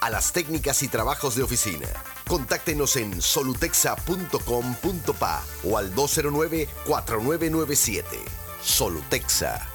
a 0.00 0.10
las 0.10 0.32
técnicas 0.32 0.82
y 0.82 0.88
trabajos 0.88 1.34
de 1.34 1.42
oficina. 1.42 1.88
Contáctenos 2.26 2.96
en 2.96 3.22
solutexa.com.pa 3.22 5.42
o 5.64 5.78
al 5.78 5.94
209-4997. 5.94 8.04
Solutexa. 8.62 9.66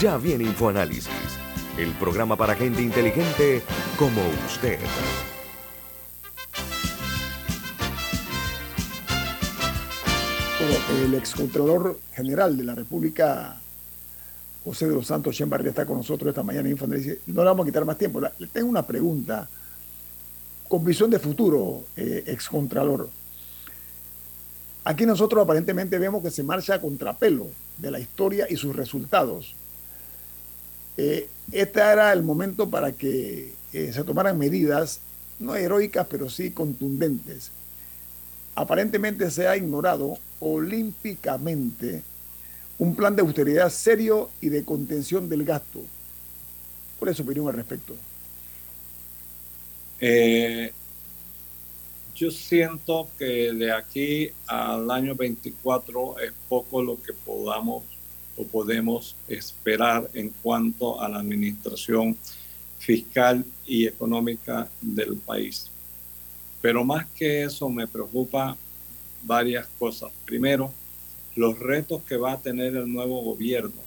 Ya 0.00 0.16
viene 0.18 0.44
InfoAnálisis, 0.44 1.10
el 1.78 1.90
programa 1.92 2.36
para 2.36 2.54
gente 2.54 2.82
inteligente 2.82 3.62
como 3.96 4.20
usted. 4.46 4.78
el 11.04 11.14
excontrolor 11.14 11.98
general 12.14 12.56
de 12.56 12.64
la 12.64 12.74
República, 12.74 13.60
José 14.66 14.88
de 14.88 14.96
los 14.96 15.06
Santos 15.06 15.36
Chembarría, 15.36 15.70
está 15.70 15.86
con 15.86 15.98
nosotros 15.98 16.28
esta 16.30 16.42
mañana 16.42 16.66
en 16.66 16.72
Infoanálisis. 16.72 17.18
No 17.28 17.42
le 17.42 17.50
vamos 17.50 17.64
a 17.64 17.68
quitar 17.68 17.84
más 17.84 17.96
tiempo. 17.96 18.20
Le 18.20 18.48
tengo 18.48 18.68
una 18.68 18.84
pregunta 18.84 19.48
con 20.66 20.84
visión 20.84 21.08
de 21.08 21.20
futuro, 21.20 21.84
eh, 21.96 22.24
excontralor. 22.26 23.08
Aquí 24.82 25.06
nosotros 25.06 25.44
aparentemente 25.44 26.00
vemos 26.00 26.20
que 26.20 26.32
se 26.32 26.42
marcha 26.42 26.74
a 26.74 26.80
contrapelo 26.80 27.46
de 27.78 27.92
la 27.92 28.00
historia 28.00 28.48
y 28.50 28.56
sus 28.56 28.74
resultados. 28.74 29.54
Eh, 30.96 31.28
este 31.52 31.78
era 31.78 32.12
el 32.12 32.24
momento 32.24 32.68
para 32.68 32.90
que 32.90 33.54
eh, 33.72 33.92
se 33.92 34.02
tomaran 34.02 34.36
medidas, 34.36 34.98
no 35.38 35.54
heroicas, 35.54 36.08
pero 36.10 36.28
sí 36.28 36.50
contundentes. 36.50 37.52
Aparentemente 38.56 39.30
se 39.30 39.46
ha 39.46 39.56
ignorado 39.56 40.18
olímpicamente 40.40 42.02
un 42.78 42.94
plan 42.94 43.16
de 43.16 43.22
austeridad 43.22 43.70
serio 43.70 44.30
y 44.40 44.48
de 44.48 44.64
contención 44.64 45.28
del 45.28 45.44
gasto. 45.44 45.80
¿Cuál 46.98 47.10
es 47.10 47.16
su 47.16 47.22
opinión 47.22 47.48
al 47.48 47.54
respecto? 47.54 47.94
Eh, 50.00 50.72
yo 52.14 52.30
siento 52.30 53.08
que 53.18 53.52
de 53.52 53.72
aquí 53.72 54.30
al 54.46 54.90
año 54.90 55.14
24 55.14 56.18
es 56.20 56.32
poco 56.48 56.82
lo 56.82 57.00
que 57.00 57.12
podamos 57.12 57.84
o 58.36 58.44
podemos 58.44 59.16
esperar 59.28 60.10
en 60.12 60.30
cuanto 60.42 61.00
a 61.00 61.08
la 61.08 61.18
administración 61.18 62.16
fiscal 62.78 63.44
y 63.64 63.86
económica 63.86 64.68
del 64.80 65.16
país. 65.16 65.70
Pero 66.60 66.84
más 66.84 67.06
que 67.06 67.44
eso 67.44 67.68
me 67.68 67.86
preocupa 67.86 68.56
varias 69.22 69.66
cosas. 69.78 70.10
Primero, 70.24 70.72
los 71.36 71.58
retos 71.58 72.02
que 72.02 72.16
va 72.16 72.32
a 72.32 72.40
tener 72.40 72.76
el 72.76 72.92
nuevo 72.92 73.22
gobierno 73.22 73.86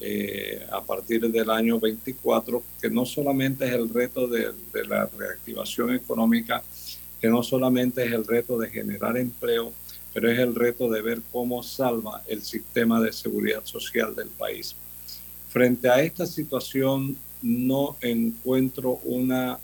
eh, 0.00 0.66
a 0.70 0.82
partir 0.82 1.30
del 1.30 1.50
año 1.50 1.78
24, 1.78 2.62
que 2.80 2.90
no 2.90 3.06
solamente 3.06 3.66
es 3.66 3.72
el 3.72 3.88
reto 3.88 4.26
de, 4.26 4.52
la 4.88 5.08
reactivación 5.16 5.94
económica, 5.94 6.62
que 7.20 7.28
no 7.28 7.42
solamente 7.42 8.04
es 8.04 8.12
el 8.12 8.26
reto 8.26 8.58
de 8.58 8.68
generar 8.68 9.16
empleo, 9.16 9.72
pero 10.12 10.30
es 10.30 10.38
el 10.38 10.54
reto 10.54 10.90
de 10.90 11.02
ver 11.02 11.20
cómo 11.30 11.62
salva 11.62 12.22
el 12.26 12.42
sistema 12.42 13.00
de 13.00 13.12
seguridad 13.12 13.64
social 13.64 14.14
del 14.14 14.28
país. 14.28 14.74
Frente 15.48 15.88
a 15.88 16.00
esta 16.00 16.26
situación 16.26 17.16
no 17.42 17.96
encuentro 18.00 19.00
una 19.04 19.58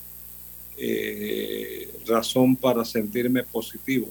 eh, 0.78 1.90
razón 2.06 2.56
para 2.56 2.84
sentirme 2.84 3.42
positivo, 3.42 4.08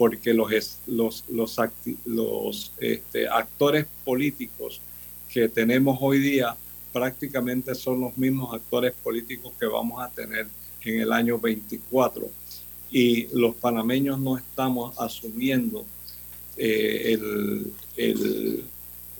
porque 0.00 0.32
los, 0.32 0.50
los, 0.86 1.24
los, 1.28 1.58
los 2.06 2.72
este, 2.80 3.28
actores 3.28 3.84
políticos 4.02 4.80
que 5.30 5.46
tenemos 5.46 5.98
hoy 6.00 6.20
día 6.20 6.56
prácticamente 6.90 7.74
son 7.74 8.00
los 8.00 8.16
mismos 8.16 8.54
actores 8.54 8.94
políticos 8.94 9.52
que 9.60 9.66
vamos 9.66 10.02
a 10.02 10.08
tener 10.08 10.46
en 10.86 11.00
el 11.02 11.12
año 11.12 11.38
24 11.38 12.30
y 12.90 13.28
los 13.38 13.54
panameños 13.56 14.18
no 14.18 14.38
estamos 14.38 14.98
asumiendo 14.98 15.84
eh, 16.56 17.12
el, 17.12 17.70
el, 17.98 18.64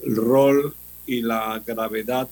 rol 0.07 0.74
y 1.05 1.20
la 1.20 1.62
gravedad 1.66 2.26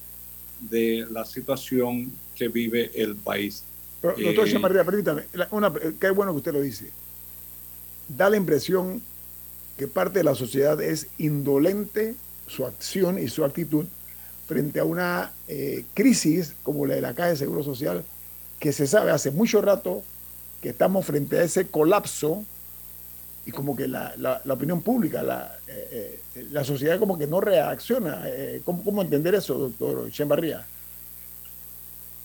de 0.59 1.07
la 1.11 1.27
situación 1.27 2.11
que 2.35 2.49
vive 2.49 2.93
el 2.95 3.15
país. 3.15 3.63
Pero, 4.01 4.15
doctor 4.17 4.49
eh, 4.49 4.59
María, 4.59 4.85
permítame, 4.85 5.25
una, 5.51 5.71
qué 6.01 6.09
bueno 6.09 6.33
que 6.33 6.39
usted 6.39 6.53
lo 6.55 6.63
dice. 6.63 6.91
Da 8.09 8.31
la 8.31 8.37
impresión 8.37 9.03
que 9.77 9.87
parte 9.87 10.19
de 10.19 10.25
la 10.25 10.35
sociedad 10.35 10.81
es 10.83 11.07
indolente 11.19 12.15
su 12.47 12.67
acción 12.67 13.19
y 13.19 13.29
su 13.29 13.45
actitud 13.45 13.87
frente 14.47 14.81
a 14.81 14.85
una 14.85 15.33
eh, 15.47 15.85
crisis 15.95 16.55
como 16.63 16.87
la 16.87 16.95
de 16.95 17.03
la 17.03 17.15
Caja 17.15 17.31
de 17.31 17.37
Seguro 17.37 17.63
Social, 17.63 18.03
que 18.59 18.73
se 18.73 18.87
sabe 18.87 19.11
hace 19.11 19.31
mucho 19.31 19.61
rato 19.61 20.03
que 20.63 20.71
estamos 20.71 21.05
frente 21.05 21.39
a 21.39 21.43
ese 21.43 21.69
colapso 21.69 22.45
y 23.47 23.53
como 23.53 23.77
que 23.77 23.87
la, 23.87 24.15
la, 24.17 24.41
opinión 24.53 24.83
pública, 24.83 25.23
la, 25.23 25.59
eh, 25.69 26.21
eh, 26.35 26.47
la 26.51 26.65
sociedad 26.65 26.99
como 26.99 27.17
que 27.17 27.27
no 27.27 27.41
reacciona. 27.41 28.25
¿cómo, 28.65 28.83
¿cómo, 28.83 29.03
entender 29.03 29.35
eso, 29.35 29.55
doctor 29.55 30.11
Chembarría? 30.11 30.67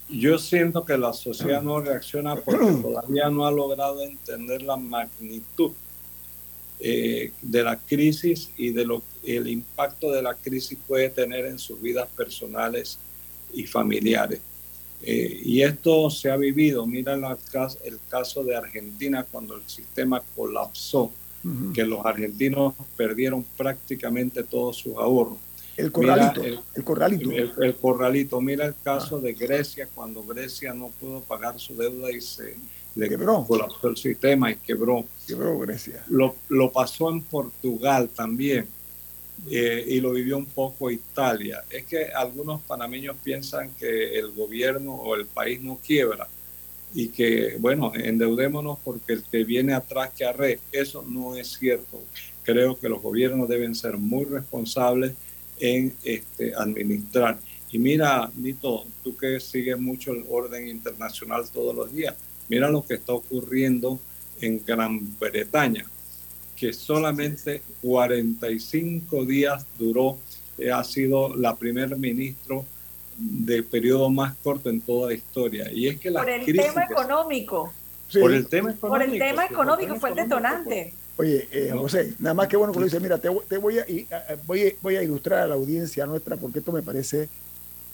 Yo 0.08 0.38
siento 0.38 0.84
que 0.84 0.98
la 0.98 1.12
sociedad 1.12 1.62
no 1.62 1.80
reacciona 1.80 2.36
porque 2.36 2.72
todavía 2.82 3.30
no 3.30 3.46
ha 3.46 3.50
logrado 3.50 4.02
entender 4.02 4.62
la 4.62 4.76
magnitud 4.76 5.72
de 6.80 7.62
la 7.62 7.78
crisis 7.78 8.50
y 8.58 8.70
de 8.70 8.84
lo 8.84 9.02
el 9.26 9.48
impacto 9.48 10.12
de 10.12 10.22
la 10.22 10.34
crisis 10.34 10.78
puede 10.86 11.08
tener 11.08 11.46
en 11.46 11.58
sus 11.58 11.80
vidas 11.80 12.08
personales 12.16 12.98
y 13.52 13.66
familiares. 13.66 14.40
Eh, 15.02 15.40
y 15.44 15.62
esto 15.62 16.08
se 16.08 16.30
ha 16.30 16.36
vivido, 16.36 16.86
mira 16.86 17.14
el 17.14 17.24
caso, 17.50 17.78
el 17.84 17.98
caso 18.08 18.42
de 18.42 18.56
Argentina 18.56 19.24
cuando 19.30 19.56
el 19.56 19.62
sistema 19.66 20.22
colapsó, 20.34 21.10
que 21.74 21.84
los 21.84 22.06
argentinos 22.06 22.72
perdieron 22.96 23.44
prácticamente 23.54 24.42
todos 24.42 24.78
sus 24.78 24.96
ahorros. 24.96 25.36
El 25.76 25.90
corralito. 25.90 26.42
el, 26.42 26.84
corralito. 26.84 27.30
El, 27.30 27.74
corralito. 27.76 28.40
Mira 28.40 28.66
el 28.66 28.74
caso 28.82 29.20
de 29.20 29.32
Grecia, 29.32 29.88
cuando 29.94 30.22
Grecia 30.22 30.72
no 30.72 30.88
pudo 30.88 31.20
pagar 31.20 31.58
su 31.58 31.76
deuda 31.76 32.10
y 32.10 32.20
se 32.20 32.56
le 32.94 33.08
quebró. 33.08 33.44
colapsó 33.44 33.88
el 33.88 33.96
sistema 33.96 34.50
y 34.50 34.56
quebró. 34.56 35.04
Quebró 35.26 35.58
Grecia. 35.58 36.04
Lo, 36.08 36.36
lo 36.48 36.70
pasó 36.70 37.10
en 37.10 37.22
Portugal 37.22 38.08
también 38.08 38.68
eh, 39.50 39.84
y 39.88 40.00
lo 40.00 40.12
vivió 40.12 40.38
un 40.38 40.46
poco 40.46 40.90
Italia. 40.90 41.64
Es 41.68 41.84
que 41.84 42.06
algunos 42.06 42.62
panameños 42.62 43.16
piensan 43.22 43.70
que 43.74 44.18
el 44.18 44.32
gobierno 44.32 44.94
o 44.94 45.14
el 45.16 45.26
país 45.26 45.60
no 45.60 45.78
quiebra 45.84 46.28
y 46.94 47.08
que, 47.08 47.56
bueno, 47.58 47.92
endeudémonos 47.94 48.78
porque 48.84 49.14
el 49.14 49.24
que 49.24 49.44
viene 49.44 49.74
atrás 49.74 50.12
que 50.16 50.24
arre. 50.24 50.60
Eso 50.70 51.04
no 51.06 51.34
es 51.34 51.48
cierto. 51.58 52.00
Creo 52.44 52.78
que 52.78 52.88
los 52.88 53.02
gobiernos 53.02 53.48
deben 53.48 53.74
ser 53.74 53.98
muy 53.98 54.24
responsables 54.24 55.14
en 55.60 55.94
este, 56.04 56.54
administrar. 56.54 57.38
Y 57.70 57.78
mira, 57.78 58.30
Nito, 58.36 58.84
tú 59.02 59.16
que 59.16 59.40
sigues 59.40 59.78
mucho 59.78 60.12
el 60.12 60.24
orden 60.28 60.68
internacional 60.68 61.44
todos 61.50 61.74
los 61.74 61.92
días, 61.92 62.14
mira 62.48 62.68
lo 62.68 62.84
que 62.84 62.94
está 62.94 63.12
ocurriendo 63.12 63.98
en 64.40 64.62
Gran 64.64 65.18
Bretaña 65.18 65.86
que 66.56 66.72
solamente 66.72 67.62
45 67.82 69.24
días 69.24 69.66
duró, 69.78 70.18
eh, 70.58 70.70
ha 70.70 70.84
sido 70.84 71.34
la 71.34 71.56
primer 71.56 71.96
ministro 71.96 72.64
de 73.16 73.62
periodo 73.62 74.10
más 74.10 74.34
corto 74.42 74.70
en 74.70 74.80
toda 74.80 75.08
la 75.08 75.14
historia. 75.14 75.70
Y 75.72 75.88
es 75.88 76.00
que 76.00 76.10
la 76.10 76.20
por 76.20 76.30
el 76.30 76.44
tema 76.44 76.84
económico. 76.84 77.72
Por 78.12 78.32
el 78.32 78.46
tema 78.46 78.70
económico. 78.70 78.88
Por 78.88 79.02
el 79.02 79.18
tema 79.18 79.46
económico 79.46 79.96
fue 79.96 80.10
el 80.10 80.16
detonante. 80.16 80.94
Oye, 81.16 81.48
eh, 81.52 81.70
José, 81.72 82.14
nada 82.18 82.34
más 82.34 82.48
que 82.48 82.56
bueno 82.56 82.72
que 82.72 82.80
lo 82.80 82.86
dice, 82.86 82.98
mira, 82.98 83.18
te, 83.18 83.28
voy, 83.28 83.78
a, 83.78 83.86
voy, 84.46 84.76
voy 84.82 84.96
a 84.96 85.02
ilustrar 85.02 85.42
a 85.42 85.46
la 85.46 85.54
audiencia 85.54 86.06
nuestra 86.06 86.36
porque 86.36 86.58
esto 86.58 86.72
me 86.72 86.82
parece 86.82 87.28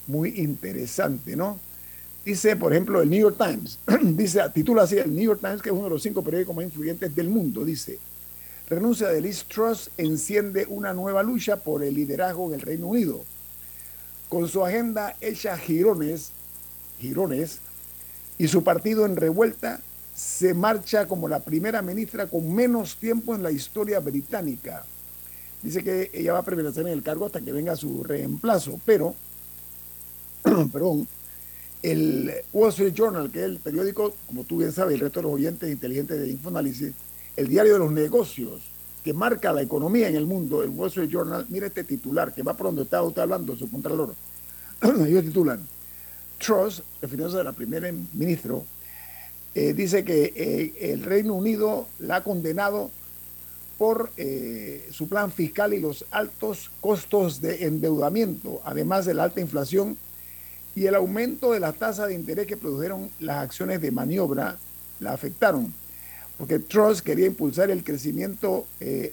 muy 0.07 0.41
interesante, 0.41 1.35
¿no? 1.35 1.59
Dice, 2.25 2.55
por 2.55 2.71
ejemplo, 2.71 3.01
el 3.01 3.09
New 3.09 3.19
York 3.19 3.37
Times, 3.37 3.79
dice, 4.15 4.41
titula 4.53 4.83
así 4.83 4.97
el 4.97 5.13
New 5.13 5.23
York 5.23 5.39
Times, 5.39 5.61
que 5.61 5.69
es 5.69 5.75
uno 5.75 5.85
de 5.85 5.89
los 5.91 6.03
cinco 6.03 6.23
periódicos 6.23 6.55
más 6.55 6.65
influyentes 6.65 7.15
del 7.15 7.29
mundo, 7.29 7.65
dice, 7.65 7.99
renuncia 8.67 9.07
de 9.09 9.21
Liz 9.21 9.45
Truss 9.45 9.91
enciende 9.97 10.65
una 10.69 10.93
nueva 10.93 11.23
lucha 11.23 11.57
por 11.57 11.83
el 11.83 11.93
liderazgo 11.93 12.47
en 12.47 12.55
el 12.55 12.61
Reino 12.61 12.87
Unido. 12.87 13.23
Con 14.29 14.47
su 14.47 14.65
agenda 14.65 15.15
hecha 15.19 15.57
girones, 15.57 16.31
girones 16.99 17.59
y 18.37 18.47
su 18.47 18.63
partido 18.63 19.05
en 19.05 19.17
revuelta, 19.17 19.81
se 20.21 20.53
marcha 20.53 21.07
como 21.07 21.27
la 21.27 21.39
primera 21.39 21.81
ministra 21.81 22.27
con 22.27 22.53
menos 22.53 22.97
tiempo 22.97 23.33
en 23.33 23.41
la 23.41 23.51
historia 23.51 23.99
británica. 23.99 24.85
Dice 25.63 25.83
que 25.83 26.11
ella 26.13 26.33
va 26.33 26.39
a 26.39 26.43
permanecer 26.43 26.85
en 26.85 26.93
el 26.93 27.01
cargo 27.01 27.25
hasta 27.25 27.41
que 27.41 27.51
venga 27.51 27.75
su 27.75 28.03
reemplazo, 28.03 28.79
pero, 28.85 29.15
perdón, 30.71 31.07
el 31.81 32.31
Wall 32.53 32.69
Street 32.69 32.93
Journal, 32.93 33.31
que 33.31 33.39
es 33.39 33.45
el 33.45 33.57
periódico, 33.57 34.13
como 34.27 34.43
tú 34.43 34.57
bien 34.57 34.71
sabes, 34.71 34.93
el 34.93 34.99
resto 34.99 35.21
de 35.21 35.23
los 35.23 35.33
oyentes 35.33 35.71
inteligentes 35.71 36.19
de 36.19 36.29
Infoanálisis, 36.29 36.93
el 37.35 37.47
diario 37.47 37.73
de 37.73 37.79
los 37.79 37.91
negocios 37.91 38.61
que 39.03 39.13
marca 39.13 39.51
la 39.51 39.63
economía 39.63 40.07
en 40.07 40.15
el 40.15 40.27
mundo, 40.27 40.61
el 40.61 40.69
Wall 40.69 40.89
Street 40.89 41.09
Journal, 41.09 41.47
mira 41.49 41.65
este 41.65 41.83
titular 41.83 42.31
que 42.31 42.43
va 42.43 42.55
por 42.55 42.67
donde 42.67 42.83
está 42.83 43.01
usted 43.01 43.23
hablando, 43.23 43.55
su 43.55 43.71
contralor. 43.71 44.13
Ellos 45.07 45.23
titulan, 45.23 45.67
Truss, 46.37 46.83
refiriéndose 47.01 47.39
a 47.39 47.43
la 47.43 47.53
primera 47.53 47.91
ministro, 48.13 48.65
eh, 49.53 49.73
dice 49.73 50.05
que 50.05 50.31
eh, 50.35 50.91
el 50.93 51.03
Reino 51.03 51.33
Unido 51.33 51.87
la 51.99 52.17
ha 52.17 52.23
condenado 52.23 52.89
por 53.77 54.11
eh, 54.15 54.87
su 54.91 55.09
plan 55.09 55.31
fiscal 55.31 55.73
y 55.73 55.79
los 55.79 56.05
altos 56.11 56.71
costos 56.79 57.41
de 57.41 57.65
endeudamiento, 57.65 58.61
además 58.63 59.05
de 59.05 59.13
la 59.13 59.23
alta 59.23 59.41
inflación 59.41 59.97
y 60.73 60.85
el 60.85 60.95
aumento 60.95 61.51
de 61.51 61.59
la 61.59 61.73
tasa 61.73 62.07
de 62.07 62.13
interés 62.13 62.47
que 62.47 62.55
produjeron 62.55 63.09
las 63.19 63.37
acciones 63.37 63.81
de 63.81 63.91
maniobra, 63.91 64.57
la 64.99 65.13
afectaron 65.13 65.73
porque 66.37 66.59
Truss 66.59 67.01
quería 67.01 67.27
impulsar 67.27 67.69
el 67.69 67.83
crecimiento 67.83 68.65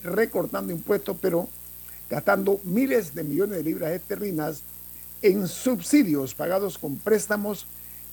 recortando 0.02 0.72
impuestos, 0.72 1.14
pero 1.20 1.46
gastando 2.08 2.58
miles 2.64 3.14
de 3.14 3.22
millones 3.22 3.58
de 3.58 3.64
libras 3.64 3.92
esterlinas 3.92 4.62
en 5.20 5.46
subsidios 5.46 6.34
pagados 6.34 6.78
con 6.78 6.96
préstamos 6.96 7.66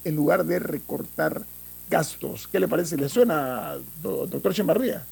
en 0.04 0.16
lugar 0.18 0.46
de 0.46 0.60
recortar 0.60 1.46
gastos. 1.90 2.48
¿Qué 2.48 2.60
le 2.60 2.68
parece? 2.68 2.98
¿Le 2.98 3.10
suena, 3.10 3.78
doctor 4.02 4.54
Chemarría? 4.54 5.06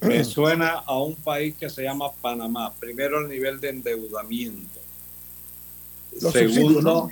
Me 0.00 0.24
suena 0.24 0.82
a 0.84 0.98
un 0.98 1.14
país 1.14 1.54
que 1.56 1.70
se 1.70 1.82
llama 1.84 2.10
Panamá. 2.20 2.72
Primero 2.78 3.20
el 3.20 3.28
nivel 3.28 3.60
de 3.60 3.68
endeudamiento. 3.68 4.80
Segundo, 6.32 7.08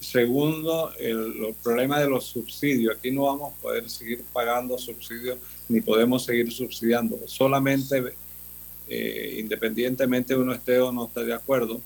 Segundo, 0.00 0.92
el, 0.98 1.54
problema 1.62 2.00
de 2.00 2.08
los 2.08 2.24
subsidios. 2.24 2.96
Aquí 2.96 3.10
no 3.10 3.24
vamos 3.24 3.52
a 3.52 3.56
poder 3.56 3.90
seguir 3.90 4.24
pagando 4.32 4.78
subsidios 4.78 5.38
ni 5.68 5.82
podemos 5.82 6.24
seguir 6.24 6.50
subsidiando. 6.50 7.18
Solamente, 7.26 8.14
eh, 8.88 9.36
independientemente 9.38 10.34
uno 10.34 10.54
esté 10.54 10.80
o 10.80 10.90
no 10.90 11.04
esté 11.04 11.24
de 11.24 11.34
acuerdo, 11.34 11.82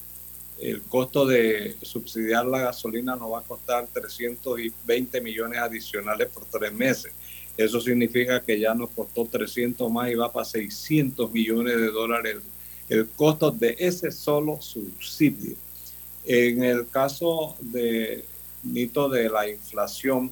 el 0.61 0.83
costo 0.83 1.27
de 1.27 1.77
subsidiar 1.83 2.47
la 2.47 2.61
gasolina 2.61 3.17
nos 3.17 3.33
va 3.33 3.41
a 3.41 3.43
costar 3.43 3.87
320 3.93 5.21
millones 5.21 5.59
adicionales 5.59 6.29
por 6.29 6.45
tres 6.47 6.73
meses. 6.73 7.13
Eso 7.57 7.81
significa 7.81 8.43
que 8.43 8.59
ya 8.59 8.75
nos 8.75 8.91
costó 8.91 9.27
300 9.27 9.91
más 9.91 10.11
y 10.11 10.15
va 10.15 10.33
para 10.33 10.45
600 10.45 11.31
millones 11.31 11.77
de 11.77 11.91
dólares 11.91 12.37
el 12.89 13.09
costo 13.09 13.51
de 13.51 13.77
ese 13.79 14.11
solo 14.11 14.61
subsidio. 14.61 15.57
En 16.25 16.63
el 16.63 16.89
caso 16.89 17.57
de 17.61 18.25
mito 18.63 19.09
de 19.09 19.29
la 19.29 19.49
inflación, 19.49 20.31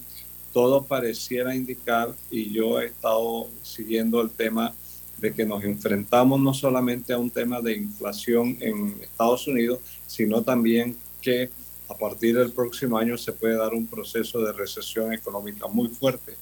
todo 0.53 0.85
pareciera 0.85 1.55
indicar, 1.55 2.15
y 2.31 2.53
yo 2.53 2.81
he 2.81 2.87
estado 2.87 3.49
siguiendo 3.63 4.21
el 4.21 4.31
tema 4.31 4.75
de 5.23 5.33
que 5.33 5.47
nos 5.47 5.63
enfrentamos 5.63 6.41
no 6.41 6.53
solamente 6.53 7.13
a 7.13 7.19
un 7.19 7.31
tema 7.31 7.61
de 7.61 7.77
inflación 7.77 8.59
en 8.61 8.99
Estados 9.01 9.47
Unidos, 9.47 9.79
sino 10.07 10.43
también 10.43 10.97
que 11.21 11.49
a 11.89 11.95
partir 11.95 12.37
del 12.37 12.53
próximo 12.53 12.99
año 12.99 13.17
se 13.17 13.33
puede 13.33 13.57
dar 13.57 13.73
un 13.73 13.87
proceso 13.87 14.43
de 14.45 14.53
recesión 14.53 15.13
económica 15.13 15.69
muy 15.69 15.89
fuerte. 15.89 16.35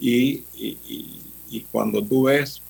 Y, 0.00 0.44
y 1.48 1.60
cuando 1.70 2.04
tú 2.04 2.24
ves 2.24 2.60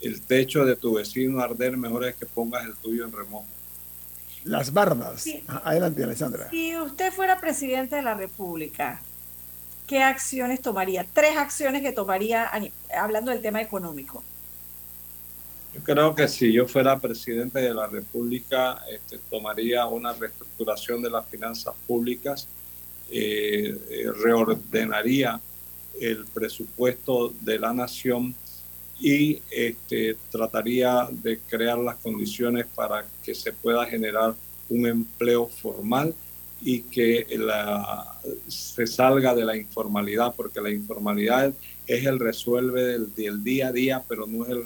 el 0.00 0.22
techo 0.22 0.64
de 0.64 0.76
tu 0.76 0.94
vecino 0.94 1.40
arder, 1.40 1.76
mejor 1.76 2.06
es 2.06 2.14
que 2.14 2.24
pongas 2.24 2.64
el 2.64 2.74
tuyo 2.76 3.04
en 3.04 3.12
remojo. 3.12 3.46
Las 4.44 4.72
bardas. 4.72 5.26
Adelante, 5.46 6.02
Alessandra. 6.02 6.48
Si 6.50 6.74
usted 6.78 7.12
fuera 7.12 7.38
presidente 7.38 7.96
de 7.96 8.02
la 8.02 8.14
República, 8.14 9.02
¿qué 9.86 10.02
acciones 10.02 10.62
tomaría? 10.62 11.04
Tres 11.12 11.36
acciones 11.36 11.82
que 11.82 11.92
tomaría 11.92 12.50
hablando 12.96 13.30
del 13.30 13.42
tema 13.42 13.60
económico. 13.60 14.22
Yo 15.72 15.80
creo 15.82 16.14
que 16.14 16.26
si 16.26 16.52
yo 16.52 16.66
fuera 16.66 16.98
presidente 16.98 17.60
de 17.60 17.72
la 17.72 17.86
República, 17.86 18.82
este, 18.90 19.18
tomaría 19.30 19.86
una 19.86 20.12
reestructuración 20.12 21.00
de 21.00 21.10
las 21.10 21.26
finanzas 21.28 21.74
públicas, 21.86 22.48
eh, 23.10 23.76
eh, 23.90 24.12
reordenaría 24.22 25.40
el 26.00 26.24
presupuesto 26.26 27.32
de 27.40 27.58
la 27.58 27.72
nación 27.72 28.34
y 29.00 29.40
este, 29.50 30.16
trataría 30.30 31.08
de 31.10 31.38
crear 31.38 31.78
las 31.78 31.96
condiciones 31.96 32.66
para 32.74 33.06
que 33.22 33.34
se 33.34 33.52
pueda 33.52 33.86
generar 33.86 34.34
un 34.68 34.86
empleo 34.86 35.46
formal 35.46 36.14
y 36.62 36.82
que 36.82 37.26
se 38.48 38.86
salga 38.86 39.34
de 39.34 39.44
la 39.44 39.56
informalidad, 39.56 40.34
porque 40.34 40.60
la 40.60 40.70
informalidad 40.70 41.52
es 41.86 42.06
el 42.06 42.18
resuelve 42.18 42.98
del, 42.98 43.42
día 43.42 43.68
a 43.68 43.72
día, 43.72 44.04
pero 44.06 44.26
no 44.26 44.44
es, 44.44 44.50
el, 44.50 44.64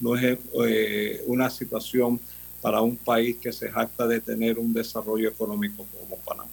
no 0.00 0.16
es 0.16 0.38
eh, 0.66 1.22
una 1.26 1.50
situación 1.50 2.20
para 2.60 2.80
un 2.80 2.96
país 2.96 3.36
que 3.36 3.52
se 3.52 3.70
jacta 3.70 4.06
de 4.06 4.20
tener 4.20 4.58
un 4.58 4.72
desarrollo 4.72 5.28
económico 5.28 5.86
como 5.98 6.16
Panamá. 6.18 6.50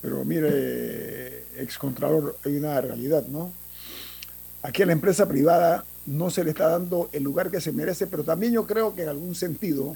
Pero 0.00 0.24
mire, 0.24 1.44
excontralor, 1.60 2.36
hay 2.44 2.56
una 2.56 2.80
realidad, 2.80 3.26
¿no? 3.26 3.52
Aquí 4.62 4.82
en 4.82 4.88
la 4.88 4.94
empresa 4.94 5.28
privada 5.28 5.84
no 6.06 6.30
se 6.30 6.42
le 6.42 6.50
está 6.50 6.68
dando 6.68 7.08
el 7.12 7.22
lugar 7.22 7.50
que 7.50 7.60
se 7.60 7.72
merece, 7.72 8.06
pero 8.06 8.24
también 8.24 8.52
yo 8.52 8.66
creo 8.66 8.94
que 8.94 9.02
en 9.02 9.10
algún 9.10 9.34
sentido 9.34 9.94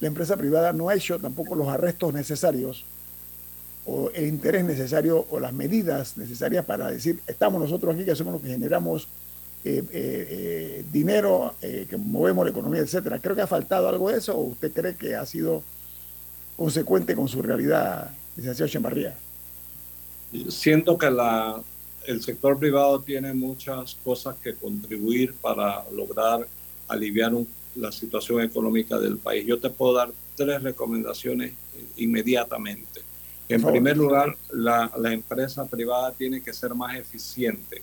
la 0.00 0.08
empresa 0.08 0.36
privada 0.36 0.72
no 0.72 0.88
ha 0.88 0.94
hecho 0.94 1.18
tampoco 1.18 1.54
los 1.54 1.68
arrestos 1.68 2.12
necesarios 2.12 2.84
o 3.84 4.10
el 4.14 4.26
interés 4.26 4.64
necesario 4.64 5.26
o 5.30 5.40
las 5.40 5.52
medidas 5.52 6.16
necesarias 6.16 6.64
para 6.64 6.90
decir, 6.90 7.20
estamos 7.26 7.60
nosotros 7.60 7.94
aquí 7.94 8.04
que 8.04 8.14
somos 8.14 8.34
los 8.34 8.42
que 8.42 8.48
generamos 8.48 9.08
eh, 9.64 9.82
eh, 9.92 10.26
eh, 10.30 10.84
dinero, 10.90 11.54
que 11.60 11.96
movemos 11.96 12.44
la 12.44 12.50
economía, 12.50 12.80
etcétera. 12.80 13.18
Creo 13.20 13.36
que 13.36 13.42
ha 13.42 13.46
faltado 13.46 13.88
algo 13.88 14.10
de 14.10 14.18
eso 14.18 14.36
o 14.36 14.42
usted 14.42 14.72
cree 14.72 14.96
que 14.96 15.14
ha 15.14 15.24
sido 15.24 15.62
consecuente 16.56 17.14
con 17.14 17.28
su 17.28 17.42
realidad, 17.42 18.10
licenciado 18.36 18.70
Chambarría. 18.70 19.16
Siento 20.48 20.98
que 20.98 21.10
la, 21.10 21.62
el 22.06 22.22
sector 22.22 22.58
privado 22.58 23.00
tiene 23.00 23.34
muchas 23.34 23.96
cosas 24.02 24.36
que 24.42 24.54
contribuir 24.54 25.34
para 25.34 25.84
lograr 25.90 26.46
aliviar 26.88 27.32
la 27.74 27.92
situación 27.92 28.42
económica 28.42 28.98
del 28.98 29.18
país. 29.18 29.46
Yo 29.46 29.58
te 29.58 29.70
puedo 29.70 29.94
dar 29.94 30.10
tres 30.36 30.62
recomendaciones 30.62 31.52
inmediatamente. 31.96 33.00
En 33.48 33.62
primer 33.62 33.96
lugar, 33.96 34.36
la, 34.52 34.90
empresa 35.12 35.66
privada 35.66 36.12
tiene 36.12 36.40
que 36.40 36.52
ser 36.52 36.74
más 36.74 36.96
eficiente, 36.96 37.82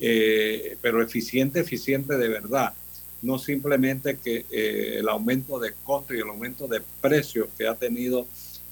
eh, 0.00 0.76
pero 0.80 1.02
eficiente, 1.02 1.60
eficiente 1.60 2.16
de 2.16 2.28
verdad. 2.28 2.74
No 3.22 3.38
simplemente 3.38 4.18
que 4.18 4.44
eh, 4.50 4.96
el 4.98 5.08
aumento 5.08 5.58
de 5.58 5.72
costos 5.84 6.16
y 6.16 6.20
el 6.20 6.28
aumento 6.28 6.68
de 6.68 6.82
precios 7.00 7.48
que 7.56 7.66
ha 7.66 7.74
tenido 7.74 8.26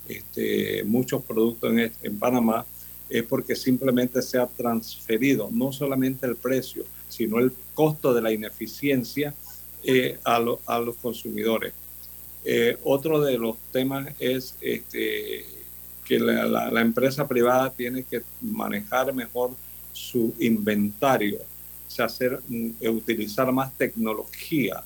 este, 0.09 0.85
muchos 0.85 1.25
productos 1.25 1.72
en, 1.72 1.93
en 2.03 2.18
Panamá 2.18 2.66
es 3.09 3.22
porque 3.22 3.55
simplemente 3.57 4.22
se 4.22 4.39
ha 4.39 4.47
transferido 4.47 5.49
no 5.53 5.72
solamente 5.72 6.27
el 6.27 6.37
precio, 6.37 6.85
sino 7.09 7.39
el 7.39 7.53
costo 7.75 8.12
de 8.14 8.22
la 8.22 8.33
ineficiencia 8.33 9.35
eh, 9.83 10.18
a, 10.25 10.39
los 10.39 10.97
consumidores. 11.01 11.72
Otro 12.83 13.22
de 13.22 13.39
los 13.39 13.57
temas 13.72 14.09
es 14.18 14.55
este, 14.61 15.47
que 16.05 16.18
la, 16.18 16.81
empresa 16.81 17.27
privada 17.27 17.70
tiene 17.70 18.03
que 18.03 18.22
manejar 18.41 19.12
mejor 19.14 19.51
su 19.95 20.35
inventario, 20.41 21.39
o 21.39 21.91
sea, 21.91 22.07
hacer, 22.07 22.41
mm, 22.49 22.71
utilizar 22.89 23.51
más 23.53 23.73
tecnología 23.79 24.83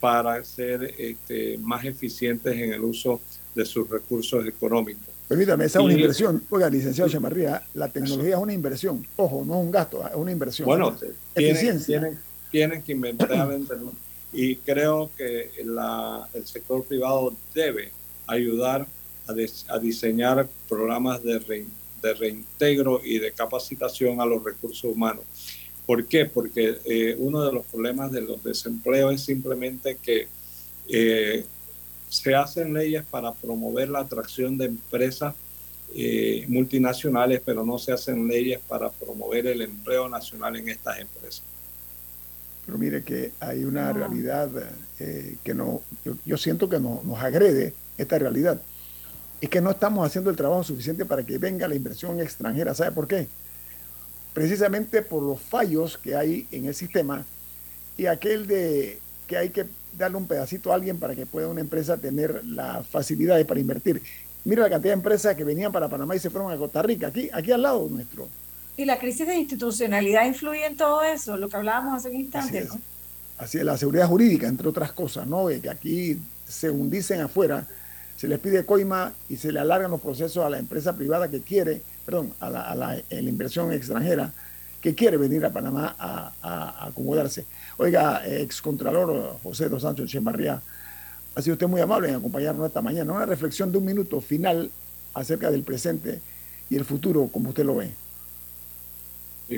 para 0.00 0.42
ser 0.42 0.94
este, 0.98 1.56
más 1.58 1.84
eficientes 1.84 2.52
en 2.54 2.72
el 2.72 2.80
uso 2.80 3.20
de 3.54 3.64
sus 3.64 3.88
recursos 3.88 4.44
económicos. 4.46 5.06
Permítame, 5.28 5.64
esa 5.64 5.78
es 5.78 5.84
una 5.84 5.94
inversión. 5.94 6.42
Oiga, 6.50 6.68
licenciado 6.68 7.08
Chamarría, 7.08 7.62
la 7.74 7.88
tecnología 7.88 8.34
es 8.34 8.42
una 8.42 8.52
inversión. 8.52 9.06
Ojo, 9.16 9.44
no 9.46 9.60
es 9.60 9.64
un 9.64 9.70
gasto, 9.70 10.06
es 10.06 10.14
una 10.14 10.32
inversión. 10.32 10.66
Bueno, 10.66 10.94
tienen, 11.34 12.18
tienen, 12.50 12.82
que 12.82 12.92
inventar 12.92 13.30
y 14.32 14.56
creo 14.56 15.10
que 15.16 15.50
el 15.56 16.46
sector 16.46 16.84
privado 16.84 17.34
debe 17.54 17.92
ayudar 18.26 18.86
a, 19.26 19.78
diseñar 19.78 20.48
programas 20.68 21.22
de, 21.22 21.66
de 22.02 22.14
reintegro 22.14 23.00
y 23.02 23.18
de 23.18 23.32
capacitación 23.32 24.20
a 24.20 24.26
los 24.26 24.42
recursos 24.42 24.84
humanos. 24.84 25.24
¿Por 25.86 26.06
qué? 26.06 26.26
Porque 26.26 26.78
eh, 26.84 27.16
uno 27.18 27.44
de 27.44 27.52
los 27.52 27.66
problemas 27.66 28.12
de 28.12 28.20
los 28.20 28.42
desempleos 28.42 29.14
es 29.14 29.22
simplemente 29.22 29.96
que 29.96 30.28
eh, 30.88 31.44
se 32.08 32.34
hacen 32.34 32.72
leyes 32.72 33.04
para 33.04 33.32
promover 33.32 33.88
la 33.88 34.00
atracción 34.00 34.56
de 34.56 34.66
empresas 34.66 35.34
eh, 35.94 36.44
multinacionales, 36.48 37.42
pero 37.44 37.64
no 37.64 37.78
se 37.78 37.92
hacen 37.92 38.28
leyes 38.28 38.60
para 38.66 38.90
promover 38.90 39.46
el 39.46 39.62
empleo 39.62 40.08
nacional 40.08 40.56
en 40.56 40.68
estas 40.68 41.00
empresas. 41.00 41.42
Pero 42.64 42.78
mire 42.78 43.02
que 43.02 43.32
hay 43.40 43.64
una 43.64 43.92
realidad 43.92 44.50
que 45.42 45.52
no, 45.52 45.82
yo, 46.24 46.36
siento 46.36 46.68
que 46.68 46.78
no, 46.78 47.02
nos 47.04 47.18
agrede 47.18 47.74
esta 47.98 48.18
realidad. 48.20 48.62
Es 49.42 49.50
que 49.50 49.60
no 49.60 49.72
estamos 49.72 50.06
haciendo 50.06 50.30
el 50.30 50.36
trabajo 50.36 50.64
suficiente 50.64 51.04
para 51.04 51.22
que 51.22 51.36
venga 51.36 51.68
la 51.68 51.74
inversión 51.74 52.18
extranjera. 52.18 52.74
¿Sabe 52.74 52.92
por 52.92 53.06
qué? 53.06 53.28
precisamente 54.32 55.02
por 55.02 55.22
los 55.22 55.40
fallos 55.40 55.98
que 55.98 56.16
hay 56.16 56.46
en 56.52 56.66
el 56.66 56.74
sistema 56.74 57.24
y 57.96 58.06
aquel 58.06 58.46
de 58.46 58.98
que 59.26 59.36
hay 59.36 59.50
que 59.50 59.66
darle 59.96 60.16
un 60.16 60.26
pedacito 60.26 60.72
a 60.72 60.74
alguien 60.74 60.98
para 60.98 61.14
que 61.14 61.26
pueda 61.26 61.48
una 61.48 61.60
empresa 61.60 61.96
tener 61.98 62.42
las 62.44 62.86
facilidades 62.86 63.44
para 63.46 63.60
invertir. 63.60 64.02
Mira 64.44 64.62
la 64.62 64.70
cantidad 64.70 64.92
de 64.92 64.96
empresas 64.96 65.36
que 65.36 65.44
venían 65.44 65.70
para 65.70 65.88
Panamá 65.88 66.16
y 66.16 66.18
se 66.18 66.30
fueron 66.30 66.50
a 66.50 66.56
Costa 66.56 66.82
Rica, 66.82 67.08
aquí, 67.08 67.28
aquí 67.32 67.52
al 67.52 67.62
lado 67.62 67.86
nuestro. 67.88 68.28
Y 68.76 68.86
la 68.86 68.98
crisis 68.98 69.26
de 69.26 69.36
institucionalidad 69.36 70.26
influye 70.26 70.64
en 70.64 70.76
todo 70.76 71.02
eso, 71.02 71.36
lo 71.36 71.48
que 71.48 71.56
hablábamos 71.56 71.98
hace 71.98 72.08
un 72.08 72.16
instante, 72.16 72.58
Así 72.58 72.68
es, 72.68 72.80
Así 73.38 73.58
es 73.58 73.64
la 73.64 73.76
seguridad 73.76 74.08
jurídica, 74.08 74.48
entre 74.48 74.68
otras 74.68 74.92
cosas, 74.92 75.26
¿no? 75.26 75.46
Que 75.46 75.68
aquí, 75.68 76.18
según 76.48 76.90
dicen 76.90 77.20
afuera, 77.20 77.66
se 78.22 78.28
les 78.28 78.38
pide 78.38 78.64
coima 78.64 79.12
y 79.28 79.36
se 79.36 79.50
le 79.50 79.58
alargan 79.58 79.90
los 79.90 80.00
procesos 80.00 80.46
a 80.46 80.48
la 80.48 80.56
empresa 80.56 80.94
privada 80.94 81.28
que 81.28 81.40
quiere 81.40 81.82
perdón, 82.06 82.32
a 82.38 82.50
la, 82.76 83.02
inversión 83.10 83.72
extranjera 83.72 84.32
que 84.80 84.94
quiere 84.94 85.16
venir 85.16 85.44
a 85.44 85.52
Panamá 85.52 85.96
a, 85.98 86.86
acomodarse. 86.86 87.44
Oiga, 87.78 88.24
excontralor 88.24 89.40
José 89.42 89.68
Dos 89.68 89.82
Santos 89.82 90.08
Chemarría, 90.08 90.62
ha 91.34 91.42
sido 91.42 91.54
usted 91.54 91.66
muy 91.66 91.80
amable 91.80 92.10
en 92.10 92.14
acompañarnos 92.14 92.68
esta 92.68 92.80
mañana. 92.80 93.12
Una 93.12 93.26
reflexión 93.26 93.72
de 93.72 93.78
un 93.78 93.86
minuto 93.86 94.20
final 94.20 94.70
acerca 95.14 95.50
del 95.50 95.64
presente 95.64 96.20
y 96.70 96.76
el 96.76 96.84
futuro, 96.84 97.26
como 97.26 97.48
usted 97.48 97.64
lo 97.64 97.74
ve. 97.74 97.90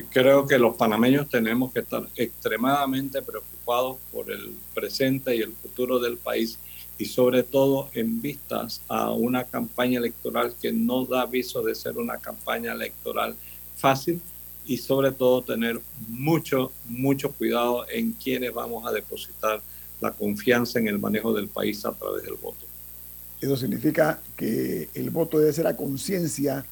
creo 0.08 0.46
que 0.46 0.58
los 0.58 0.74
panameños 0.74 1.28
tenemos 1.28 1.70
que 1.70 1.80
estar 1.80 2.02
extremadamente 2.16 3.20
preocupados 3.20 3.98
por 4.10 4.30
el 4.30 4.56
presente 4.72 5.36
y 5.36 5.42
el 5.42 5.52
futuro 5.52 5.98
del 5.98 6.16
país 6.16 6.58
y 6.98 7.06
sobre 7.06 7.42
todo 7.42 7.88
en 7.92 8.20
vistas 8.20 8.80
a 8.88 9.10
una 9.10 9.44
campaña 9.44 9.98
electoral 9.98 10.54
que 10.60 10.72
no 10.72 11.04
da 11.04 11.22
aviso 11.22 11.62
de 11.62 11.74
ser 11.74 11.98
una 11.98 12.18
campaña 12.18 12.72
electoral 12.72 13.34
fácil 13.76 14.20
y 14.66 14.78
sobre 14.78 15.12
todo 15.12 15.42
tener 15.42 15.80
mucho, 16.08 16.72
mucho 16.86 17.32
cuidado 17.32 17.86
en 17.90 18.12
quienes 18.12 18.52
vamos 18.54 18.86
a 18.86 18.92
depositar 18.92 19.60
la 20.00 20.12
confianza 20.12 20.78
en 20.78 20.88
el 20.88 20.98
manejo 20.98 21.32
del 21.32 21.48
país 21.48 21.84
a 21.84 21.92
través 21.92 22.24
del 22.24 22.34
voto. 22.34 22.64
Eso 23.40 23.56
significa 23.56 24.20
que 24.36 24.88
el 24.94 25.10
voto 25.10 25.38
debe 25.38 25.52
ser 25.52 25.66
a 25.66 25.76
conciencia, 25.76 26.64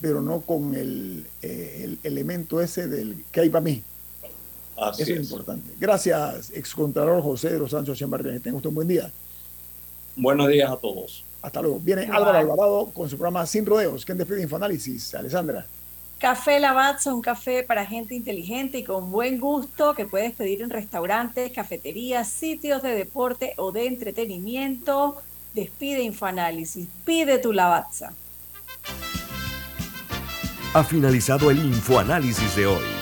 pero 0.00 0.20
no 0.20 0.40
con 0.40 0.74
el, 0.74 1.26
eh, 1.40 1.96
elemento 2.02 2.60
ese 2.60 2.88
del 2.88 3.24
que 3.32 3.40
hay 3.40 3.48
para 3.48 3.64
mí. 3.64 3.82
Eso 4.76 5.02
es, 5.02 5.08
importante. 5.10 5.72
Gracias, 5.78 6.50
excontralor 6.50 7.22
José 7.22 7.50
de 7.50 7.58
los 7.58 7.70
Santos 7.70 7.98
Chambarría. 7.98 8.32
Que 8.32 8.40
tenga 8.40 8.56
usted 8.56 8.68
un 8.68 8.74
buen 8.74 8.88
día. 8.88 9.10
Buenos 10.16 10.48
días 10.48 10.70
a 10.70 10.76
todos. 10.76 11.24
Hasta 11.40 11.60
luego. 11.60 11.80
Viene 11.80 12.02
Álvaro 12.02 12.38
Alvarado 12.38 12.90
con 12.92 13.08
su 13.08 13.16
programa 13.16 13.46
Sin 13.46 13.66
Rodeos. 13.66 14.04
¿Quién 14.04 14.18
despide 14.18 14.42
Infoanálisis? 14.42 15.14
Alessandra. 15.14 15.66
Café 16.18 16.60
Lavazza, 16.60 17.12
un 17.12 17.20
café 17.20 17.64
para 17.64 17.84
gente 17.84 18.14
inteligente 18.14 18.78
y 18.78 18.84
con 18.84 19.10
buen 19.10 19.40
gusto 19.40 19.94
que 19.94 20.06
puedes 20.06 20.32
pedir 20.32 20.62
en 20.62 20.70
restaurantes, 20.70 21.50
cafeterías, 21.50 22.28
sitios 22.28 22.80
de 22.80 22.94
deporte 22.94 23.54
o 23.56 23.72
de 23.72 23.86
entretenimiento. 23.86 25.16
Despide 25.52 26.02
Infoanálisis. 26.02 26.86
Pide 27.04 27.38
tu 27.38 27.52
Lavazza. 27.52 28.12
Ha 30.74 30.84
finalizado 30.84 31.50
el 31.50 31.58
Infoanálisis 31.58 32.54
de 32.54 32.66
hoy. 32.68 33.01